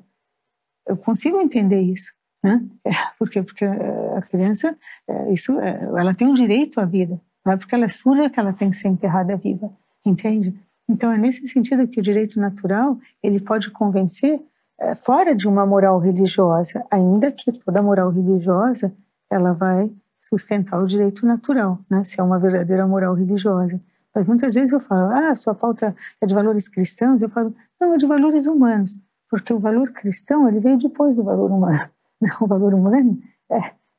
[0.85, 2.13] Eu consigo entender isso.
[2.43, 2.63] Né?
[2.85, 3.43] É, por quê?
[3.43, 4.75] Porque eh, a criança,
[5.07, 7.19] é, isso, é, ela tem um direito à vida.
[7.45, 9.71] Não é porque ela é surda que ela tem que ser enterrada viva,
[10.05, 10.53] entende?
[10.89, 14.39] Então é nesse sentido que o direito natural ele pode convencer
[15.03, 18.91] fora de uma moral religiosa, ainda que toda moral religiosa
[19.29, 22.03] ela vai sustentar o direito natural, né?
[22.03, 23.79] Se é uma verdadeira moral religiosa.
[24.13, 27.21] Mas muitas vezes eu falo, ah, sua pauta é de valores cristãos.
[27.21, 28.99] Eu falo, não, é de valores humanos,
[29.29, 31.89] porque o valor cristão ele veio depois do valor humano.
[32.41, 33.19] o valor humano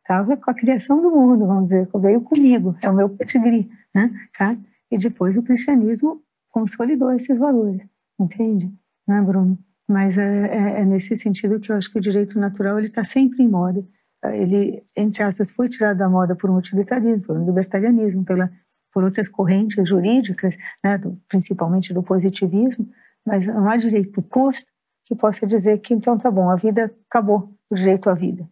[0.00, 3.70] estava é, com a criação do mundo, vamos dizer, veio comigo, é o meu pedigree,
[3.94, 4.10] né?
[4.36, 4.56] Tá?
[4.90, 7.82] E depois o cristianismo consolidou esses valores,
[8.18, 8.72] entende?
[9.06, 9.58] Não é, Bruno?
[9.88, 13.04] Mas é, é, é nesse sentido que eu acho que o direito natural ele está
[13.04, 13.84] sempre em moda.
[14.24, 18.50] Ele, entre aspas, foi tirado da moda por um utilitarismo, por um libertarianismo, pela,
[18.92, 22.88] por outras correntes jurídicas, né, do, principalmente do positivismo,
[23.26, 24.70] mas não há direito posto
[25.04, 28.48] que possa dizer que então tá bom, a vida acabou, direito à vida.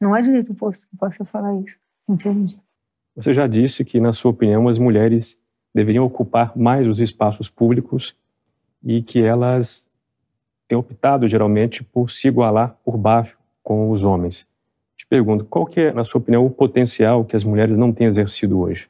[0.00, 1.78] Não é direito posto que possa falar isso,
[2.08, 2.60] entende?
[3.14, 5.38] Você já disse que, na sua opinião, as mulheres
[5.74, 8.16] deveriam ocupar mais os espaços públicos
[8.82, 9.86] e que elas
[10.66, 14.46] têm optado geralmente por se igualar por baixo com os homens.
[14.96, 18.06] Te pergunto, qual que é, na sua opinião, o potencial que as mulheres não têm
[18.06, 18.88] exercido hoje?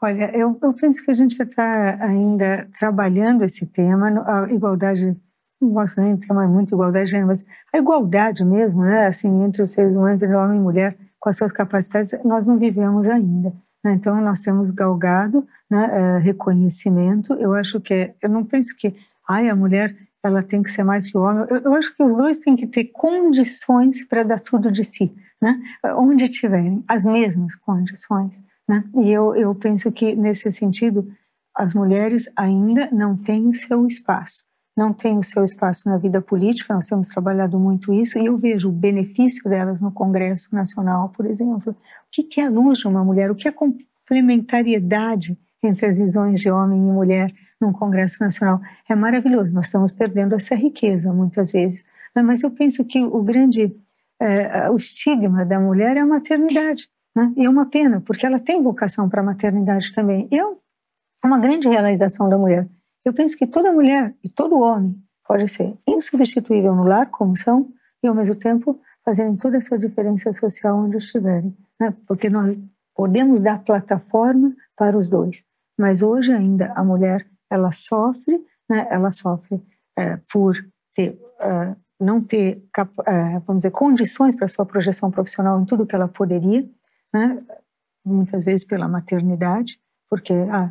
[0.00, 5.16] Olha, eu, eu penso que a gente está ainda trabalhando esse tema, a igualdade
[5.60, 9.06] não gosto nem de ter mais muita igualdade de gênero, mas a igualdade mesmo, né,
[9.06, 12.58] assim, entre os seres humanos, entre homem e mulher, com as suas capacidades, nós não
[12.58, 13.52] vivemos ainda.
[13.82, 13.94] Né?
[13.94, 17.32] Então, nós temos galgado né, é, reconhecimento.
[17.34, 18.94] Eu acho que, é, eu não penso que,
[19.28, 21.46] ai, a mulher, ela tem que ser mais que o homem.
[21.48, 25.14] Eu, eu acho que os dois têm que ter condições para dar tudo de si,
[25.40, 25.60] né?
[25.96, 28.84] Onde tiverem as mesmas condições, né?
[28.96, 31.06] E eu, eu penso que, nesse sentido,
[31.54, 34.44] as mulheres ainda não têm o seu espaço
[34.76, 38.36] não têm o seu espaço na vida política, nós temos trabalhado muito isso, e eu
[38.36, 41.72] vejo o benefício delas no Congresso Nacional, por exemplo.
[41.72, 43.30] O que é a luz de uma mulher?
[43.30, 47.32] O que é complementariedade entre as visões de homem e mulher?
[47.60, 48.60] num Congresso Nacional.
[48.88, 51.84] É maravilhoso, nós estamos perdendo essa riqueza muitas vezes.
[52.14, 53.74] Mas eu penso que o grande
[54.20, 56.88] é, o estigma da mulher é a maternidade.
[57.14, 57.32] Né?
[57.36, 60.28] E é uma pena, porque ela tem vocação para a maternidade também.
[60.30, 60.44] E é
[61.24, 62.68] uma grande realização da mulher.
[63.04, 67.68] Eu penso que toda mulher e todo homem pode ser insubstituível no lar, como são,
[68.02, 71.54] e ao mesmo tempo fazerem toda a sua diferença social onde estiverem.
[71.78, 71.94] Né?
[72.06, 72.56] Porque nós
[72.94, 75.44] podemos dar plataforma para os dois.
[75.78, 78.86] Mas hoje ainda a mulher, ela sofre, né?
[78.90, 79.62] ela sofre
[79.96, 80.54] é, por
[80.94, 81.10] ter,
[81.40, 86.08] uh, não ter, uh, vamos dizer, condições para sua projeção profissional em tudo que ela
[86.08, 86.68] poderia,
[87.12, 87.42] né?
[88.04, 90.70] muitas vezes pela maternidade, porque ah,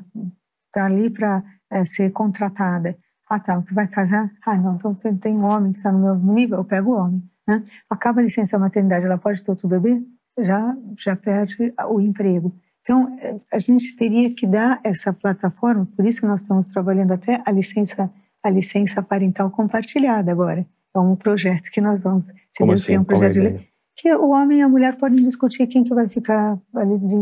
[0.73, 2.97] tá ali para é, ser contratada.
[3.29, 4.29] Ah, tá, tu vai casar?
[4.45, 7.23] Ah, não, então tem um homem que está no meu nível, eu pego o homem.
[7.47, 7.63] Né?
[7.89, 10.01] Acaba a licença maternidade, ela pode ter outro bebê?
[10.39, 12.53] Já, já perde o emprego.
[12.81, 13.17] Então,
[13.51, 17.51] a gente teria que dar essa plataforma, por isso que nós estamos trabalhando até a
[17.51, 18.11] licença,
[18.43, 20.65] a licença parental compartilhada agora.
[20.93, 22.25] É um projeto que nós vamos.
[22.57, 22.97] Como assim?
[22.97, 25.93] Um projeto Como é de que o homem e a mulher podem discutir quem que
[25.93, 26.57] vai ficar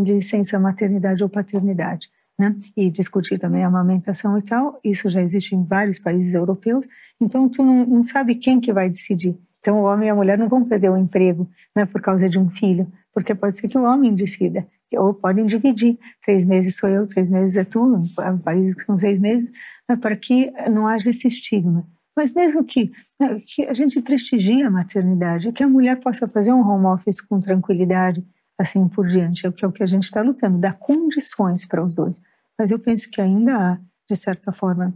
[0.04, 2.10] de licença maternidade ou paternidade,
[2.42, 2.56] né?
[2.76, 4.80] E discutir também a amamentação e tal.
[4.84, 6.88] Isso já existe em vários países europeus.
[7.22, 9.38] Então, tu não, não sabe quem que vai decidir.
[9.60, 12.40] Então, o homem e a mulher não vão perder o emprego, né, por causa de
[12.40, 16.00] um filho, porque pode ser que o homem decida, ou podem dividir.
[16.26, 18.04] Três meses sou eu, três meses é tu,
[18.44, 19.48] países que são seis meses,
[19.88, 21.86] né, para que não haja esse estigma.
[22.18, 26.52] Mas mesmo que, né, que a gente prestigie a maternidade, que a mulher possa fazer
[26.52, 28.26] um home office com tranquilidade,
[28.58, 31.66] assim por diante, é o que, é o que a gente está lutando, dar condições
[31.66, 32.20] para os dois.
[32.62, 34.94] Mas eu penso que ainda há, de certa forma,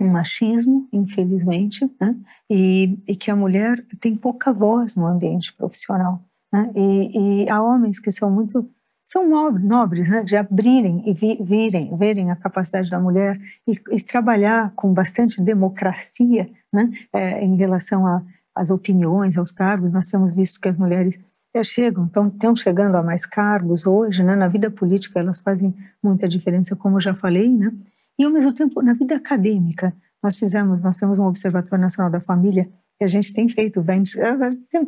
[0.00, 2.16] um machismo, infelizmente, né?
[2.48, 6.22] e, e, que a mulher tem pouca voz no ambiente profissional.
[6.52, 6.70] Né?
[6.76, 8.70] E, e há homens que são muito
[9.04, 14.00] são nobres, né, de abrirem e vi, virem, verem a capacidade da mulher e, e
[14.00, 18.24] trabalhar com bastante democracia, né, é, em relação
[18.54, 19.92] às opiniões, aos cargos.
[19.92, 21.18] Nós temos visto que as mulheres
[21.54, 25.74] é, chegam, estão, estão chegando a mais cargos hoje, né, na vida política elas fazem
[26.02, 27.72] muita diferença, como eu já falei, né,
[28.18, 29.94] e ao mesmo tempo na vida acadêmica.
[30.22, 33.84] Nós fizemos, nós temos um Observatório Nacional da Família que a gente tem feito,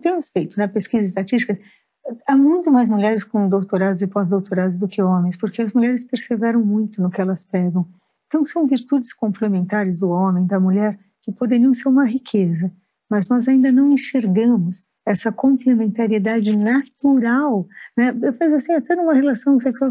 [0.00, 1.58] temos feito, né, pesquisas estatísticas
[2.26, 6.64] há muito mais mulheres com doutorados e pós-doutorados do que homens, porque as mulheres perseveram
[6.64, 7.86] muito no que elas pegam.
[8.26, 12.70] Então, são virtudes complementares do homem, da mulher, que poderiam ser uma riqueza,
[13.08, 17.66] mas nós ainda não enxergamos essa complementariedade natural.
[17.96, 18.14] Né?
[18.22, 19.90] Eu penso assim, até numa relação sexual,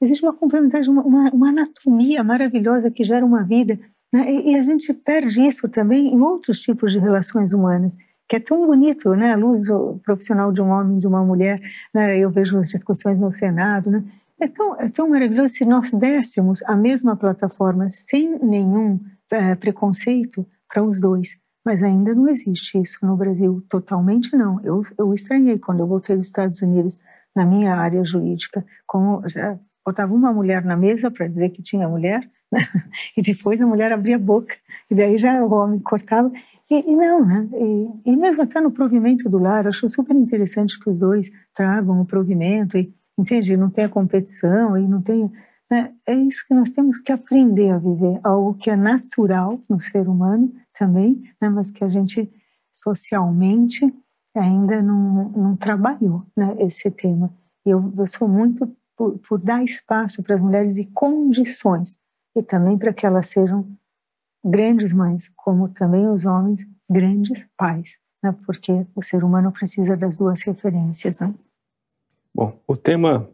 [0.00, 3.78] existe uma complementaridade, uma, uma, uma anatomia maravilhosa que gera uma vida,
[4.12, 4.30] né?
[4.30, 7.96] e, e a gente perde isso também em outros tipos de relações humanas
[8.28, 9.34] que é tão bonito, né?
[9.34, 9.64] A luz
[10.02, 11.60] profissional de um homem, de uma mulher,
[11.92, 12.16] né?
[12.18, 14.02] Eu vejo as discussões no Senado, né?
[14.40, 18.98] É tão, é tão maravilhoso se nós dessemos a mesma plataforma sem nenhum
[19.30, 21.36] é, preconceito para os dois.
[21.64, 24.60] Mas ainda não existe isso no Brasil, totalmente não.
[24.64, 26.98] Eu, eu estranhei quando eu voltei dos Estados Unidos
[27.34, 31.88] na minha área jurídica, como já botava uma mulher na mesa para dizer que tinha
[31.88, 32.60] mulher, né?
[33.16, 34.54] e depois a mulher abria a boca,
[34.90, 36.30] e daí já o homem cortava.
[36.70, 37.48] E, e não, né?
[37.52, 42.00] E, e, mesmo até no provimento do lar, acho super interessante que os dois tragam
[42.00, 43.56] o provimento e, entende?
[43.56, 45.30] Não tenha competição e não tenha...
[45.70, 45.92] Né?
[46.06, 50.08] É isso que nós temos que aprender a viver, algo que é natural no ser
[50.08, 50.52] humano
[50.82, 51.48] também, né?
[51.48, 52.28] mas que a gente
[52.72, 53.80] socialmente
[54.34, 56.56] ainda não, não trabalhou né?
[56.58, 57.32] esse tema.
[57.64, 61.96] E eu, eu sou muito por, por dar espaço para as mulheres e condições,
[62.34, 63.64] e também para que elas sejam
[64.44, 68.34] grandes mães, como também os homens grandes pais, né?
[68.44, 71.20] porque o ser humano precisa das duas referências.
[71.20, 71.32] Né?
[72.34, 73.28] Bom, o tema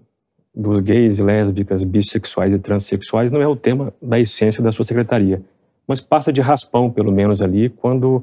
[0.55, 5.43] dos gays, lésbicas, bissexuais e transexuais não é o tema da essência da sua secretaria,
[5.89, 8.23] mas passa de raspão, pelo menos ali, quando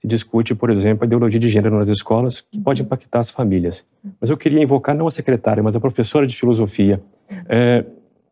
[0.00, 3.84] se discute, por exemplo, a ideologia de gênero nas escolas, que pode impactar as famílias.
[4.20, 7.00] Mas eu queria invocar não a secretária, mas a professora de filosofia.
[7.48, 7.84] É,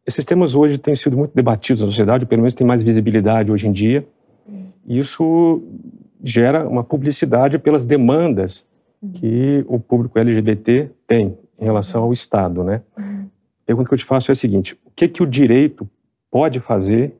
[0.07, 3.51] esses temas hoje têm sido muito debatidos na sociedade, ou pelo menos têm mais visibilidade
[3.51, 4.07] hoje em dia.
[4.87, 5.63] E isso
[6.23, 8.65] gera uma publicidade pelas demandas
[9.15, 12.83] que o público LGBT tem em relação ao Estado, né?
[12.97, 15.89] A pergunta que eu te faço é a seguinte: o que que o direito
[16.31, 17.17] pode fazer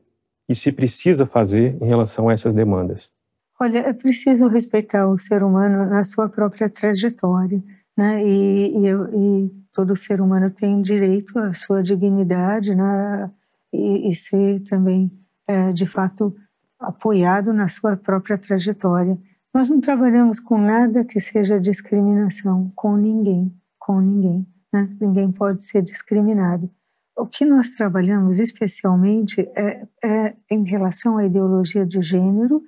[0.47, 3.11] e se precisa fazer em relação a essas demandas?
[3.59, 7.61] Olha, é preciso respeitar o ser humano na sua própria trajetória,
[7.97, 8.23] né?
[8.23, 13.31] E, e, e todo ser humano tem direito à sua dignidade, né?
[13.73, 15.11] E, e ser também,
[15.47, 16.35] é, de fato,
[16.79, 19.17] apoiado na sua própria trajetória.
[19.53, 24.45] Nós não trabalhamos com nada que seja discriminação, com ninguém, com ninguém.
[24.71, 24.87] Né?
[25.01, 26.69] Ninguém pode ser discriminado.
[27.17, 32.63] O que nós trabalhamos especialmente é, é em relação à ideologia de gênero,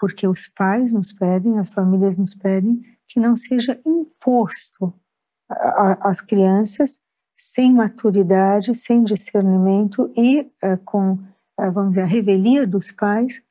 [0.00, 4.92] porque os pais nos pedem, as famílias nos pedem que não seja imposto
[6.00, 6.98] às crianças
[7.36, 11.18] sem maturidade, sem discernimento e é, com,
[11.58, 13.42] é, vamos dizer, a revelia dos pais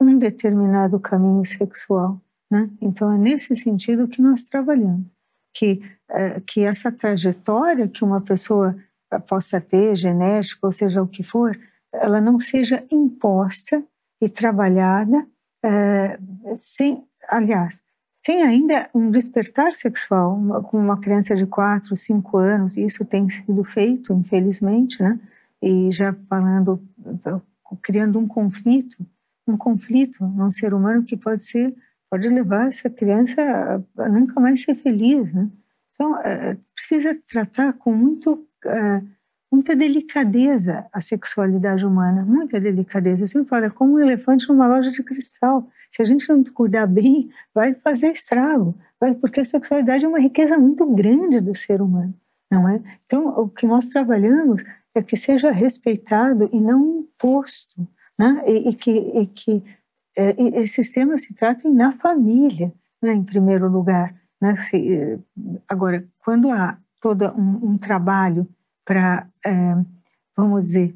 [0.00, 2.20] um determinado caminho sexual.
[2.50, 2.70] Né?
[2.80, 5.06] Então, é nesse sentido que nós trabalhamos,
[5.54, 8.76] que, é, que essa trajetória que uma pessoa
[9.26, 11.58] possa ter, genética, ou seja o que for,
[11.92, 13.82] ela não seja imposta
[14.20, 15.26] e trabalhada
[15.64, 16.18] é,
[16.54, 17.82] sem, aliás,
[18.24, 23.64] sem ainda um despertar sexual com uma criança de 4, 5 anos, isso tem sido
[23.64, 25.18] feito, infelizmente, né?
[25.62, 26.80] E já falando,
[27.82, 28.96] criando um conflito,
[29.46, 31.74] um conflito num ser humano que pode ser,
[32.10, 33.40] pode levar essa criança
[33.96, 35.48] a, nunca mais ser feliz, né?
[35.94, 38.47] Então, é, precisa tratar com muito
[39.50, 43.24] muita delicadeza a sexualidade humana, muita delicadeza.
[43.24, 45.68] Eu sempre falo, é como um elefante numa loja de cristal.
[45.90, 50.20] Se a gente não cuidar bem, vai fazer estrago, vai, porque a sexualidade é uma
[50.20, 52.14] riqueza muito grande do ser humano,
[52.50, 52.80] não é?
[53.06, 54.62] Então, o que nós trabalhamos
[54.94, 58.42] é que seja respeitado e não imposto, né?
[58.46, 59.62] E, e que, e que
[60.18, 63.12] é, esses temas se tratem na família, né?
[63.12, 64.14] em primeiro lugar.
[64.40, 64.56] Né?
[64.56, 65.18] Se,
[65.68, 68.46] agora, quando há todo um, um trabalho
[68.84, 69.76] para, é,
[70.36, 70.94] vamos dizer,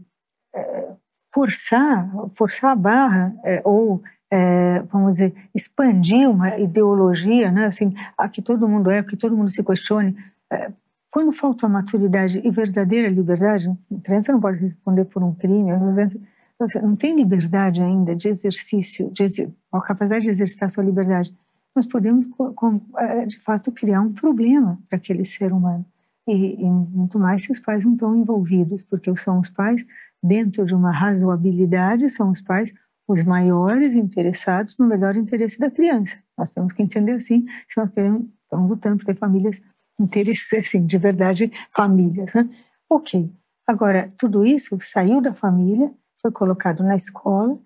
[0.54, 0.92] é,
[1.32, 4.02] forçar, forçar a barra é, ou
[4.88, 7.66] vamos dizer, expandir uma ideologia, né?
[7.66, 10.16] Assim, a que todo mundo é, que todo mundo se questione.
[11.10, 15.78] Quando falta maturidade e verdadeira liberdade, a criança não pode responder por um crime, a
[15.78, 16.18] criança
[16.80, 21.36] não tem liberdade ainda de exercício, de, a capacidade de exercitar sua liberdade.
[21.76, 22.26] Nós podemos,
[23.26, 25.84] de fato, criar um problema para aquele ser humano
[26.26, 29.84] e, e muito mais se os pais não estão envolvidos, porque são os pais,
[30.22, 32.72] dentro de uma razoabilidade, são os pais
[33.06, 36.16] os maiores interessados no melhor interesse da criança.
[36.38, 39.60] Nós temos que entender assim, se nós queremos, estamos lutando por ter famílias
[39.98, 42.48] interessantes, assim, de verdade, famílias, né?
[42.88, 43.30] Ok.
[43.66, 47.58] Agora, tudo isso saiu da família, foi colocado na escola,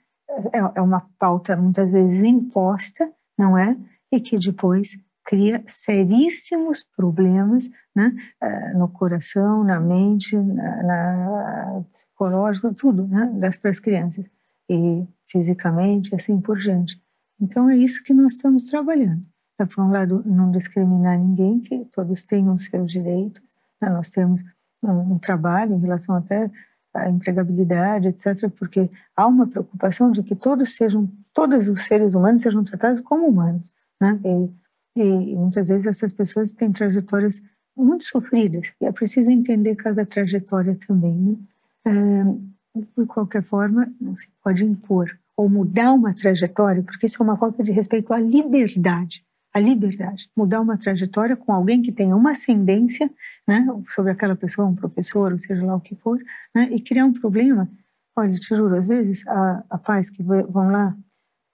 [0.52, 3.76] é, é uma pauta muitas vezes imposta, não é?
[4.12, 4.96] E que depois
[5.26, 13.58] cria seríssimos problemas né, eh, no coração, na mente, na, na psicológico, tudo, né, das
[13.58, 14.30] para as crianças
[14.70, 17.00] e fisicamente, assim por diante.
[17.40, 19.22] Então é isso que nós estamos trabalhando.
[19.58, 23.42] É, por um lado, não discriminar ninguém, que todos tenham seus direitos.
[23.80, 23.88] Né?
[23.88, 24.42] Nós temos
[24.82, 26.50] um, um trabalho em relação até
[26.94, 32.42] à empregabilidade, etc., porque há uma preocupação de que todos sejam, todos os seres humanos
[32.42, 34.18] sejam tratados como humanos, né?
[34.24, 34.65] E,
[35.00, 37.42] e muitas vezes essas pessoas têm trajetórias
[37.76, 41.14] muito sofridas e é preciso entender cada trajetória também.
[41.14, 41.36] Né?
[41.84, 47.24] É, por qualquer forma, não se pode impor ou mudar uma trajetória, porque isso é
[47.24, 49.22] uma falta de respeito à liberdade.
[49.52, 50.30] A liberdade.
[50.36, 53.10] Mudar uma trajetória com alguém que tenha uma ascendência
[53.46, 56.18] né, sobre aquela pessoa, um professor, ou seja lá o que for,
[56.54, 57.68] né, e criar um problema.
[58.14, 60.96] Olha, te juro, às vezes, a, a paz que vão lá,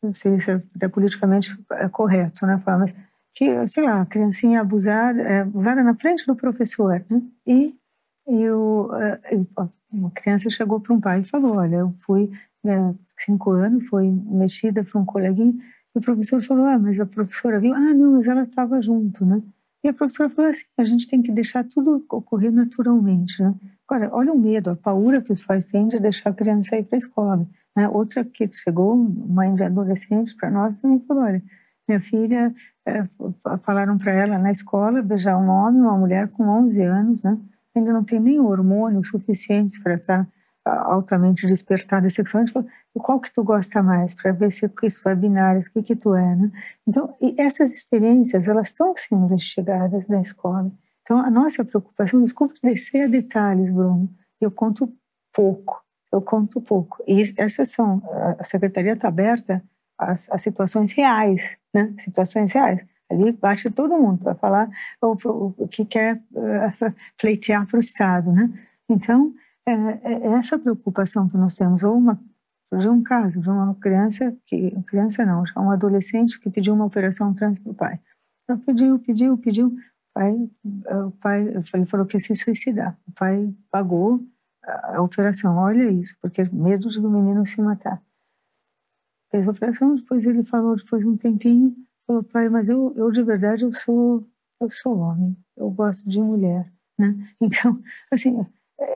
[0.02, 0.50] não sei se
[0.80, 2.94] é politicamente é correto, né, falar, mas
[3.34, 7.22] que, sei lá, a criancinha abusada, é, abusada na frente do professor, né?
[7.46, 7.74] E,
[8.26, 9.18] e o, é,
[9.90, 12.30] uma criança chegou para um pai e falou, olha, eu fui,
[12.62, 12.94] né,
[13.24, 15.54] cinco anos, foi mexida para um coleguinha,
[15.94, 19.24] e o professor falou, ah, mas a professora viu, ah, não, mas ela estava junto,
[19.24, 19.42] né?
[19.84, 23.54] E a professora falou assim, a gente tem que deixar tudo ocorrer naturalmente, né?
[23.86, 26.84] Agora, olha o medo, a paura que os pais têm de deixar a criança ir
[26.84, 27.46] para a escola.
[27.76, 27.88] Né?
[27.88, 31.42] Outra que chegou, mãe de adolescente, para nós também falou, olha,
[31.88, 32.54] minha filha,
[32.86, 33.04] é,
[33.62, 37.38] falaram para ela na escola beijar um homem, uma mulher com 11 anos, né?
[37.74, 40.26] Ainda não tem nem hormônios suficientes para estar
[40.62, 42.52] tá, altamente despertada sexualmente.
[42.94, 44.14] Qual que tu gosta mais?
[44.14, 46.50] Para ver se isso é binário, o que que tu é, né?
[46.86, 50.70] Então, essas experiências, elas estão sendo investigadas na escola.
[51.02, 54.08] Então, a nossa preocupação, desculpe descer a detalhes, Bruno,
[54.40, 54.92] eu conto
[55.32, 55.82] pouco,
[56.12, 57.02] eu conto pouco.
[57.06, 58.02] E essas são,
[58.38, 59.62] a secretaria está aberta
[59.98, 61.40] às, às situações reais,
[61.74, 61.94] né?
[62.04, 62.84] situações reais.
[63.10, 64.70] Ali bate todo mundo para falar
[65.00, 68.32] o, o, o, que quer uh, pleitear para o Estado.
[68.32, 68.50] Né?
[68.88, 69.34] Então,
[69.66, 72.18] é, é, essa preocupação que nós temos, ou uma,
[72.72, 77.34] de um caso de uma criança, que criança não, um adolescente que pediu uma operação
[77.34, 78.00] trans para o pai.
[78.44, 79.66] Então, pediu, pediu, pediu.
[79.68, 80.50] O pai,
[81.06, 82.98] o pai ele falou que ia se suicidar.
[83.08, 84.22] O pai pagou
[84.62, 85.56] a operação.
[85.56, 88.00] Olha isso, porque medo do menino se matar
[89.32, 91.74] fez a operação, depois ele falou, depois de um tempinho,
[92.06, 94.24] falou, pai, mas eu, eu de verdade, eu sou,
[94.60, 97.16] eu sou homem, eu gosto de mulher, né?
[97.40, 97.80] Então,
[98.10, 98.46] assim,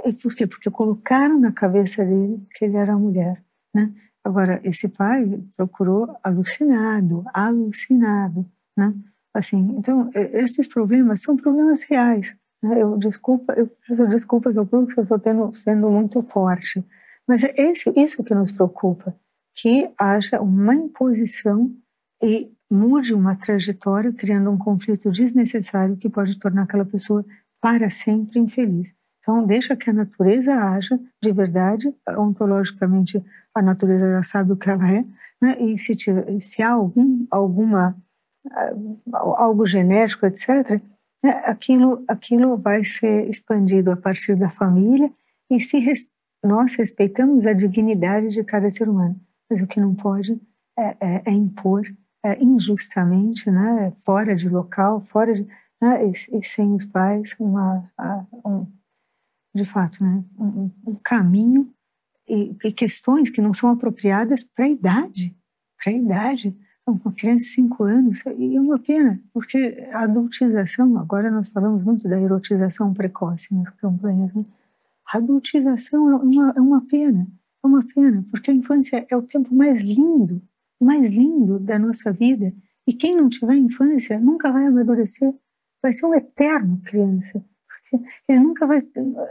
[0.04, 0.46] E por quê?
[0.46, 3.42] Porque colocaram na cabeça dele que ele era mulher,
[3.74, 3.92] né?
[4.22, 8.44] Agora, esse pai procurou alucinado, alucinado,
[8.76, 8.94] né?
[9.32, 12.34] Assim, então, esses problemas são problemas reais.
[12.62, 12.82] Né?
[12.82, 16.84] Eu desculpa, eu peço desculpas ao público eu estou sendo muito forte,
[17.26, 19.14] mas é esse, isso que nos preocupa,
[19.56, 21.74] que haja uma imposição
[22.22, 27.24] e mude uma trajetória, criando um conflito desnecessário que pode tornar aquela pessoa
[27.60, 28.94] para sempre infeliz.
[29.20, 33.24] Então, deixa que a natureza haja de verdade, ontologicamente,
[33.54, 35.04] a natureza já sabe o que ela é,
[35.40, 35.60] né?
[35.60, 37.96] e se, tiver, se há algum, alguma,
[38.52, 38.72] ah,
[39.36, 40.80] algo genético, etc.,
[41.24, 41.42] né?
[41.44, 45.10] aquilo, aquilo vai ser expandido a partir da família,
[45.50, 46.08] e se res,
[46.44, 49.18] nós respeitamos a dignidade de cada ser humano.
[49.50, 50.40] Mas o que não pode
[50.78, 51.86] é, é, é impor
[52.24, 53.92] é, injustamente, né?
[54.04, 55.46] fora de local, fora de,
[55.80, 56.06] né?
[56.06, 57.90] e, e sem os pais, uma,
[58.44, 58.66] um,
[59.54, 61.72] de fato, né, um, um caminho
[62.28, 65.36] e, e, questões que não são apropriadas para a idade,
[65.82, 66.56] para a idade.
[66.86, 71.82] Uma criança de 5 anos, e é uma pena, porque a adultização, agora nós falamos
[71.82, 74.44] muito da erotização precoce nas campanhas, né?
[75.04, 77.26] a adultização é uma, é uma pena,
[77.66, 80.40] é uma pena, porque a infância é o tempo mais lindo,
[80.80, 82.52] mais lindo da nossa vida,
[82.86, 85.34] e quem não tiver infância nunca vai amadurecer,
[85.82, 87.44] vai ser um eterno criança,
[88.28, 88.82] ele nunca vai.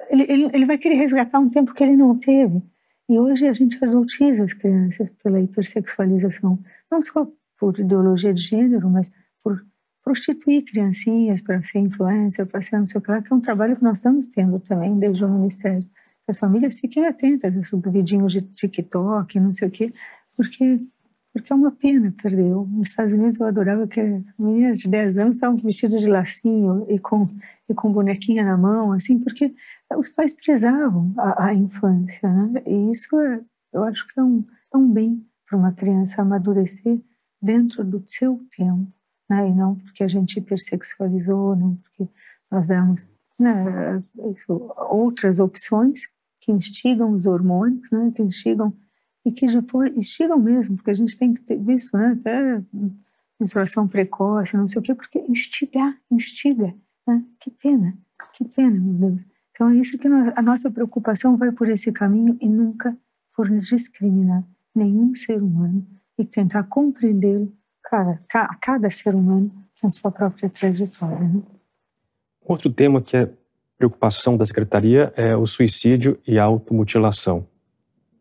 [0.09, 2.61] Ele, ele, ele vai querer resgatar um tempo que ele não teve.
[3.09, 6.57] E hoje a gente adultiza as crianças pela hipersexualização,
[6.89, 7.29] não só
[7.59, 9.11] por ideologia de gênero, mas
[9.43, 9.63] por
[10.03, 13.41] prostituir criancinhas para ser influencer, para ser não sei o que lá, que é um
[13.41, 15.85] trabalho que nós estamos tendo também desde o Ministério.
[16.27, 19.93] As famílias fiquem atentas a vídeos de TikTok, não sei o quê,
[20.35, 20.81] porque
[21.35, 22.55] porque é uma pena perder.
[22.55, 23.99] Nos Estados Unidos eu adorava que
[24.39, 27.27] meninas de 10 anos estavam vestidas de lacinho e com,
[27.67, 29.53] e com bonequinha na mão, assim, porque
[29.97, 32.63] os pais prezavam a, a infância, né?
[32.65, 33.41] E isso é,
[33.73, 37.01] eu acho que é um, é um bem para uma criança amadurecer
[37.41, 38.87] dentro do seu tempo,
[39.29, 39.49] né?
[39.49, 42.09] E não porque a gente hipersexualizou, não porque
[42.49, 43.05] nós damos
[43.37, 46.03] né, isso, outras opções
[46.45, 48.11] que instigam os hormônios, né?
[48.15, 48.71] Que instigam
[49.25, 52.61] e que depois estiram mesmo, porque a gente tem que ter visto, né, até
[53.39, 56.75] menstruação precoce, não sei o quê, porque instigar, instiga,
[57.07, 57.23] né?
[57.39, 57.97] Que pena,
[58.33, 59.25] que pena, meu Deus.
[59.51, 62.95] Então é isso que a nossa preocupação vai por esse caminho e nunca
[63.35, 64.43] por discriminar
[64.73, 65.83] nenhum ser humano
[66.17, 67.49] e tentar compreender
[67.81, 68.19] cada,
[68.61, 69.51] cada ser humano
[69.81, 71.27] na sua própria trajetória.
[71.27, 71.41] Né?
[72.41, 73.33] Outro tema que é
[73.77, 77.45] preocupação da Secretaria é o suicídio e a automutilação.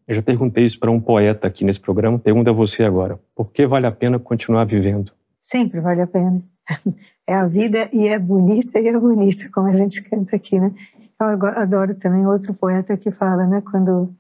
[0.07, 3.19] Eu já perguntei isso para um poeta aqui nesse programa, pergunto a você agora.
[3.35, 5.13] Por que vale a pena continuar vivendo?
[5.41, 6.43] Sempre vale a pena.
[7.27, 10.75] É a vida e é bonita e é bonita, como a gente canta aqui, né?
[11.19, 13.63] Eu adoro também outro poeta que fala, né?
[13.63, 14.15] Quando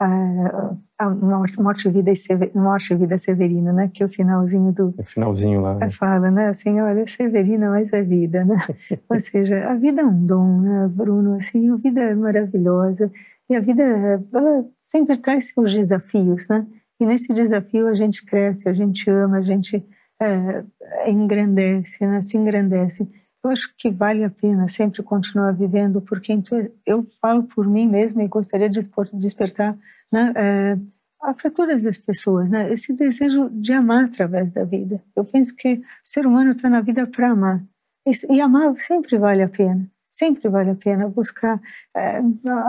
[0.00, 2.12] a, morte, vida
[2.54, 3.90] morte vida severina, né?
[3.92, 5.74] Que é o finalzinho do é finalzinho lá.
[5.74, 5.90] Né?
[5.90, 6.48] Fala, né?
[6.48, 8.56] Assim, olha, severina, mas é vida, né?
[9.10, 11.36] Ou seja, a vida é um dom, né, Bruno?
[11.36, 13.10] Assim, a vida é maravilhosa
[13.50, 16.66] e a vida, ela sempre traz seus desafios, né?
[17.00, 19.84] E nesse desafio a gente cresce, a gente ama, a gente
[20.20, 20.64] é,
[21.10, 22.20] engrandece, né?
[22.20, 23.08] se engrandece.
[23.48, 26.32] Acho que vale a pena sempre continuar vivendo, porque
[26.86, 28.80] eu falo por mim mesma e gostaria de
[29.14, 29.76] despertar
[30.10, 30.78] né, é,
[31.22, 32.72] a fratura das pessoas, né?
[32.72, 35.02] esse desejo de amar através da vida.
[35.14, 37.62] Eu penso que o ser humano está na vida para amar.
[38.06, 39.86] E, e amar sempre vale a pena.
[40.10, 41.60] Sempre vale a pena buscar
[41.94, 42.20] é,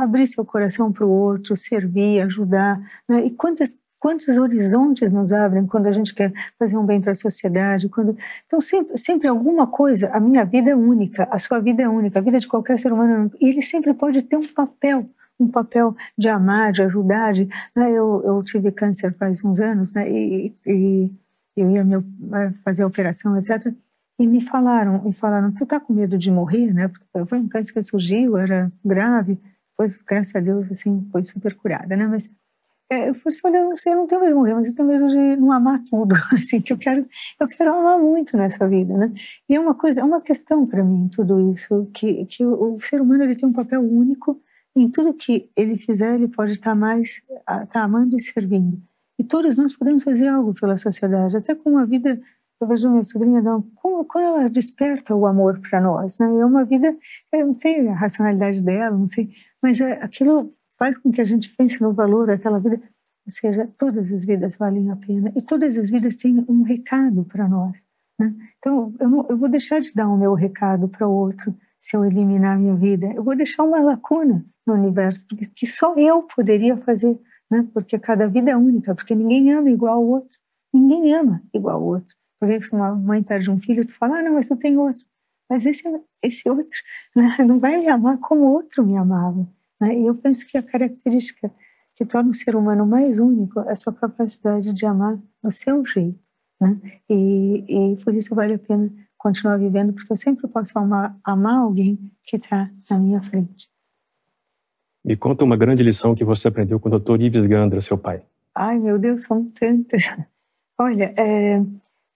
[0.02, 2.80] abrir seu coração para o outro, servir, ajudar.
[3.08, 3.26] Né?
[3.26, 7.16] E quantas quantos horizontes nos abrem quando a gente quer fazer um bem para a
[7.16, 11.84] sociedade quando então sempre sempre alguma coisa a minha vida é única a sua vida
[11.84, 14.48] é única a vida de qualquer ser humano é e ele sempre pode ter um
[14.48, 15.10] papel
[15.40, 17.92] um papel de amar de ajudar de, né?
[17.92, 21.12] eu, eu tive câncer faz uns anos né e, e
[21.58, 22.04] eu ia meu,
[22.64, 23.74] fazer a operação etc
[24.20, 26.90] e me falaram, me falaram, tu tá com medo de morrer, né?
[26.90, 29.40] Porque foi um câncer que surgiu, era grave,
[29.72, 32.06] depois, graças a Deus, assim, foi super curada, né?
[32.06, 32.32] Mas é,
[32.90, 35.80] eu falei assim, olha, eu não de morrer, mas eu tenho medo de não amar
[35.84, 37.06] tudo, assim, que eu quero,
[37.40, 39.14] eu quero amar muito nessa vida, né?
[39.48, 42.82] E é uma coisa, é uma questão para mim tudo isso, que, que o, o,
[42.82, 44.42] ser humano ele tem um papel único
[44.76, 48.82] em tudo que ele fizer, ele pode estar tá mais, estar tá amando e servindo.
[49.20, 52.20] E todos nós podemos fazer algo pela sociedade, até com uma vida
[52.62, 56.26] eu vejo minha sobrinha, não, como, quando ela desperta o amor para nós, né?
[56.26, 56.94] É uma vida,
[57.32, 59.30] eu não sei a racionalidade dela, não sei,
[59.62, 62.78] mas é, aquilo faz com que a gente pense no valor daquela vida.
[62.78, 67.26] Ou seja, todas as vidas valem a pena e todas as vidas têm um recado
[67.26, 67.84] para nós.
[68.18, 68.34] Né?
[68.58, 71.96] Então, eu, não, eu vou deixar de dar o meu recado para o outro se
[71.96, 73.08] eu eliminar a minha vida.
[73.14, 77.20] Eu vou deixar uma lacuna no universo, porque que só eu poderia fazer,
[77.52, 77.68] né?
[77.74, 80.38] Porque cada vida é única, porque ninguém ama igual ao outro.
[80.74, 82.16] Ninguém ama igual ao outro.
[82.40, 85.04] Porque se uma mãe perde um filho, tu fala, ah, não, mas tu tem outro.
[85.50, 85.84] Mas esse,
[86.24, 86.80] esse outro
[87.16, 89.48] né, não vai me amar como o outro me amava.
[89.80, 90.00] Né?
[90.00, 91.52] E eu penso que a característica
[91.96, 95.86] que torna o ser humano mais único é a sua capacidade de amar do seu
[95.86, 96.20] jeito.
[96.60, 96.80] Né?
[97.10, 101.58] E, e por isso vale a pena continuar vivendo, porque eu sempre posso amar, amar
[101.58, 103.70] alguém que está na minha frente.
[105.04, 107.22] Me conta uma grande lição que você aprendeu com o Dr.
[107.22, 108.22] Ives Gandra, seu pai.
[108.56, 110.04] Ai, meu Deus, são tantas.
[110.78, 111.62] Olha, é,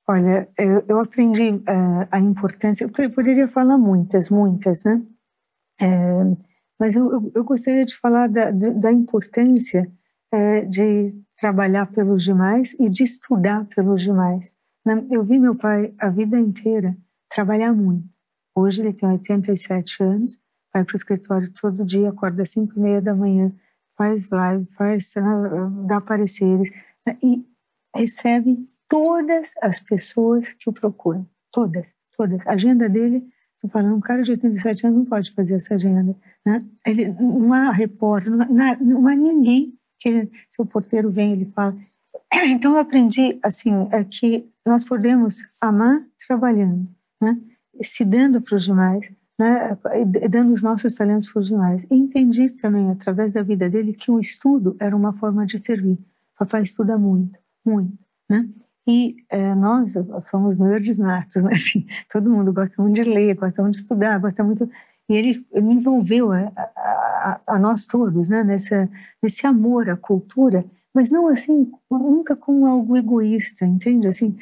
[0.07, 2.89] olha, eu, eu aprendi é, a importância.
[2.97, 5.01] Eu poderia falar muitas, muitas, né?
[5.81, 5.87] É,
[6.83, 9.89] mas eu, eu, gostaria de falar da, de, da importância
[10.29, 14.53] é, de trabalhar pelos demais e de estudar pelos demais.
[15.09, 16.93] Eu vi meu pai a vida inteira
[17.29, 18.05] trabalhar muito.
[18.53, 20.43] Hoje ele tem 87 anos
[20.73, 23.49] vai para o escritório todo dia, acorda às cinco e meia da manhã,
[23.95, 26.69] faz live, faz, uh, dá pareceres
[27.23, 27.45] e
[27.95, 31.25] recebe todas as pessoas que o procuram.
[31.49, 32.45] Todas, todas.
[32.45, 33.23] A agenda dele,
[33.69, 36.15] falando, um cara de 87 anos não pode fazer essa agenda.
[36.45, 36.63] Né?
[36.85, 41.45] Ele, não há repórter, não há, não há ninguém que, se o porteiro vem, ele
[41.45, 41.75] fala.
[42.45, 46.87] Então eu aprendi assim é que nós podemos amar trabalhando,
[47.21, 47.37] né?
[47.81, 49.09] se dando para os demais,
[49.39, 49.77] né,
[50.29, 51.85] dando os nossos talentos para os demais.
[51.89, 55.97] E entendi também, através da vida dele, que o estudo era uma forma de servir.
[56.37, 57.97] Papai estuda muito, muito,
[58.29, 58.47] né?
[58.87, 59.93] E é, nós
[60.23, 61.53] somos nerds natos, né?
[61.53, 64.69] Assim, todo mundo gosta muito de ler, gosta muito de estudar, gosta muito...
[65.09, 68.43] E ele, ele envolveu a, a, a, nós todos, né?
[68.43, 68.89] Nessa,
[69.21, 74.07] nesse amor à cultura, mas não assim, nunca com algo egoísta, entende?
[74.07, 74.35] Assim,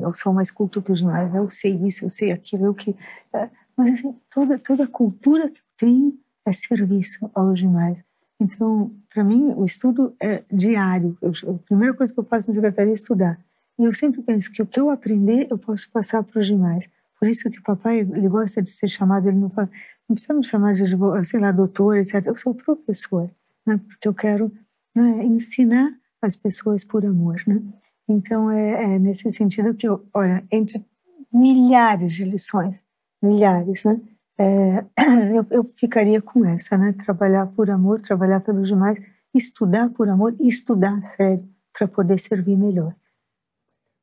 [0.00, 2.96] eu sou mais culto que os demais, eu sei isso, eu sei aquilo, eu que...
[3.32, 6.16] É, mas assim, toda, toda a cultura que tenho
[6.46, 8.04] é serviço aos demais.
[8.38, 11.16] Então, para mim, o estudo é diário.
[11.22, 13.38] Eu, a primeira coisa que eu faço na secretaria é estudar.
[13.78, 16.88] E eu sempre penso que o que eu aprender, eu posso passar para os demais.
[17.18, 19.70] Por isso que o papai, ele gosta de ser chamado, ele não fala,
[20.08, 20.84] não precisa me chamar de,
[21.24, 22.26] sei lá, doutor, etc.
[22.26, 23.30] Eu sou professor,
[23.66, 23.80] né?
[23.88, 24.52] porque eu quero
[24.94, 27.60] né, ensinar as pessoas por amor, né?
[28.08, 30.84] Então, é, é nesse sentido que eu, olha, entre
[31.32, 32.82] milhares de lições
[33.22, 34.00] milhares, né?
[34.38, 34.84] É,
[35.34, 36.92] eu, eu, ficaria com essa, né?
[36.92, 38.98] Trabalhar por amor, trabalhar pelos demais,
[39.34, 42.94] estudar por amor estudar sério para poder servir melhor.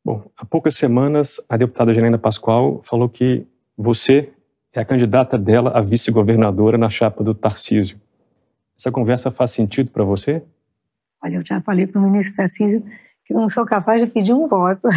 [0.03, 3.45] Bom, há poucas semanas a deputada Janaina Pascoal falou que
[3.77, 4.33] você
[4.73, 7.99] é a candidata dela a vice-governadora na chapa do Tarcísio.
[8.77, 10.43] Essa conversa faz sentido para você?
[11.23, 12.83] Olha, eu já falei para o ministro Tarcísio
[13.23, 14.89] que não sou capaz de pedir um voto.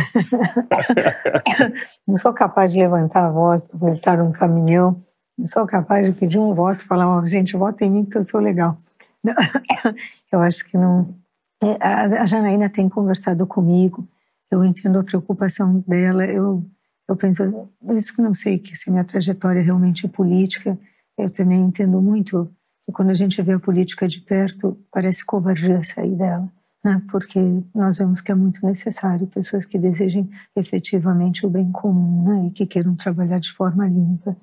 [2.09, 5.03] não sou capaz de levantar a voz para voltar um caminhão.
[5.37, 8.23] Não sou capaz de pedir um voto, falar, oh, gente, vota em mim porque eu
[8.23, 8.79] sou legal.
[10.33, 11.15] eu acho que não.
[11.63, 14.07] É, a Janaína tem conversado comigo,
[14.55, 16.65] eu entendo a preocupação dela, eu,
[17.09, 20.79] eu penso, isso que não sei que se minha trajetória é realmente política,
[21.17, 22.51] eu também entendo muito
[22.85, 26.51] que quando a gente vê a política de perto, parece covardia sair dela
[26.85, 27.03] né?
[27.11, 27.41] porque
[27.75, 32.47] nós vemos que é muito necessário pessoas que desejem efetivamente o bem comum né?
[32.49, 34.37] e que queiram trabalhar de forma limpa.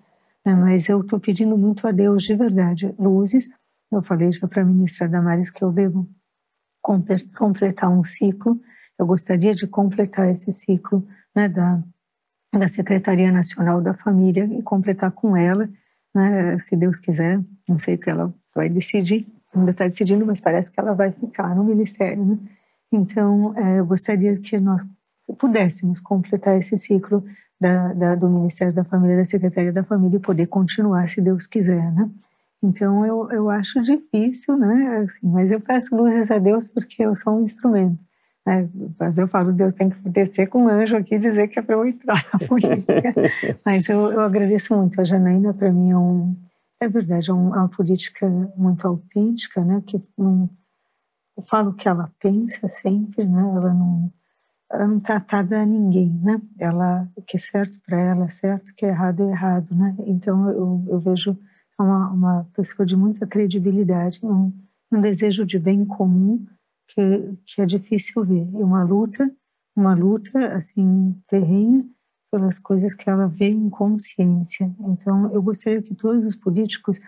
[0.44, 0.56] Né?
[0.56, 3.48] Mas eu estou pedindo muito a Deus de verdade luzes.
[3.92, 6.10] Eu falei já para a ministra Damares que eu devo
[6.82, 8.60] completar um ciclo.
[9.02, 11.04] Eu gostaria de completar esse ciclo
[11.36, 11.82] né, da,
[12.54, 15.68] da Secretaria Nacional da Família e completar com ela,
[16.14, 17.42] né, se Deus quiser.
[17.68, 19.26] Não sei o que ela vai decidir,
[19.56, 22.24] ainda está decidindo, mas parece que ela vai ficar no ministério.
[22.24, 22.38] Né?
[22.92, 24.86] Então, é, eu gostaria que nós
[25.40, 27.26] pudéssemos completar esse ciclo
[27.60, 31.48] da, da, do Ministério da Família, da Secretaria da Família e poder continuar, se Deus
[31.48, 32.08] quiser, né?
[32.62, 35.08] Então, eu, eu acho difícil, né?
[35.08, 38.11] Assim, mas eu peço luzes a Deus porque eu sou um instrumento.
[38.46, 38.70] Né?
[39.00, 41.62] Mas eu falo, Deus tem que descer com um anjo aqui e dizer que é
[41.62, 43.14] para eu entrar na política.
[43.66, 45.00] mas eu, eu agradeço muito.
[45.00, 46.36] A Janaína, para mim, é um,
[46.80, 48.28] é verdade, é, é uma política
[48.58, 49.84] muito autêntica, né?
[49.86, 50.50] Que não,
[51.38, 53.42] eu falo o que ela pensa sempre, né?
[53.42, 54.12] Ela não,
[54.72, 56.42] ela não está atada a ninguém, né?
[56.60, 59.76] Ela, o que é certo para ela é certo, o que é errado é errado,
[59.76, 59.96] né?
[60.06, 61.38] Então eu, eu vejo
[61.80, 64.52] uma, uma pessoa de muita credibilidade, um,
[64.92, 66.46] um desejo de bem comum
[66.94, 69.30] que, que é difícil ver, e uma luta,
[69.76, 71.86] uma luta assim ferrenha
[72.32, 74.74] pelas coisas que ela vê em consciência.
[74.80, 77.00] Então, eu gostaria que todos os políticos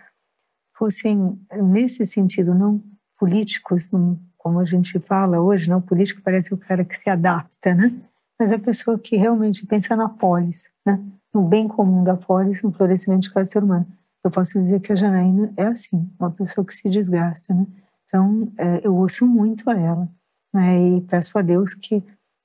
[0.76, 2.82] fossem nesse sentido, não
[3.18, 3.90] políticos,
[4.36, 7.94] como a gente fala hoje, não político parece o cara que se adapta, né?
[8.38, 11.00] Mas a pessoa que realmente pensa na polis, né?
[11.32, 13.86] No bem comum da polis, no florescimento de cada ser humano.
[14.22, 17.66] eu posso dizer que a Janaína é assim, uma pessoa que se desgasta, né?
[18.14, 20.08] Então, é, eu ouço muito a ela,
[20.54, 20.78] né?
[20.78, 22.00] E peço a Deus que,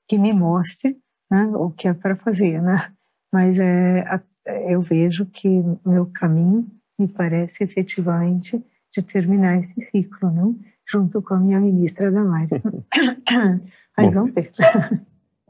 [0.08, 0.98] que me mostre
[1.30, 2.92] né, o que é para fazer, né?
[3.32, 4.04] Mas é,
[4.68, 5.48] eu vejo que
[5.86, 6.66] meu caminho
[6.98, 8.60] me parece efetivamente
[8.92, 10.58] de terminar esse ciclo, não?
[10.88, 12.50] Junto com a minha ministra Damares.
[13.96, 14.52] Mas Bom, vamos ver.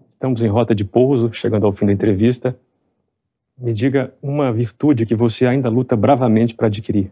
[0.10, 2.60] Estamos em rota de pouso, chegando ao fim da entrevista.
[3.58, 7.10] Me diga uma virtude que você ainda luta bravamente para adquirir.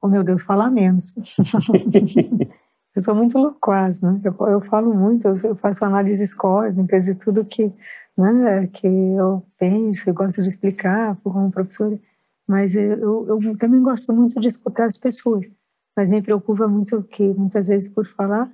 [0.00, 1.14] Oh, meu Deus, falar menos.
[2.94, 4.20] eu sou muito loquaz, né?
[4.24, 7.72] Eu, eu falo muito, eu faço análises cósmicas de tudo que,
[8.16, 11.98] né, que eu penso e gosto de explicar como professora.
[12.46, 15.50] Mas eu, eu, também gosto muito de escutar as pessoas.
[15.96, 18.50] Mas me preocupa muito que, muitas vezes, por falar,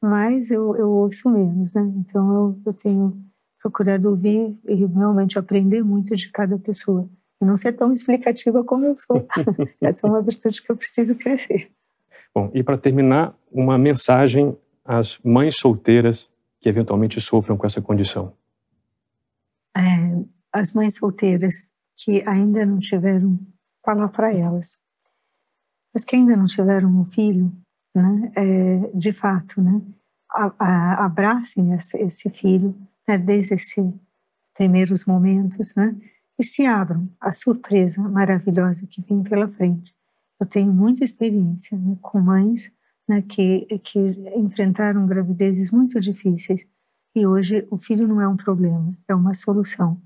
[0.00, 1.82] mais eu, eu ouço menos, né?
[1.96, 3.16] Então eu, eu tenho
[3.60, 7.08] procurado ouvir e realmente aprender muito de cada pessoa.
[7.40, 9.26] E não ser tão explicativa como eu sou.
[9.80, 11.70] Essa é uma virtude que eu preciso crescer.
[12.34, 16.30] Bom, e para terminar, uma mensagem às mães solteiras
[16.60, 18.32] que eventualmente sofram com essa condição.
[19.76, 19.80] É,
[20.52, 23.38] as mães solteiras que ainda não tiveram,
[23.84, 24.78] falar para elas.
[25.94, 27.52] As que ainda não tiveram um filho,
[27.94, 29.80] né, é, de fato, né,
[30.28, 32.74] a, a, abracem esse, esse filho,
[33.06, 33.94] né, desde esses
[34.54, 35.94] primeiros momentos, né,
[36.38, 39.94] e se abram à surpresa maravilhosa que vem pela frente.
[40.40, 42.72] Eu tenho muita experiência né, com mães
[43.08, 43.98] né, que, que
[44.36, 46.66] enfrentaram gravidezes muito difíceis
[47.14, 50.00] e hoje o filho não é um problema, é uma solução.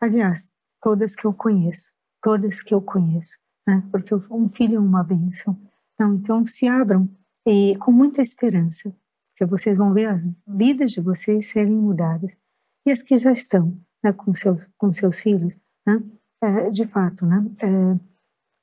[0.00, 0.48] Aliás,
[0.80, 1.92] todas que eu conheço,
[2.22, 3.36] todas que eu conheço,
[3.66, 5.58] né, porque um filho é uma bênção.
[5.94, 7.08] Então, então se abram
[7.46, 8.94] e com muita esperança,
[9.30, 12.30] porque vocês vão ver as vidas de vocês serem mudadas
[12.86, 16.02] e as que já estão né, com seus com seus filhos, né,
[16.42, 17.68] é, de fato, né, é,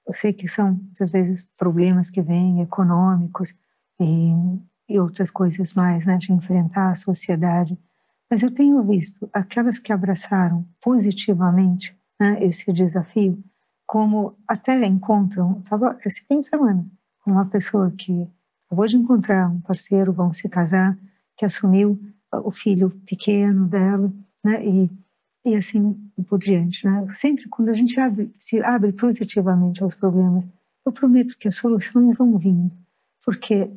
[0.07, 3.57] eu sei que são muitas vezes problemas que vêm econômicos
[3.99, 4.33] e,
[4.89, 7.77] e outras coisas mais, né, de enfrentar a sociedade,
[8.29, 13.43] mas eu tenho visto aquelas que abraçaram positivamente né, esse desafio,
[13.85, 15.61] como até encontram,
[16.05, 16.85] esse fim de semana,
[17.25, 18.27] uma pessoa que
[18.67, 20.97] acabou de encontrar um parceiro, vão se casar,
[21.35, 21.99] que assumiu
[22.31, 24.11] o filho pequeno dela,
[24.43, 24.89] né, e
[25.45, 25.93] e assim
[26.27, 26.85] por diante.
[26.85, 27.07] Né?
[27.09, 30.47] Sempre quando a gente abre, se abre positivamente aos problemas,
[30.85, 32.75] eu prometo que as soluções vão vindo,
[33.23, 33.69] porque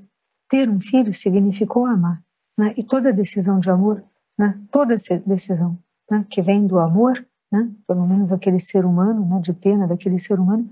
[0.49, 2.23] ter um filho significou amar,
[2.57, 2.75] né?
[2.77, 4.03] e toda decisão de amor,
[4.39, 4.59] né?
[4.71, 4.95] toda
[5.27, 5.79] decisão
[6.11, 6.25] né?
[6.29, 7.71] que vem do amor, né?
[7.87, 9.41] pelo menos aquele ser humano, né?
[9.41, 10.69] de pena daquele ser humano,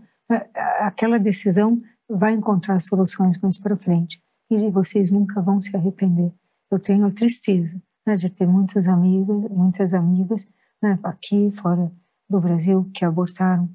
[0.80, 6.32] aquela decisão vai encontrar soluções mais para frente e vocês nunca vão se arrepender.
[6.70, 8.16] Eu tenho a tristeza né?
[8.16, 10.48] de ter muitas amigas, muitas amigas
[10.82, 11.90] né, aqui fora
[12.28, 13.68] do Brasil que abortaram.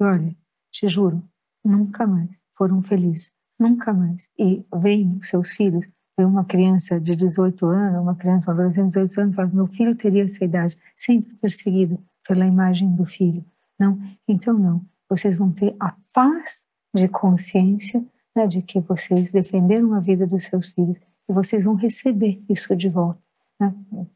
[0.00, 0.36] E olha,
[0.70, 1.22] te juro,
[1.64, 4.28] nunca mais foram felizes, nunca mais.
[4.38, 9.36] E veem seus filhos, vem uma criança de 18 anos, uma criança, de 18 anos,
[9.36, 13.44] fala, meu filho teria essa idade, sempre perseguido pela imagem do filho.
[13.78, 13.98] Não,
[14.28, 14.84] então não.
[15.08, 20.44] Vocês vão ter a paz de consciência né, de que vocês defenderam a vida dos
[20.44, 20.96] seus filhos
[21.28, 23.21] e vocês vão receber isso de volta
[23.66, 24.06] né,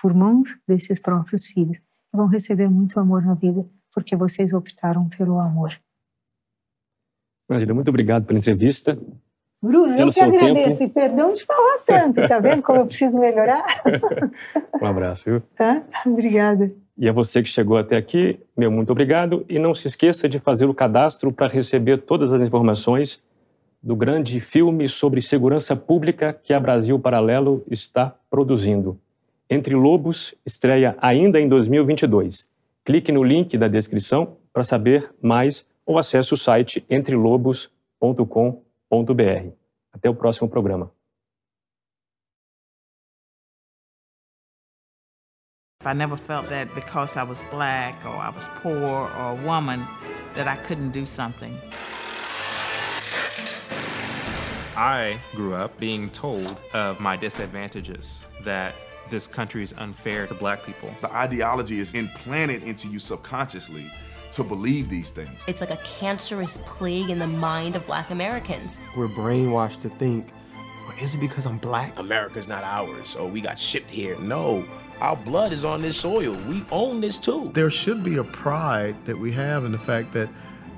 [0.00, 1.78] por, mãos desses próprios filhos.
[2.12, 3.64] Vão receber muito amor na vida,
[3.94, 5.72] porque vocês optaram pelo amor.
[7.48, 8.98] Imagina, muito obrigado pela entrevista.
[9.62, 10.90] Bruno, eu que agradeço tempo.
[10.90, 13.82] e perdão de falar tanto, tá vendo como eu preciso melhorar?
[14.80, 15.42] um abraço, viu?
[15.54, 15.82] Tá?
[16.06, 16.72] Obrigada.
[16.96, 19.44] E a você que chegou até aqui, meu muito obrigado.
[19.48, 23.22] E não se esqueça de fazer o cadastro para receber todas as informações
[23.82, 29.00] do grande filme sobre segurança pública que a Brasil Paralelo está produzindo.
[29.48, 32.46] Entre Lobos estreia ainda em 2022.
[32.84, 39.52] Clique no link da descrição para saber mais ou acesse o site entrelobos.com.br.
[39.92, 40.90] Até o próximo programa.
[45.82, 49.80] I never felt that because I was black or I was poor or a woman
[50.34, 51.58] that I couldn't do something.
[54.80, 58.74] I grew up being told of my disadvantages, that
[59.10, 60.90] this country is unfair to black people.
[61.02, 63.92] The ideology is implanted into you subconsciously
[64.32, 65.44] to believe these things.
[65.46, 68.80] It's like a cancerous plague in the mind of black Americans.
[68.96, 70.32] We're brainwashed to think,
[70.88, 71.98] well, is it because I'm black?
[71.98, 74.18] America's not ours, or we got shipped here.
[74.18, 74.64] No,
[75.00, 76.34] our blood is on this soil.
[76.48, 77.50] We own this too.
[77.52, 80.30] There should be a pride that we have in the fact that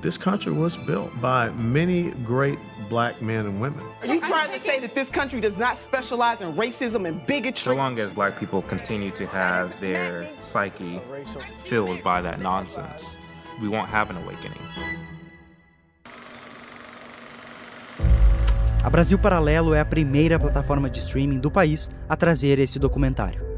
[0.02, 2.58] this country was built by many great
[2.88, 3.84] black men and women.
[4.00, 7.62] Are you trying to say that this country does not specialize in racism and bigotry?
[7.62, 11.00] So long as black people continue to have their psyche
[11.54, 13.16] filled by that nonsense,
[13.60, 14.58] we won't have an awakening.
[18.84, 23.51] A Brasil Paralelo é a primeira plataforma de streaming do país a trazer esse documentário.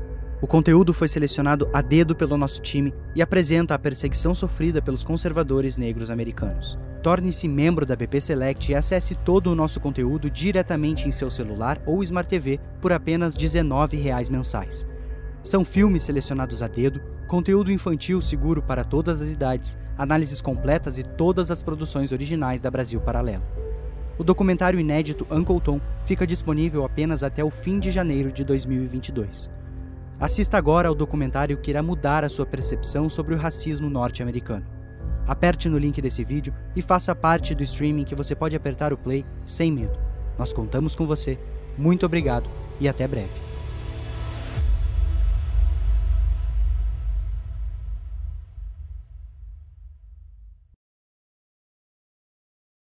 [0.45, 5.03] O conteúdo foi selecionado a dedo pelo nosso time e apresenta a perseguição sofrida pelos
[5.03, 6.79] conservadores negros americanos.
[7.03, 11.81] Torne-se membro da BP Select e acesse todo o nosso conteúdo diretamente em seu celular
[11.87, 14.87] ou Smart TV por apenas R$ 19,00 mensais.
[15.43, 21.05] São filmes selecionados a dedo, conteúdo infantil seguro para todas as idades, análises completas e
[21.05, 23.45] todas as produções originais da Brasil Paralelo.
[24.19, 29.64] O documentário inédito Uncle Tom fica disponível apenas até o fim de janeiro de 2022.
[30.19, 34.65] Assista agora ao documentário que irá mudar a sua percepção sobre o racismo norte-americano.
[35.27, 38.99] Aperte no link desse vídeo e faça parte do streaming que você pode apertar o
[38.99, 39.99] play sem medo.
[40.39, 41.39] Nós contamos com você.
[41.77, 42.49] Muito obrigado
[42.81, 43.54] e até breve.